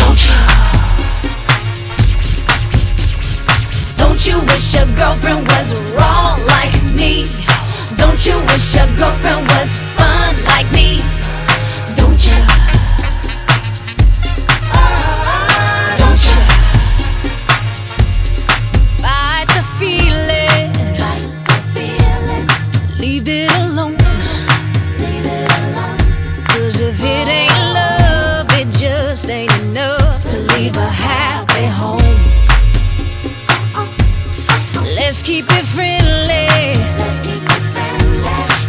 Don't 0.00 0.20
you? 0.28 0.40
Don't 3.96 4.26
you 4.26 4.40
wish 4.48 4.74
your 4.74 4.86
girlfriend 4.96 5.46
was 5.46 5.78
raw 5.92 6.36
like 6.46 6.74
me? 6.94 7.26
Don't 7.96 8.26
you 8.26 8.36
wish 8.48 8.76
your 8.76 8.86
girlfriend 8.96 9.46
was 9.48 9.78
fun 9.96 10.34
like 10.46 10.72
me? 10.72 11.09
Keep 35.18 35.44
it 35.48 35.66
friendly. 35.66 36.46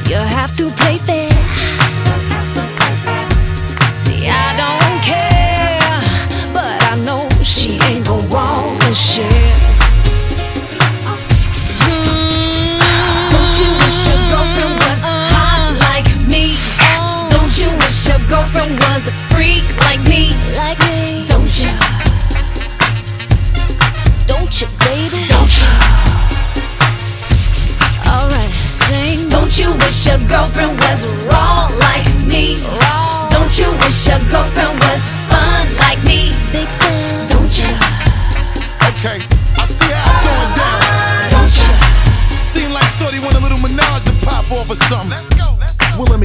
You 0.09 0.17
have 0.17 0.57
to 0.57 0.71
play 0.71 0.97
fair. 0.97 1.30
Your 30.11 30.27
girlfriend 30.27 30.77
was 30.77 31.13
wrong 31.31 31.71
like 31.79 32.07
me? 32.27 32.61
Wrong. 32.79 33.29
Don't 33.29 33.57
you 33.57 33.67
wish 33.79 34.09
your 34.09 34.19
girlfriend 34.29 34.77
was 34.79 35.20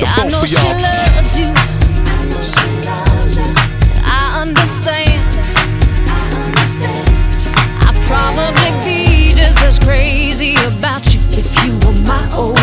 the 0.00 0.06
I 0.06 0.28
know 0.28 0.40
for 0.40 0.46
she 0.46 0.66
y'all. 0.66 0.80
loves 0.80 1.38
you. 1.38 1.48
I 4.04 4.42
understand. 4.42 5.22
I'd 7.86 7.96
probably 8.06 8.70
be 8.84 9.32
just 9.34 9.60
as 9.62 9.78
crazy 9.78 10.54
about 10.66 11.14
you 11.14 11.20
if 11.32 11.64
you 11.64 11.72
were 11.86 11.96
my 12.06 12.22
old 12.34 12.58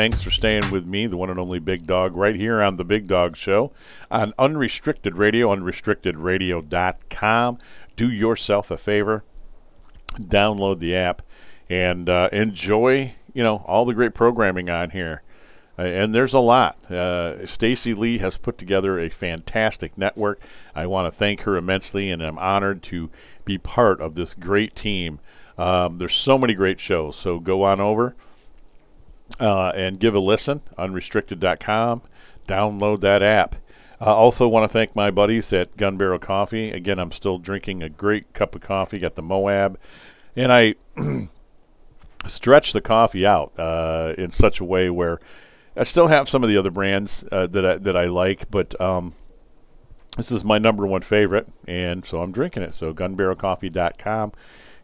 Thanks 0.00 0.22
for 0.22 0.30
staying 0.30 0.70
with 0.70 0.86
me, 0.86 1.06
the 1.06 1.18
one 1.18 1.28
and 1.28 1.38
only 1.38 1.58
Big 1.58 1.86
Dog, 1.86 2.16
right 2.16 2.34
here 2.34 2.62
on 2.62 2.78
The 2.78 2.86
Big 2.86 3.06
Dog 3.06 3.36
Show 3.36 3.70
on 4.10 4.32
Unrestricted 4.38 5.16
Radio, 5.16 5.54
unrestrictedradio.com. 5.54 7.58
Do 7.96 8.10
yourself 8.10 8.70
a 8.70 8.78
favor, 8.78 9.24
download 10.18 10.78
the 10.78 10.96
app, 10.96 11.20
and 11.68 12.08
uh, 12.08 12.30
enjoy, 12.32 13.12
you 13.34 13.42
know, 13.42 13.62
all 13.66 13.84
the 13.84 13.92
great 13.92 14.14
programming 14.14 14.70
on 14.70 14.88
here. 14.88 15.20
Uh, 15.78 15.82
and 15.82 16.14
there's 16.14 16.32
a 16.32 16.38
lot. 16.38 16.82
Uh, 16.90 17.44
Stacy 17.44 17.92
Lee 17.92 18.16
has 18.16 18.38
put 18.38 18.56
together 18.56 18.98
a 18.98 19.10
fantastic 19.10 19.98
network. 19.98 20.40
I 20.74 20.86
want 20.86 21.08
to 21.08 21.18
thank 21.18 21.42
her 21.42 21.58
immensely, 21.58 22.10
and 22.10 22.22
I'm 22.22 22.38
honored 22.38 22.82
to 22.84 23.10
be 23.44 23.58
part 23.58 24.00
of 24.00 24.14
this 24.14 24.32
great 24.32 24.74
team. 24.74 25.20
Um, 25.58 25.98
there's 25.98 26.14
so 26.14 26.38
many 26.38 26.54
great 26.54 26.80
shows, 26.80 27.16
so 27.16 27.38
go 27.38 27.64
on 27.64 27.82
over 27.82 28.16
uh, 29.38 29.72
and 29.74 30.00
give 30.00 30.14
a 30.14 30.20
listen. 30.20 30.62
Unrestricted.com. 30.78 32.02
Download 32.46 33.00
that 33.00 33.22
app. 33.22 33.56
I 34.00 34.10
also 34.12 34.48
want 34.48 34.64
to 34.64 34.72
thank 34.72 34.96
my 34.96 35.10
buddies 35.10 35.52
at 35.52 35.76
Gun 35.76 35.98
Barrel 35.98 36.18
Coffee. 36.18 36.70
Again, 36.70 36.98
I'm 36.98 37.12
still 37.12 37.38
drinking 37.38 37.82
a 37.82 37.90
great 37.90 38.32
cup 38.32 38.54
of 38.54 38.62
coffee. 38.62 38.98
Got 38.98 39.14
the 39.14 39.22
Moab, 39.22 39.78
and 40.34 40.50
I 40.50 40.74
stretch 42.26 42.72
the 42.72 42.80
coffee 42.80 43.26
out 43.26 43.52
uh, 43.58 44.14
in 44.16 44.30
such 44.30 44.58
a 44.58 44.64
way 44.64 44.88
where 44.88 45.20
I 45.76 45.84
still 45.84 46.08
have 46.08 46.28
some 46.28 46.42
of 46.42 46.48
the 46.48 46.56
other 46.56 46.70
brands 46.70 47.24
uh, 47.30 47.46
that 47.48 47.64
I, 47.64 47.76
that 47.76 47.96
I 47.96 48.06
like, 48.06 48.50
but 48.50 48.78
um, 48.80 49.14
this 50.16 50.32
is 50.32 50.44
my 50.44 50.58
number 50.58 50.86
one 50.86 51.02
favorite, 51.02 51.48
and 51.68 52.04
so 52.04 52.22
I'm 52.22 52.32
drinking 52.32 52.62
it. 52.62 52.74
So 52.74 52.92
gunbarrelcoffee.com. 52.94 54.32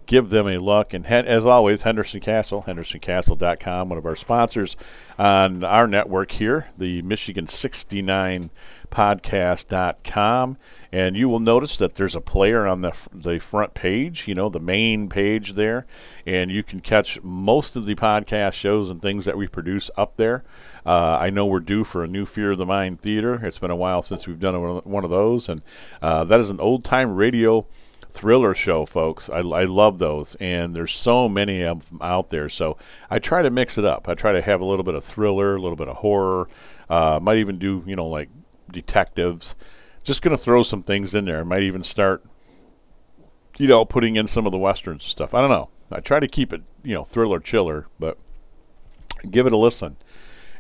Give 0.07 0.31
them 0.31 0.47
a 0.47 0.59
look. 0.59 0.95
And 0.95 1.05
as 1.07 1.47
always, 1.47 1.83
Henderson 1.83 2.21
Castle, 2.21 2.65
hendersoncastle.com, 2.67 3.89
one 3.89 3.99
of 3.99 4.07
our 4.07 4.17
sponsors 4.17 4.77
on 5.19 5.65
our 5.65 5.87
network 5.87 6.31
here, 6.33 6.69
the 6.79 7.03
Michigan 7.03 7.49
69 7.49 8.51
podcast.com. 8.91 10.57
And 10.93 11.17
you 11.17 11.29
will 11.29 11.41
notice 11.41 11.77
that 11.79 11.95
there's 11.97 12.15
a 12.15 12.21
player 12.21 12.67
on 12.67 12.81
the, 12.83 12.93
the 13.13 13.39
front 13.39 13.75
page, 13.75 14.29
you 14.29 14.35
know, 14.35 14.49
the 14.49 14.61
main 14.61 15.09
page 15.09 15.55
there. 15.55 15.87
And 16.25 16.51
you 16.51 16.63
can 16.63 16.81
catch 16.81 17.21
most 17.23 17.77
of 17.77 17.85
the 17.85 17.97
podcast 17.97 18.53
shows 18.55 18.91
and 18.91 19.03
things 19.03 19.25
that 19.25 19.37
we 19.37 19.49
produce 19.49 19.91
up 19.97 20.17
there. 20.17 20.45
Uh, 20.87 21.19
I 21.21 21.31
know 21.31 21.47
we're 21.47 21.61
due 21.61 21.83
for 21.83 22.05
a 22.05 22.09
new 22.09 22.25
Fear 22.25 22.53
of 22.53 22.59
the 22.59 22.67
Mind 22.67 23.01
theater. 23.01 23.45
It's 23.45 23.59
been 23.59 23.73
a 23.73 23.77
while 23.77 24.03
since 24.03 24.29
we've 24.29 24.39
done 24.39 24.81
one 24.85 25.05
of 25.05 25.11
those. 25.11 25.49
And 25.49 25.63
uh, 26.01 26.25
that 26.25 26.39
is 26.39 26.51
an 26.51 26.61
old 26.61 26.85
time 26.85 27.17
radio 27.17 27.67
thriller 28.17 28.55
show, 28.55 28.87
folks. 28.87 29.29
I, 29.29 29.41
I 29.41 29.65
love 29.65 29.99
those, 29.99 30.35
and 30.37 30.75
there's 30.75 30.93
so 30.93 31.29
many 31.29 31.63
of 31.63 31.89
them 31.91 31.99
out 32.01 32.31
there. 32.31 32.49
So 32.49 32.79
I 33.11 33.19
try 33.19 33.43
to 33.43 33.51
mix 33.51 33.77
it 33.77 33.85
up. 33.85 34.09
I 34.09 34.15
try 34.15 34.33
to 34.33 34.41
have 34.41 34.61
a 34.61 34.65
little 34.65 34.85
bit 34.85 34.95
of 34.95 35.05
thriller, 35.05 35.57
a 35.57 35.61
little 35.61 35.77
bit 35.77 35.89
of 35.89 35.97
horror. 35.97 36.49
Uh, 36.89 37.21
might 37.23 37.37
even 37.37 37.59
do 37.59 37.85
you 37.87 37.95
know 37.95 38.07
like 38.07 38.31
detectives. 38.73 39.55
Just 40.03 40.23
gonna 40.23 40.37
throw 40.37 40.63
some 40.63 40.83
things 40.83 41.15
in 41.15 41.27
there. 41.27 41.45
Might 41.45 41.63
even 41.63 41.83
start, 41.83 42.25
you 43.59 43.69
know, 43.69 43.85
putting 43.85 44.17
in 44.17 44.27
some 44.27 44.47
of 44.47 44.53
the 44.53 44.59
westerns 44.59 45.05
and 45.05 45.11
stuff. 45.11 45.35
I 45.35 45.41
don't 45.41 45.51
know. 45.51 45.69
I 45.93 46.01
try 46.01 46.19
to 46.19 46.29
keep 46.29 46.53
it 46.53 46.63
you 46.83 46.95
know 46.95 47.05
thriller 47.05 47.39
chiller, 47.39 47.87
but 47.99 48.19
give 49.31 49.47
it 49.47 49.53
a 49.53 49.59
listen. 49.59 49.97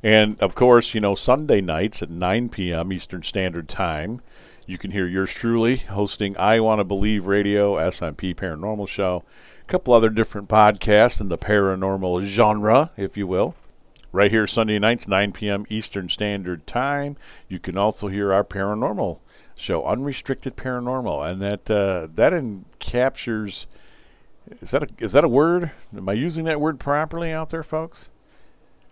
And 0.02 0.38
of 0.40 0.54
course, 0.54 0.94
you 0.94 1.00
know, 1.00 1.14
Sunday 1.14 1.60
nights 1.60 2.02
at 2.02 2.10
9 2.10 2.50
p.m. 2.50 2.92
Eastern 2.92 3.22
Standard 3.22 3.68
Time, 3.68 4.20
you 4.66 4.78
can 4.78 4.90
hear 4.90 5.06
yours 5.06 5.30
truly 5.30 5.76
hosting 5.76 6.36
I 6.36 6.58
Want 6.60 6.80
to 6.80 6.84
Believe 6.84 7.26
Radio, 7.26 7.76
SMP 7.76 8.34
Paranormal 8.34 8.88
Show, 8.88 9.22
a 9.60 9.64
couple 9.64 9.94
other 9.94 10.10
different 10.10 10.48
podcasts 10.48 11.20
in 11.20 11.28
the 11.28 11.38
paranormal 11.38 12.22
genre, 12.22 12.90
if 12.96 13.16
you 13.16 13.26
will. 13.26 13.54
Right 14.10 14.30
here, 14.30 14.46
Sunday 14.46 14.78
nights, 14.78 15.06
9 15.06 15.32
p.m. 15.32 15.66
Eastern 15.68 16.08
Standard 16.08 16.66
Time. 16.66 17.16
You 17.48 17.58
can 17.58 17.76
also 17.76 18.08
hear 18.08 18.32
our 18.32 18.44
paranormal 18.44 19.20
show, 19.56 19.84
Unrestricted 19.84 20.56
Paranormal, 20.56 21.30
and 21.30 21.42
that 21.42 21.70
uh, 21.70 22.08
that 22.14 22.32
in 22.32 22.64
captures. 22.78 23.66
Is 24.62 24.70
that 24.70 24.82
a, 24.84 24.88
is 24.98 25.12
that 25.12 25.24
a 25.24 25.28
word? 25.28 25.70
Am 25.96 26.08
I 26.08 26.14
using 26.14 26.44
that 26.44 26.60
word 26.60 26.80
properly 26.80 27.30
out 27.30 27.50
there, 27.50 27.62
folks? 27.62 28.10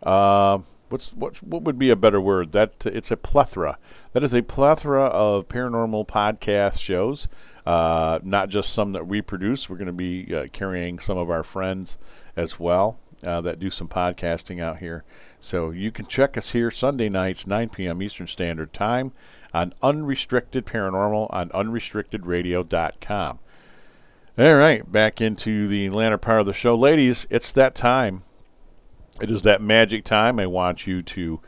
Uh, 0.02 0.58
what's 0.88 1.12
what 1.12 1.42
what 1.42 1.62
would 1.62 1.78
be 1.78 1.90
a 1.90 1.96
better 1.96 2.20
word? 2.20 2.52
That 2.52 2.86
it's 2.86 3.10
a 3.10 3.16
plethora. 3.16 3.78
That 4.12 4.24
is 4.24 4.34
a 4.34 4.42
plethora 4.42 5.04
of 5.04 5.48
paranormal 5.48 6.06
podcast 6.06 6.80
shows. 6.80 7.28
Uh, 7.66 8.18
not 8.22 8.50
just 8.50 8.72
some 8.72 8.92
that 8.92 9.06
we 9.06 9.22
produce. 9.22 9.68
We're 9.68 9.76
going 9.76 9.86
to 9.86 9.92
be 9.92 10.34
uh, 10.34 10.46
carrying 10.52 10.98
some 10.98 11.16
of 11.16 11.30
our 11.30 11.42
friends 11.42 11.96
as 12.36 12.60
well 12.60 12.98
uh, 13.24 13.40
that 13.40 13.58
do 13.58 13.70
some 13.70 13.88
podcasting 13.88 14.60
out 14.60 14.78
here. 14.78 15.04
So 15.40 15.70
you 15.70 15.90
can 15.90 16.06
check 16.06 16.36
us 16.36 16.50
here 16.50 16.70
Sunday 16.70 17.08
nights, 17.08 17.46
9 17.46 17.70
p.m. 17.70 18.02
Eastern 18.02 18.26
Standard 18.26 18.72
Time 18.72 19.12
on 19.52 19.72
Unrestricted 19.82 20.66
Paranormal 20.66 21.28
on 21.30 21.48
unrestrictedradio.com. 21.50 23.38
All 24.36 24.54
right, 24.56 24.90
back 24.90 25.20
into 25.20 25.68
the 25.68 25.90
latter 25.90 26.18
part 26.18 26.40
of 26.40 26.46
the 26.46 26.52
show. 26.52 26.74
Ladies, 26.74 27.26
it's 27.30 27.52
that 27.52 27.74
time. 27.74 28.24
It 29.20 29.30
is 29.30 29.42
that 29.42 29.62
magic 29.62 30.04
time. 30.04 30.38
I 30.38 30.46
want 30.46 30.86
you 30.86 31.02
to 31.02 31.40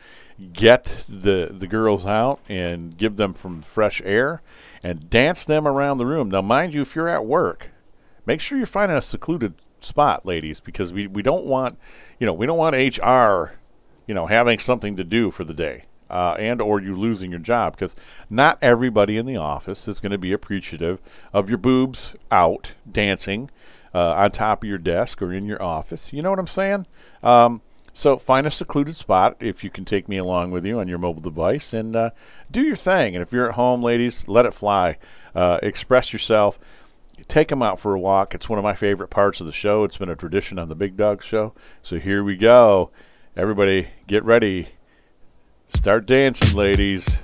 get 0.53 1.05
the 1.09 1.51
the 1.51 1.67
girls 1.67 2.07
out 2.07 2.41
and 2.49 2.97
give 2.97 3.17
them 3.17 3.35
some 3.35 3.63
fresh 3.63 4.01
air 4.05 4.43
and 4.83 5.11
dance 5.11 5.45
them 5.45 5.67
around 5.67 5.99
the 5.99 6.07
room. 6.07 6.31
Now, 6.31 6.43
mind 6.43 6.75
you, 6.75 6.83
if 6.83 6.95
you're 6.95 7.09
at 7.09 7.25
work, 7.25 7.71
make 8.25 8.41
sure 8.41 8.57
you're 8.57 8.67
finding 8.67 8.97
a 8.97 9.03
secluded 9.03 9.55
spot, 9.81 10.25
ladies, 10.25 10.61
because 10.61 10.93
we, 10.93 11.07
we 11.07 11.23
don't 11.23 11.45
want 11.45 11.79
you 12.21 12.27
know 12.27 12.33
we 12.33 12.47
don't 12.47 12.59
want 12.59 12.77
HR 12.77 13.53
you 14.07 14.15
know 14.15 14.27
having 14.27 14.59
something 14.59 14.97
to 14.97 15.05
do 15.05 15.31
for 15.31 15.45
the 15.45 15.55
day 15.55 15.83
uh, 16.11 16.37
and 16.39 16.61
or 16.61 16.81
you 16.81 16.95
losing 16.97 17.31
your 17.31 17.41
job 17.41 17.75
because 17.75 17.97
not 18.31 18.59
everybody 18.63 19.17
in 19.17 19.27
the 19.27 19.37
office 19.37 19.89
is 19.89 20.01
going 20.01 20.13
to 20.13 20.19
be 20.19 20.33
appreciative 20.33 21.01
of 21.33 21.49
your 21.49 21.59
boobs 21.59 22.15
out 22.31 22.73
dancing 22.91 23.51
uh, 23.95 24.13
on 24.13 24.31
top 24.31 24.63
of 24.63 24.69
your 24.69 24.79
desk 24.79 25.23
or 25.23 25.33
in 25.33 25.47
your 25.47 25.63
office. 25.63 26.13
You 26.13 26.23
know 26.23 26.31
what 26.31 26.39
I'm 26.39 26.47
saying? 26.47 26.87
Um, 27.27 27.61
so 27.93 28.19
find 28.19 28.47
a 28.47 28.51
secluded 28.51 28.95
spot 28.95 29.37
if 29.41 29.65
you 29.65 29.71
can 29.71 29.85
take 29.85 30.09
me 30.09 30.17
along 30.19 30.53
with 30.53 30.65
you 30.65 30.79
on 30.79 30.87
your 30.87 30.99
mobile 30.99 31.23
device 31.23 31.73
and 31.73 31.97
uh, 31.97 32.11
do 32.51 32.63
your 32.63 32.77
thing. 32.77 33.17
And 33.17 33.23
if 33.23 33.33
you're 33.33 33.49
at 33.49 33.55
home, 33.57 33.83
ladies, 33.83 34.29
let 34.29 34.47
it 34.47 34.55
fly. 34.55 34.99
Uh, 35.35 35.59
express 35.63 36.13
yourself. 36.13 36.59
Take 37.27 37.49
them 37.49 37.63
out 37.63 37.81
for 37.81 37.95
a 37.95 37.99
walk. 37.99 38.35
It's 38.35 38.49
one 38.49 38.59
of 38.59 38.63
my 38.63 38.75
favorite 38.75 39.09
parts 39.09 39.41
of 39.41 39.47
the 39.47 39.53
show. 39.53 39.83
It's 39.83 39.97
been 39.97 40.11
a 40.11 40.15
tradition 40.15 40.59
on 40.59 40.69
the 40.69 40.75
Big 40.75 40.97
Dog 40.97 41.23
Show. 41.23 41.55
So 41.83 41.99
here 41.99 42.23
we 42.23 42.37
go. 42.37 42.91
Everybody, 43.37 43.89
get 44.07 44.23
ready. 44.23 44.69
Start 45.67 46.07
dancing, 46.07 46.57
ladies. 46.57 47.21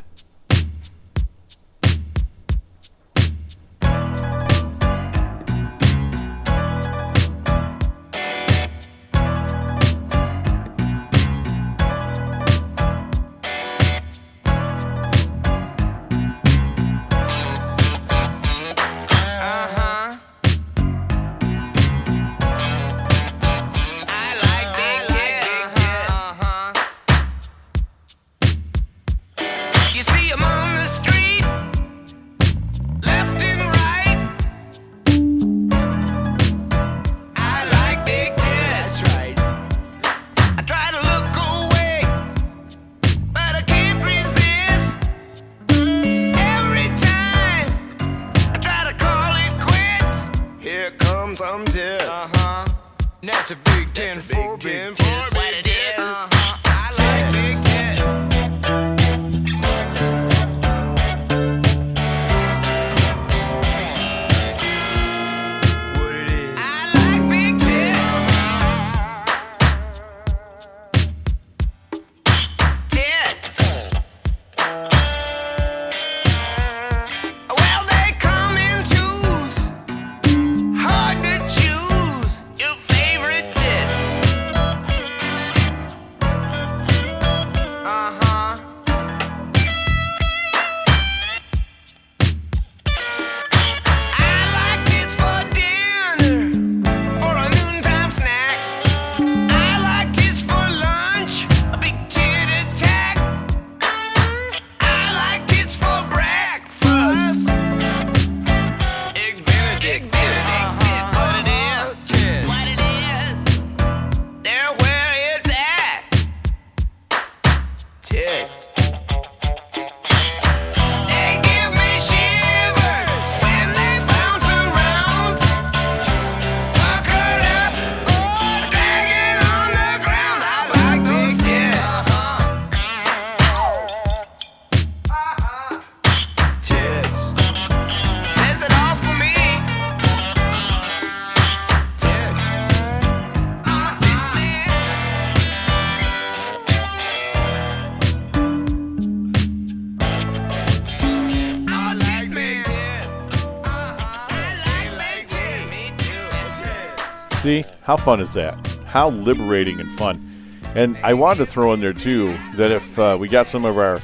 How 157.93 157.97
fun 157.98 158.23
is 158.23 158.32
that? 158.32 158.66
How 158.86 159.10
liberating 159.10 159.78
and 159.78 159.93
fun. 159.93 160.27
And 160.74 160.97
I 161.02 161.12
wanted 161.12 161.44
to 161.44 161.47
throw 161.47 161.74
in 161.74 161.81
there 161.81 161.93
too 161.93 162.35
that 162.55 162.70
if 162.70 162.98
uh, 162.98 163.19
we 163.20 163.28
got 163.28 163.47
some 163.47 163.66
of 163.66 163.77
our, 163.77 164.01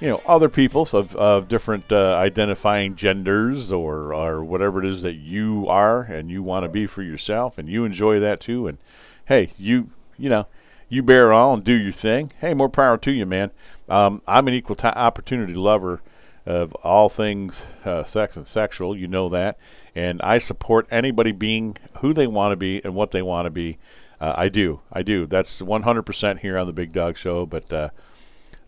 you 0.00 0.06
know, 0.06 0.22
other 0.24 0.48
people 0.48 0.86
of, 0.92 1.16
of 1.16 1.48
different 1.48 1.90
uh, 1.90 2.14
identifying 2.14 2.94
genders 2.94 3.72
or 3.72 4.14
or 4.14 4.44
whatever 4.44 4.84
it 4.84 4.88
is 4.88 5.02
that 5.02 5.14
you 5.14 5.66
are 5.66 6.02
and 6.02 6.30
you 6.30 6.44
want 6.44 6.62
to 6.62 6.68
be 6.68 6.86
for 6.86 7.02
yourself 7.02 7.58
and 7.58 7.68
you 7.68 7.84
enjoy 7.84 8.20
that 8.20 8.38
too 8.38 8.68
and 8.68 8.78
hey, 9.24 9.50
you 9.58 9.90
you 10.16 10.28
know, 10.28 10.46
you 10.88 11.02
bear 11.02 11.32
all 11.32 11.54
and 11.54 11.64
do 11.64 11.72
your 11.72 11.90
thing. 11.90 12.30
Hey, 12.40 12.54
more 12.54 12.68
power 12.68 12.96
to 12.98 13.10
you, 13.10 13.26
man. 13.26 13.50
Um, 13.88 14.22
I'm 14.28 14.46
an 14.46 14.54
equal 14.54 14.76
ti 14.76 14.86
opportunity 14.86 15.54
lover 15.54 16.02
of 16.46 16.72
all 16.84 17.08
things 17.08 17.64
uh, 17.84 18.04
sex 18.04 18.36
and 18.36 18.46
sexual. 18.46 18.96
You 18.96 19.08
know 19.08 19.28
that, 19.30 19.58
and 19.94 20.20
I 20.22 20.38
support 20.38 20.86
anybody 20.90 21.32
being 21.32 21.76
who 22.00 22.12
they 22.12 22.26
want 22.26 22.52
to 22.52 22.56
be 22.56 22.82
and 22.84 22.94
what 22.94 23.12
they 23.12 23.22
want 23.22 23.46
to 23.46 23.50
be. 23.50 23.78
Uh, 24.20 24.34
I 24.36 24.48
do, 24.48 24.80
I 24.92 25.02
do. 25.02 25.26
That's 25.26 25.60
100% 25.60 26.38
here 26.38 26.56
on 26.56 26.66
the 26.66 26.72
Big 26.72 26.92
Dog 26.92 27.16
Show. 27.16 27.46
But 27.46 27.72
uh, 27.72 27.90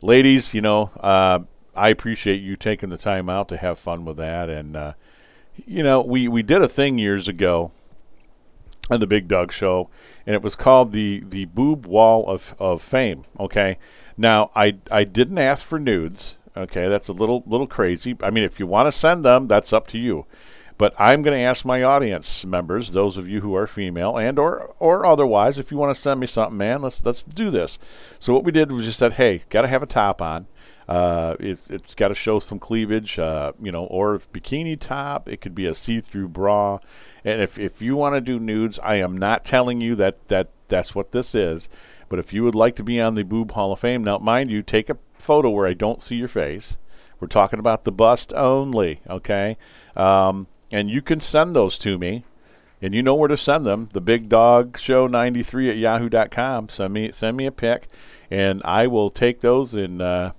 ladies, 0.03 0.55
you 0.55 0.61
know, 0.61 0.91
uh, 1.01 1.41
I 1.75 1.89
appreciate 1.91 2.41
you 2.41 2.57
taking 2.57 2.89
the 2.89 2.97
time 2.97 3.29
out 3.29 3.49
to 3.49 3.57
have 3.57 3.79
fun 3.79 4.05
with 4.05 4.17
that. 4.17 4.49
And 4.49 4.77
uh, 4.77 4.93
you 5.67 5.83
know, 5.83 6.01
we 6.01 6.29
we 6.29 6.43
did 6.43 6.63
a 6.63 6.69
thing 6.69 6.99
years 6.99 7.29
ago 7.29 7.71
on 8.91 9.01
the 9.01 9.07
Big 9.07 9.29
Dog 9.29 9.53
Show, 9.53 9.89
and 10.27 10.35
it 10.35 10.43
was 10.43 10.57
called 10.57 10.93
the 10.93 11.23
the 11.27 11.47
Boob 11.47 11.87
Wall 11.87 12.27
of 12.29 12.55
of 12.59 12.83
Fame. 12.83 13.23
Okay, 13.39 13.79
now 14.17 14.51
I 14.55 14.77
I 14.91 15.05
didn't 15.05 15.39
ask 15.39 15.65
for 15.65 15.79
nudes. 15.79 16.37
Okay, 16.57 16.89
that's 16.89 17.09
a 17.09 17.13
little 17.13 17.43
little 17.47 17.67
crazy. 17.67 18.17
I 18.23 18.31
mean, 18.31 18.45
if 18.45 18.59
you 18.59 18.67
want 18.67 18.87
to 18.87 18.93
send 18.93 19.25
them, 19.25 19.49
that's 19.49 19.73
up 19.73 19.87
to 19.89 19.99
you. 19.99 20.27
But 20.79 20.95
I'm 20.99 21.23
going 21.23 21.37
to 21.37 21.43
ask 21.45 21.65
my 21.65 21.83
audience 21.83 22.45
members, 22.45 22.91
those 22.91 23.17
of 23.17 23.29
you 23.29 23.41
who 23.41 23.55
are 23.55 23.67
female 23.67 24.19
and 24.19 24.39
or 24.39 24.75
or 24.79 25.07
otherwise, 25.07 25.59
if 25.59 25.71
you 25.71 25.79
want 25.79 25.95
to 25.95 26.01
send 26.01 26.21
me 26.21 26.27
something, 26.27 26.59
man, 26.59 26.83
let's 26.83 27.05
let's 27.05 27.23
do 27.23 27.51
this. 27.51 27.79
So 28.19 28.35
what 28.35 28.45
we 28.45 28.53
did 28.53 28.71
was 28.71 28.85
just 28.85 28.99
said, 28.99 29.15
hey, 29.15 29.45
got 29.49 29.63
to 29.63 29.69
have 29.69 29.83
a 29.83 29.87
top 29.87 30.21
on. 30.21 30.47
Uh, 30.89 31.35
it, 31.41 31.59
it's 31.71 31.95
got 31.95 32.09
to 32.09 32.15
show 32.15 32.39
some 32.39 32.59
cleavage, 32.59 33.19
uh, 33.19 33.53
you 33.61 33.73
know, 33.73 33.87
or 33.87 34.19
bikini 34.33 34.79
top. 34.79 35.29
It 35.29 35.41
could 35.41 35.55
be 35.55 35.67
a 35.67 35.75
see-through 35.75 36.29
bra. 36.29 36.79
And 37.25 37.43
if, 37.43 37.59
if 37.59 37.83
you 37.83 37.97
want 37.97 38.15
to 38.15 38.21
do 38.21 38.39
nudes, 38.39 38.79
I 38.81 38.97
am 38.97 39.17
not 39.17 39.45
telling 39.45 39.81
you 39.81 39.97
that, 39.97 40.29
that 40.29 40.51
that's 40.69 40.95
what 40.95 41.11
this 41.11 41.35
is. 41.35 41.69
But 42.09 42.21
if 42.21 42.33
you 42.33 42.45
would 42.45 42.55
like 42.55 42.77
to 42.77 42.85
be 42.85 43.01
on 43.01 43.17
the 43.17 43.25
Boob 43.25 43.51
Hall 43.53 43.73
of 43.73 43.81
Fame, 43.81 44.05
now 44.05 44.19
mind 44.19 44.51
you, 44.53 44.63
take 44.63 44.89
a 44.89 44.99
photo 45.15 45.51
where 45.51 45.67
I 45.67 45.75
don't 45.75 46.03
see 46.03 46.15
your 46.15 46.29
face. 46.29 46.77
We're 47.19 47.27
talking 47.27 47.59
about 47.59 47.83
the 47.83 47.91
bust 47.91 48.33
only, 48.35 49.01
okay? 49.11 49.57
Um, 49.97 50.47
and 50.71 50.91
you 50.91 51.03
can 51.03 51.21
send 51.21 51.55
those 51.55 51.79
to 51.79 51.99
me. 51.99 52.25
And 52.83 52.95
you 52.95 53.03
know 53.03 53.15
where 53.15 53.29
to 53.29 53.39
send 53.39 53.65
them. 53.65 53.89
The 53.95 54.03
Big 54.03 54.29
Dog 54.29 54.79
Show 54.79 55.07
93 55.07 55.71
at 55.71 55.77
yahoo.com. 55.79 56.69
Send 56.69 56.93
me 56.93 57.11
send 57.11 57.37
me 57.37 57.47
a 57.47 57.51
pic, 57.51 57.89
and 58.31 58.61
I 58.67 58.87
will 58.87 59.09
take 59.09 59.41
those 59.41 59.75
and 59.75 60.03
uh, 60.03 60.33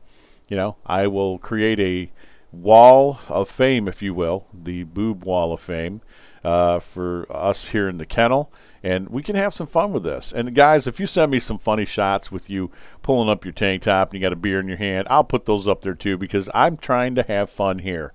you 0.47 0.55
know 0.55 0.75
I 0.85 1.07
will 1.07 1.39
create 1.39 1.79
a 1.79 2.11
wall 2.51 3.19
of 3.27 3.49
fame, 3.49 3.87
if 3.87 4.01
you 4.01 4.13
will, 4.13 4.47
the 4.53 4.83
Boob 4.83 5.23
Wall 5.23 5.53
of 5.53 5.59
Fame 5.59 6.01
uh, 6.43 6.79
for 6.79 7.25
us 7.29 7.69
here 7.69 7.89
in 7.89 7.97
the 7.97 8.05
kennel. 8.05 8.51
And 8.83 9.09
we 9.09 9.23
can 9.23 9.35
have 9.35 9.53
some 9.53 9.67
fun 9.67 9.91
with 9.91 10.03
this. 10.03 10.31
And 10.31 10.55
guys, 10.55 10.87
if 10.87 10.99
you 10.99 11.07
send 11.07 11.31
me 11.31 11.39
some 11.39 11.57
funny 11.57 11.85
shots 11.85 12.31
with 12.31 12.49
you 12.49 12.71
pulling 13.01 13.29
up 13.29 13.43
your 13.43 13.51
tank 13.51 13.81
top 13.81 14.09
and 14.09 14.19
you 14.19 14.25
got 14.25 14.33
a 14.33 14.37
beer 14.37 14.59
in 14.59 14.67
your 14.67 14.77
hand, 14.77 15.07
I'll 15.09 15.23
put 15.23 15.45
those 15.45 15.67
up 15.67 15.81
there 15.81 15.95
too 15.95 16.17
because 16.17 16.49
I'm 16.53 16.77
trying 16.77 17.15
to 17.15 17.23
have 17.23 17.49
fun 17.49 17.79
here. 17.79 18.13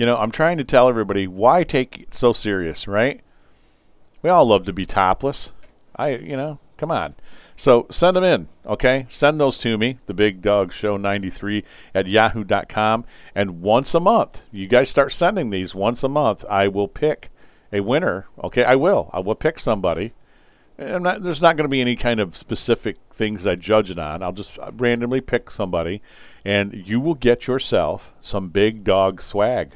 You 0.00 0.06
know, 0.06 0.16
I'm 0.16 0.30
trying 0.30 0.56
to 0.56 0.64
tell 0.64 0.88
everybody 0.88 1.26
why 1.26 1.62
take 1.62 1.98
it 1.98 2.14
so 2.14 2.32
serious, 2.32 2.88
right? 2.88 3.20
We 4.22 4.30
all 4.30 4.46
love 4.46 4.64
to 4.64 4.72
be 4.72 4.86
topless. 4.86 5.52
I, 5.94 6.14
you 6.14 6.38
know, 6.38 6.58
come 6.78 6.90
on. 6.90 7.16
So 7.54 7.86
send 7.90 8.16
them 8.16 8.24
in, 8.24 8.48
okay? 8.64 9.04
Send 9.10 9.38
those 9.38 9.58
to 9.58 9.76
me, 9.76 9.98
the 10.06 10.14
Big 10.14 10.40
Dog 10.40 10.72
Show 10.72 10.96
93 10.96 11.64
at 11.94 12.06
yahoo.com. 12.06 13.04
And 13.34 13.60
once 13.60 13.94
a 13.94 14.00
month, 14.00 14.40
you 14.50 14.68
guys 14.68 14.88
start 14.88 15.12
sending 15.12 15.50
these 15.50 15.74
once 15.74 16.02
a 16.02 16.08
month, 16.08 16.46
I 16.48 16.66
will 16.68 16.88
pick 16.88 17.28
a 17.70 17.80
winner, 17.80 18.26
okay? 18.42 18.64
I 18.64 18.76
will. 18.76 19.10
I 19.12 19.20
will 19.20 19.34
pick 19.34 19.58
somebody. 19.58 20.14
Not, 20.78 21.22
there's 21.22 21.42
not 21.42 21.58
going 21.58 21.66
to 21.66 21.68
be 21.68 21.82
any 21.82 21.94
kind 21.94 22.20
of 22.20 22.38
specific 22.38 22.96
things 23.12 23.46
I 23.46 23.56
judge 23.56 23.90
it 23.90 23.98
on. 23.98 24.22
I'll 24.22 24.32
just 24.32 24.58
uh, 24.58 24.70
randomly 24.78 25.20
pick 25.20 25.50
somebody, 25.50 26.00
and 26.42 26.72
you 26.72 27.00
will 27.00 27.12
get 27.12 27.46
yourself 27.46 28.14
some 28.22 28.48
Big 28.48 28.82
Dog 28.82 29.20
swag. 29.20 29.74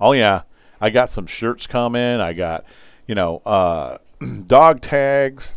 Oh, 0.00 0.12
yeah. 0.12 0.42
I 0.80 0.90
got 0.90 1.10
some 1.10 1.26
shirts 1.26 1.66
coming. 1.66 2.20
I 2.20 2.32
got, 2.32 2.64
you 3.06 3.14
know, 3.14 3.42
uh, 3.44 3.98
dog 4.46 4.80
tags, 4.80 5.54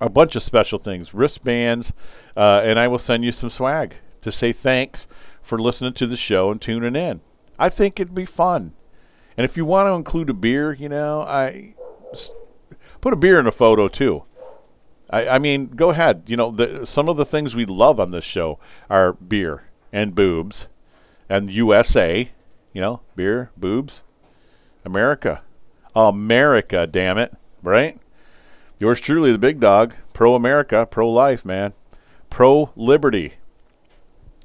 a 0.00 0.08
bunch 0.08 0.36
of 0.36 0.42
special 0.42 0.78
things, 0.78 1.14
wristbands, 1.14 1.92
uh, 2.36 2.62
and 2.64 2.78
I 2.78 2.88
will 2.88 2.98
send 2.98 3.24
you 3.24 3.32
some 3.32 3.50
swag 3.50 3.94
to 4.22 4.32
say 4.32 4.52
thanks 4.52 5.06
for 5.42 5.58
listening 5.58 5.94
to 5.94 6.06
the 6.06 6.16
show 6.16 6.50
and 6.50 6.60
tuning 6.60 6.96
in. 6.96 7.20
I 7.58 7.68
think 7.68 8.00
it'd 8.00 8.14
be 8.14 8.26
fun. 8.26 8.74
And 9.36 9.44
if 9.44 9.56
you 9.56 9.64
want 9.64 9.86
to 9.86 9.92
include 9.92 10.30
a 10.30 10.34
beer, 10.34 10.72
you 10.72 10.88
know, 10.88 11.22
I 11.22 11.74
put 13.00 13.12
a 13.12 13.16
beer 13.16 13.38
in 13.38 13.46
a 13.46 13.52
photo 13.52 13.88
too. 13.88 14.24
I, 15.10 15.28
I 15.28 15.38
mean, 15.38 15.68
go 15.68 15.90
ahead. 15.90 16.24
You 16.26 16.36
know, 16.36 16.50
the, 16.50 16.84
some 16.84 17.08
of 17.08 17.16
the 17.16 17.24
things 17.24 17.54
we 17.54 17.64
love 17.64 18.00
on 18.00 18.10
this 18.10 18.24
show 18.24 18.58
are 18.90 19.12
beer 19.12 19.64
and 19.92 20.14
boobs 20.14 20.68
and 21.28 21.50
USA. 21.50 22.30
You 22.76 22.82
know, 22.82 23.00
beer, 23.14 23.50
boobs, 23.56 24.02
America. 24.84 25.40
America, 25.94 26.86
damn 26.86 27.16
it. 27.16 27.32
Right? 27.62 27.98
Yours 28.78 29.00
truly, 29.00 29.32
the 29.32 29.38
big 29.38 29.60
dog. 29.60 29.94
Pro 30.12 30.34
America, 30.34 30.84
pro 30.84 31.10
life, 31.10 31.42
man. 31.42 31.72
Pro 32.28 32.72
liberty. 32.76 33.32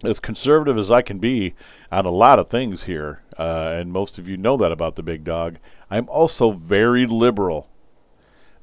As 0.01 0.21
conservative 0.21 0.77
as 0.77 0.89
I 0.89 1.01
can 1.01 1.19
be 1.19 1.55
on 1.91 2.05
a 2.05 2.09
lot 2.09 2.39
of 2.39 2.49
things 2.49 2.85
here, 2.85 3.21
uh, 3.37 3.75
and 3.77 3.91
most 3.91 4.17
of 4.17 4.29
you 4.29 4.37
know 4.37 4.55
that 4.55 4.71
about 4.71 4.95
the 4.95 5.03
big 5.03 5.25
dog, 5.25 5.57
I'm 5.89 6.07
also 6.07 6.51
very 6.51 7.05
liberal. 7.05 7.69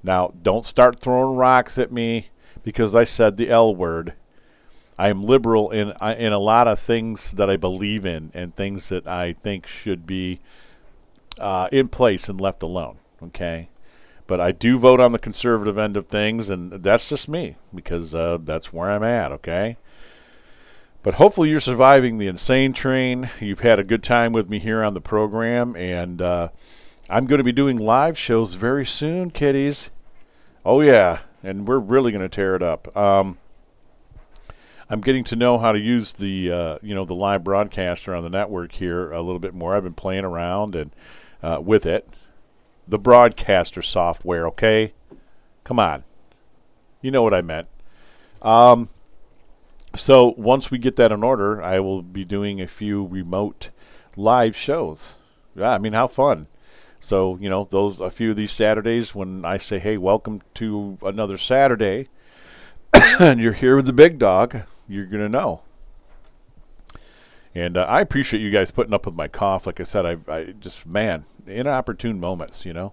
Now, 0.02 0.32
don't 0.40 0.64
start 0.64 0.98
throwing 0.98 1.36
rocks 1.36 1.76
at 1.76 1.92
me 1.92 2.30
because 2.62 2.94
I 2.94 3.04
said 3.04 3.36
the 3.36 3.50
L 3.50 3.76
word. 3.76 4.14
I 4.98 5.08
am 5.08 5.22
liberal 5.24 5.70
in 5.70 5.92
in 6.02 6.32
a 6.32 6.38
lot 6.38 6.66
of 6.66 6.80
things 6.80 7.32
that 7.32 7.48
I 7.48 7.56
believe 7.56 8.04
in 8.04 8.32
and 8.34 8.54
things 8.54 8.88
that 8.88 9.06
I 9.06 9.32
think 9.32 9.66
should 9.66 10.06
be 10.06 10.40
uh, 11.38 11.68
in 11.70 11.88
place 11.88 12.28
and 12.28 12.40
left 12.40 12.62
alone. 12.62 12.98
Okay, 13.22 13.68
but 14.26 14.40
I 14.40 14.52
do 14.52 14.78
vote 14.78 15.00
on 15.00 15.12
the 15.12 15.18
conservative 15.18 15.78
end 15.78 15.96
of 15.96 16.08
things, 16.08 16.50
and 16.50 16.72
that's 16.72 17.08
just 17.08 17.28
me 17.28 17.56
because 17.74 18.14
uh, 18.14 18.38
that's 18.42 18.72
where 18.72 18.90
I'm 18.90 19.04
at. 19.04 19.32
Okay. 19.32 19.76
But 21.04 21.14
hopefully 21.14 21.48
you're 21.48 21.60
surviving 21.60 22.18
the 22.18 22.26
insane 22.26 22.72
train. 22.72 23.30
You've 23.40 23.60
had 23.60 23.78
a 23.78 23.84
good 23.84 24.02
time 24.02 24.32
with 24.32 24.50
me 24.50 24.58
here 24.58 24.82
on 24.82 24.94
the 24.94 25.00
program, 25.00 25.76
and 25.76 26.20
uh, 26.20 26.48
I'm 27.08 27.26
going 27.26 27.38
to 27.38 27.44
be 27.44 27.52
doing 27.52 27.78
live 27.78 28.18
shows 28.18 28.54
very 28.54 28.84
soon, 28.84 29.30
kiddies. 29.30 29.90
Oh 30.64 30.80
yeah, 30.80 31.20
and 31.42 31.66
we're 31.68 31.78
really 31.78 32.10
going 32.10 32.22
to 32.22 32.28
tear 32.28 32.56
it 32.56 32.62
up. 32.62 32.94
Um, 32.96 33.38
I'm 34.90 35.00
getting 35.02 35.24
to 35.24 35.36
know 35.36 35.58
how 35.58 35.72
to 35.72 35.78
use 35.78 36.14
the 36.14 36.50
uh, 36.50 36.78
you 36.82 36.94
know 36.94 37.04
the 37.04 37.14
live 37.14 37.44
broadcaster 37.44 38.14
on 38.14 38.22
the 38.22 38.30
network 38.30 38.72
here 38.72 39.12
a 39.12 39.20
little 39.20 39.38
bit 39.38 39.54
more. 39.54 39.76
I've 39.76 39.82
been 39.82 39.94
playing 39.94 40.24
around 40.24 40.74
and 40.74 40.90
uh, 41.42 41.60
with 41.62 41.84
it, 41.84 42.08
the 42.86 42.98
broadcaster 42.98 43.82
software. 43.82 44.46
Okay, 44.48 44.94
come 45.62 45.78
on, 45.78 46.04
you 47.02 47.10
know 47.10 47.22
what 47.22 47.34
I 47.34 47.42
meant. 47.42 47.68
Um, 48.40 48.88
so 49.94 50.34
once 50.38 50.70
we 50.70 50.78
get 50.78 50.96
that 50.96 51.12
in 51.12 51.22
order, 51.22 51.62
I 51.62 51.80
will 51.80 52.02
be 52.02 52.24
doing 52.24 52.60
a 52.60 52.66
few 52.66 53.04
remote 53.04 53.70
live 54.16 54.56
shows. 54.56 55.16
Yeah, 55.54 55.70
I 55.70 55.78
mean 55.78 55.92
how 55.92 56.06
fun. 56.06 56.46
So 56.98 57.36
you 57.40 57.50
know 57.50 57.68
those 57.70 58.00
a 58.00 58.10
few 58.10 58.30
of 58.30 58.36
these 58.36 58.52
Saturdays 58.52 59.14
when 59.14 59.44
I 59.44 59.58
say, 59.58 59.78
"Hey, 59.78 59.98
welcome 59.98 60.40
to 60.54 60.96
another 61.02 61.36
Saturday," 61.36 62.08
and 63.20 63.38
you're 63.38 63.52
here 63.52 63.76
with 63.76 63.86
the 63.86 63.92
big 63.92 64.18
dog, 64.18 64.62
you're 64.88 65.06
gonna 65.06 65.28
know. 65.28 65.62
And 67.54 67.76
uh, 67.76 67.86
I 67.88 68.00
appreciate 68.00 68.40
you 68.40 68.50
guys 68.50 68.70
putting 68.70 68.94
up 68.94 69.06
with 69.06 69.14
my 69.14 69.28
cough. 69.28 69.66
Like 69.66 69.80
I 69.80 69.84
said, 69.84 70.06
I, 70.06 70.16
I 70.28 70.44
just 70.58 70.86
man, 70.86 71.24
inopportune 71.46 72.20
moments, 72.20 72.64
you 72.64 72.72
know. 72.72 72.92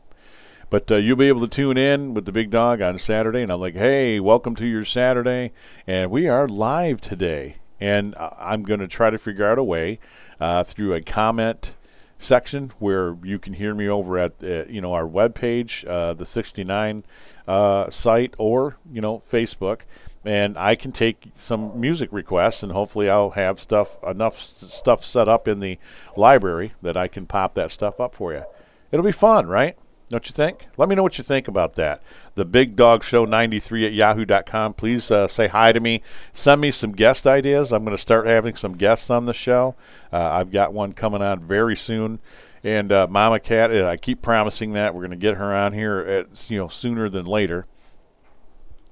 But 0.70 0.92
uh, 0.92 0.96
you'll 0.96 1.18
be 1.18 1.28
able 1.28 1.42
to 1.42 1.48
tune 1.48 1.78
in 1.78 2.14
with 2.14 2.26
the 2.26 2.32
big 2.32 2.50
dog 2.50 2.82
on 2.82 2.98
Saturday, 2.98 3.42
and 3.42 3.52
I'm 3.52 3.60
like, 3.60 3.76
hey, 3.76 4.20
welcome 4.20 4.56
to 4.56 4.66
your 4.66 4.84
Saturday, 4.84 5.52
and 5.86 6.10
we 6.10 6.28
are 6.28 6.48
live 6.48 7.02
today. 7.02 7.58
And 7.80 8.16
uh, 8.16 8.32
I'm 8.40 8.64
going 8.64 8.80
to 8.80 8.88
try 8.88 9.10
to 9.10 9.18
figure 9.18 9.46
out 9.46 9.60
a 9.60 9.64
way 9.64 10.00
uh, 10.40 10.64
through 10.64 10.94
a 10.94 11.02
comment 11.02 11.76
section 12.18 12.72
where 12.80 13.16
you 13.24 13.38
can 13.38 13.54
hear 13.54 13.76
me 13.76 13.88
over 13.88 14.18
at 14.18 14.44
uh, 14.44 14.66
you 14.66 14.82
know 14.82 14.94
our 14.94 15.08
webpage, 15.08 15.88
uh, 15.88 16.14
the 16.14 16.26
69 16.26 17.04
uh, 17.48 17.90
site, 17.90 18.34
or 18.38 18.78
you 18.92 19.02
know 19.02 19.22
Facebook, 19.32 19.82
and 20.26 20.58
I 20.58 20.76
can 20.76 20.92
take 20.92 21.28
some 21.36 21.80
music 21.80 22.10
requests, 22.12 22.64
and 22.64 22.72
hopefully 22.72 23.10
I'll 23.10 23.32
have 23.32 23.60
stuff 23.60 23.98
enough 24.04 24.38
stuff 24.38 25.06
set 25.06 25.28
up 25.28 25.48
in 25.48 25.60
the 25.60 25.78
library 26.16 26.74
that 26.82 26.98
I 26.98 27.08
can 27.08 27.26
pop 27.26 27.54
that 27.56 27.72
stuff 27.72 28.00
up 28.00 28.16
for 28.16 28.34
you. 28.34 28.44
It'll 28.92 29.06
be 29.06 29.12
fun, 29.12 29.48
right? 29.48 29.78
Don't 30.10 30.28
you 30.30 30.34
think? 30.34 30.68
Let 30.78 30.88
me 30.88 30.96
know 30.96 31.02
what 31.02 31.18
you 31.18 31.24
think 31.24 31.48
about 31.48 31.76
that. 31.76 32.02
The 32.36 32.46
Big 32.46 32.76
Dog 32.76 33.04
Show 33.04 33.26
93 33.26 33.88
at 33.88 33.94
yahoo.com. 33.94 34.76
Please 34.76 35.10
uh, 35.10 35.28
say 35.28 35.48
hi 35.48 35.72
to 35.72 35.80
me. 35.80 36.02
Send 36.32 36.62
me 36.62 36.70
some 36.70 36.92
guest 36.92 37.26
ideas. 37.26 37.72
I'm 37.72 37.84
going 37.84 37.98
to 37.98 38.02
start 38.02 38.28
having 38.28 38.56
some 38.56 38.74
guests 38.74 39.10
on 39.10 39.26
the 39.26 39.34
show. 39.34 39.76
Uh, 40.14 40.30
I've 40.32 40.52
got 40.52 40.74
one 40.74 40.94
coming 40.94 41.24
on 41.24 41.40
very 41.40 41.76
soon. 41.76 42.20
And 42.64 42.92
uh, 42.92 43.08
Mama 43.10 43.40
Cat, 43.40 43.72
uh, 43.72 43.88
I 43.88 43.98
keep 43.98 44.22
promising 44.22 44.74
that 44.74 44.94
we're 44.94 45.02
going 45.02 45.12
to 45.12 45.18
get 45.18 45.38
her 45.38 45.54
on 45.54 45.74
here 45.74 46.00
at, 46.00 46.50
you 46.52 46.60
know 46.60 46.68
sooner 46.68 47.10
than 47.10 47.26
later. 47.26 47.66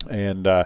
And 0.09 0.47
uh, 0.47 0.65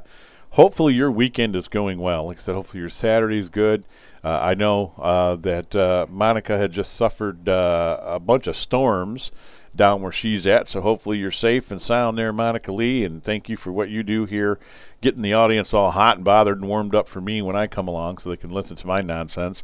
hopefully 0.52 0.94
your 0.94 1.12
weekend 1.12 1.56
is 1.56 1.68
going 1.68 2.00
well. 2.00 2.26
Like 2.26 2.38
I 2.38 2.40
said, 2.42 2.56
hopefully 2.56 2.82
your 2.82 2.90
Saturday's 2.90 3.50
good. 3.50 3.86
Uh, 4.24 4.40
I 4.42 4.54
know 4.56 4.94
uh, 4.98 5.36
that 5.38 5.76
uh, 5.76 6.06
Monica 6.10 6.58
had 6.58 6.72
just 6.72 6.94
suffered 6.94 7.48
uh, 7.48 8.00
a 8.04 8.20
bunch 8.20 8.48
of 8.48 8.56
storms 8.56 9.32
down 9.76 10.02
where 10.02 10.12
she's 10.12 10.48
at, 10.48 10.68
so 10.68 10.82
hopefully 10.82 11.20
you're 11.20 11.30
safe 11.30 11.70
and 11.70 11.80
sound 11.80 12.18
there, 12.18 12.34
Monica 12.34 12.74
Lee. 12.74 13.06
And 13.06 13.24
thank 13.24 13.48
you 13.48 13.56
for 13.56 13.72
what 13.72 13.90
you 13.90 14.02
do 14.02 14.26
here, 14.26 14.58
getting 15.02 15.22
the 15.22 15.34
audience 15.34 15.74
all 15.74 15.92
hot 15.92 16.18
and 16.18 16.26
bothered 16.26 16.58
and 16.58 16.68
warmed 16.68 16.96
up 16.96 17.08
for 17.08 17.22
me 17.22 17.44
when 17.44 17.56
I 17.56 17.68
come 17.68 17.88
along, 17.88 18.18
so 18.18 18.30
they 18.30 18.38
can 18.38 18.50
listen 18.50 18.76
to 18.78 18.88
my 18.88 19.02
nonsense. 19.02 19.62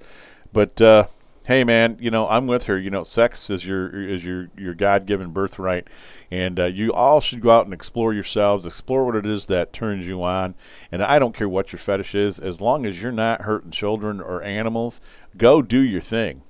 But 0.54 0.80
uh, 0.80 1.08
hey, 1.46 1.64
man, 1.64 1.98
you 2.00 2.12
know 2.12 2.30
I'm 2.30 2.46
with 2.46 2.66
her. 2.66 2.78
You 2.78 2.92
know, 2.92 3.04
sex 3.04 3.50
is 3.50 3.66
your 3.66 4.08
is 4.08 4.24
your 4.24 4.50
your 4.56 4.76
God-given 4.76 5.32
birthright, 5.32 5.88
and 6.34 6.60
uh, 6.60 6.66
you 6.66 6.92
all 6.92 7.22
should 7.22 7.42
go 7.42 7.52
out 7.52 7.66
and 7.66 7.76
explore 7.76 8.12
yourselves, 8.12 8.66
explore 8.66 9.06
what 9.06 9.16
it 9.16 9.24
is 9.24 9.46
that 9.46 9.72
turns 9.72 10.08
you 10.08 10.24
on. 10.24 10.56
And 10.92 11.04
I 11.04 11.20
don't 11.20 11.36
care 11.36 11.48
what 11.48 11.72
your 11.72 11.80
fetish 11.80 12.16
is, 12.16 12.40
as 12.40 12.60
long 12.60 12.88
as 12.88 13.00
you're 13.00 13.12
not 13.12 13.42
hurting 13.42 13.70
children 13.70 14.20
or 14.20 14.42
animals, 14.42 15.00
go 15.38 15.62
do 15.62 15.80
your 15.80 16.02
thing. 16.02 16.42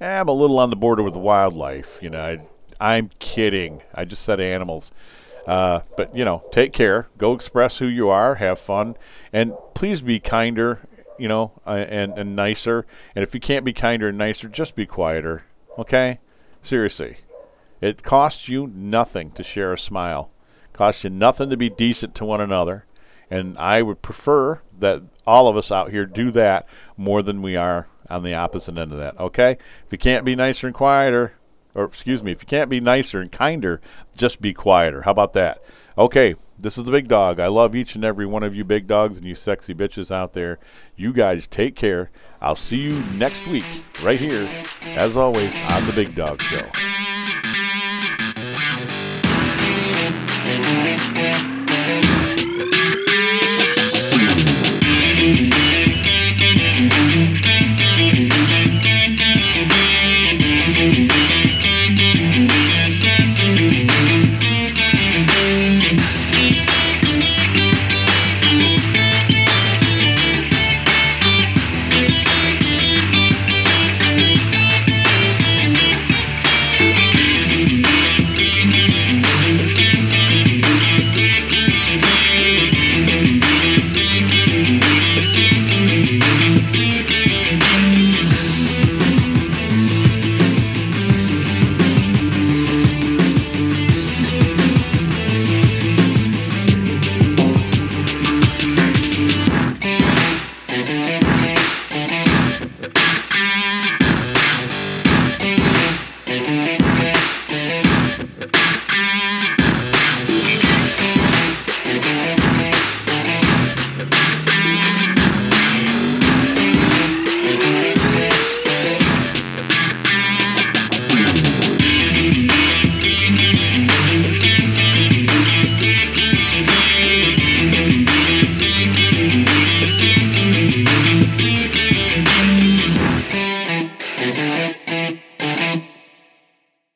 I'm 0.00 0.28
a 0.28 0.32
little 0.32 0.60
on 0.60 0.70
the 0.70 0.76
border 0.76 1.02
with 1.02 1.16
wildlife. 1.16 1.98
You 2.00 2.10
know, 2.10 2.20
I, 2.20 2.46
I'm 2.78 3.10
kidding. 3.18 3.82
I 3.92 4.04
just 4.04 4.22
said 4.22 4.38
animals. 4.38 4.92
Uh, 5.44 5.80
but 5.96 6.14
you 6.14 6.24
know, 6.24 6.44
take 6.52 6.72
care. 6.72 7.08
Go 7.18 7.32
express 7.32 7.78
who 7.78 7.86
you 7.86 8.10
are. 8.10 8.36
Have 8.36 8.60
fun, 8.60 8.96
and 9.32 9.54
please 9.74 10.02
be 10.02 10.20
kinder. 10.20 10.86
You 11.18 11.26
know, 11.26 11.50
uh, 11.66 11.84
and 11.88 12.16
and 12.16 12.36
nicer. 12.36 12.86
And 13.16 13.24
if 13.24 13.34
you 13.34 13.40
can't 13.40 13.64
be 13.64 13.72
kinder 13.72 14.10
and 14.10 14.18
nicer, 14.18 14.48
just 14.48 14.76
be 14.76 14.86
quieter. 14.86 15.42
Okay? 15.78 16.20
Seriously, 16.62 17.18
it 17.84 18.02
costs 18.02 18.48
you 18.48 18.66
nothing 18.74 19.30
to 19.32 19.42
share 19.42 19.74
a 19.74 19.78
smile. 19.78 20.30
It 20.64 20.72
costs 20.72 21.04
you 21.04 21.10
nothing 21.10 21.50
to 21.50 21.56
be 21.58 21.68
decent 21.68 22.14
to 22.14 22.24
one 22.24 22.40
another. 22.40 22.86
And 23.30 23.58
I 23.58 23.82
would 23.82 24.00
prefer 24.00 24.62
that 24.78 25.02
all 25.26 25.48
of 25.48 25.56
us 25.58 25.70
out 25.70 25.90
here 25.90 26.06
do 26.06 26.30
that 26.30 26.66
more 26.96 27.22
than 27.22 27.42
we 27.42 27.56
are 27.56 27.86
on 28.08 28.22
the 28.22 28.32
opposite 28.32 28.78
end 28.78 28.92
of 28.92 28.98
that. 28.98 29.20
Okay? 29.20 29.58
If 29.84 29.92
you 29.92 29.98
can't 29.98 30.24
be 30.24 30.34
nicer 30.34 30.66
and 30.66 30.74
quieter, 30.74 31.34
or 31.74 31.84
excuse 31.84 32.22
me, 32.22 32.32
if 32.32 32.42
you 32.42 32.46
can't 32.46 32.70
be 32.70 32.80
nicer 32.80 33.20
and 33.20 33.30
kinder, 33.30 33.82
just 34.16 34.40
be 34.40 34.54
quieter. 34.54 35.02
How 35.02 35.10
about 35.10 35.34
that? 35.34 35.62
Okay, 35.98 36.36
this 36.58 36.78
is 36.78 36.84
the 36.84 36.90
big 36.90 37.06
dog. 37.06 37.38
I 37.38 37.48
love 37.48 37.76
each 37.76 37.96
and 37.96 38.04
every 38.04 38.24
one 38.24 38.44
of 38.44 38.54
you 38.54 38.64
big 38.64 38.86
dogs 38.86 39.18
and 39.18 39.26
you 39.26 39.34
sexy 39.34 39.74
bitches 39.74 40.10
out 40.10 40.32
there. 40.32 40.58
You 40.96 41.12
guys 41.12 41.46
take 41.46 41.76
care. 41.76 42.10
I'll 42.40 42.56
see 42.56 42.78
you 42.78 42.98
next 43.16 43.46
week, 43.46 43.66
right 44.02 44.18
here, 44.18 44.48
as 44.96 45.18
always, 45.18 45.52
on 45.68 45.86
the 45.86 45.92
Big 45.92 46.14
Dog 46.14 46.40
Show. 46.40 46.66
Thank 50.62 51.08
you. 51.08 51.13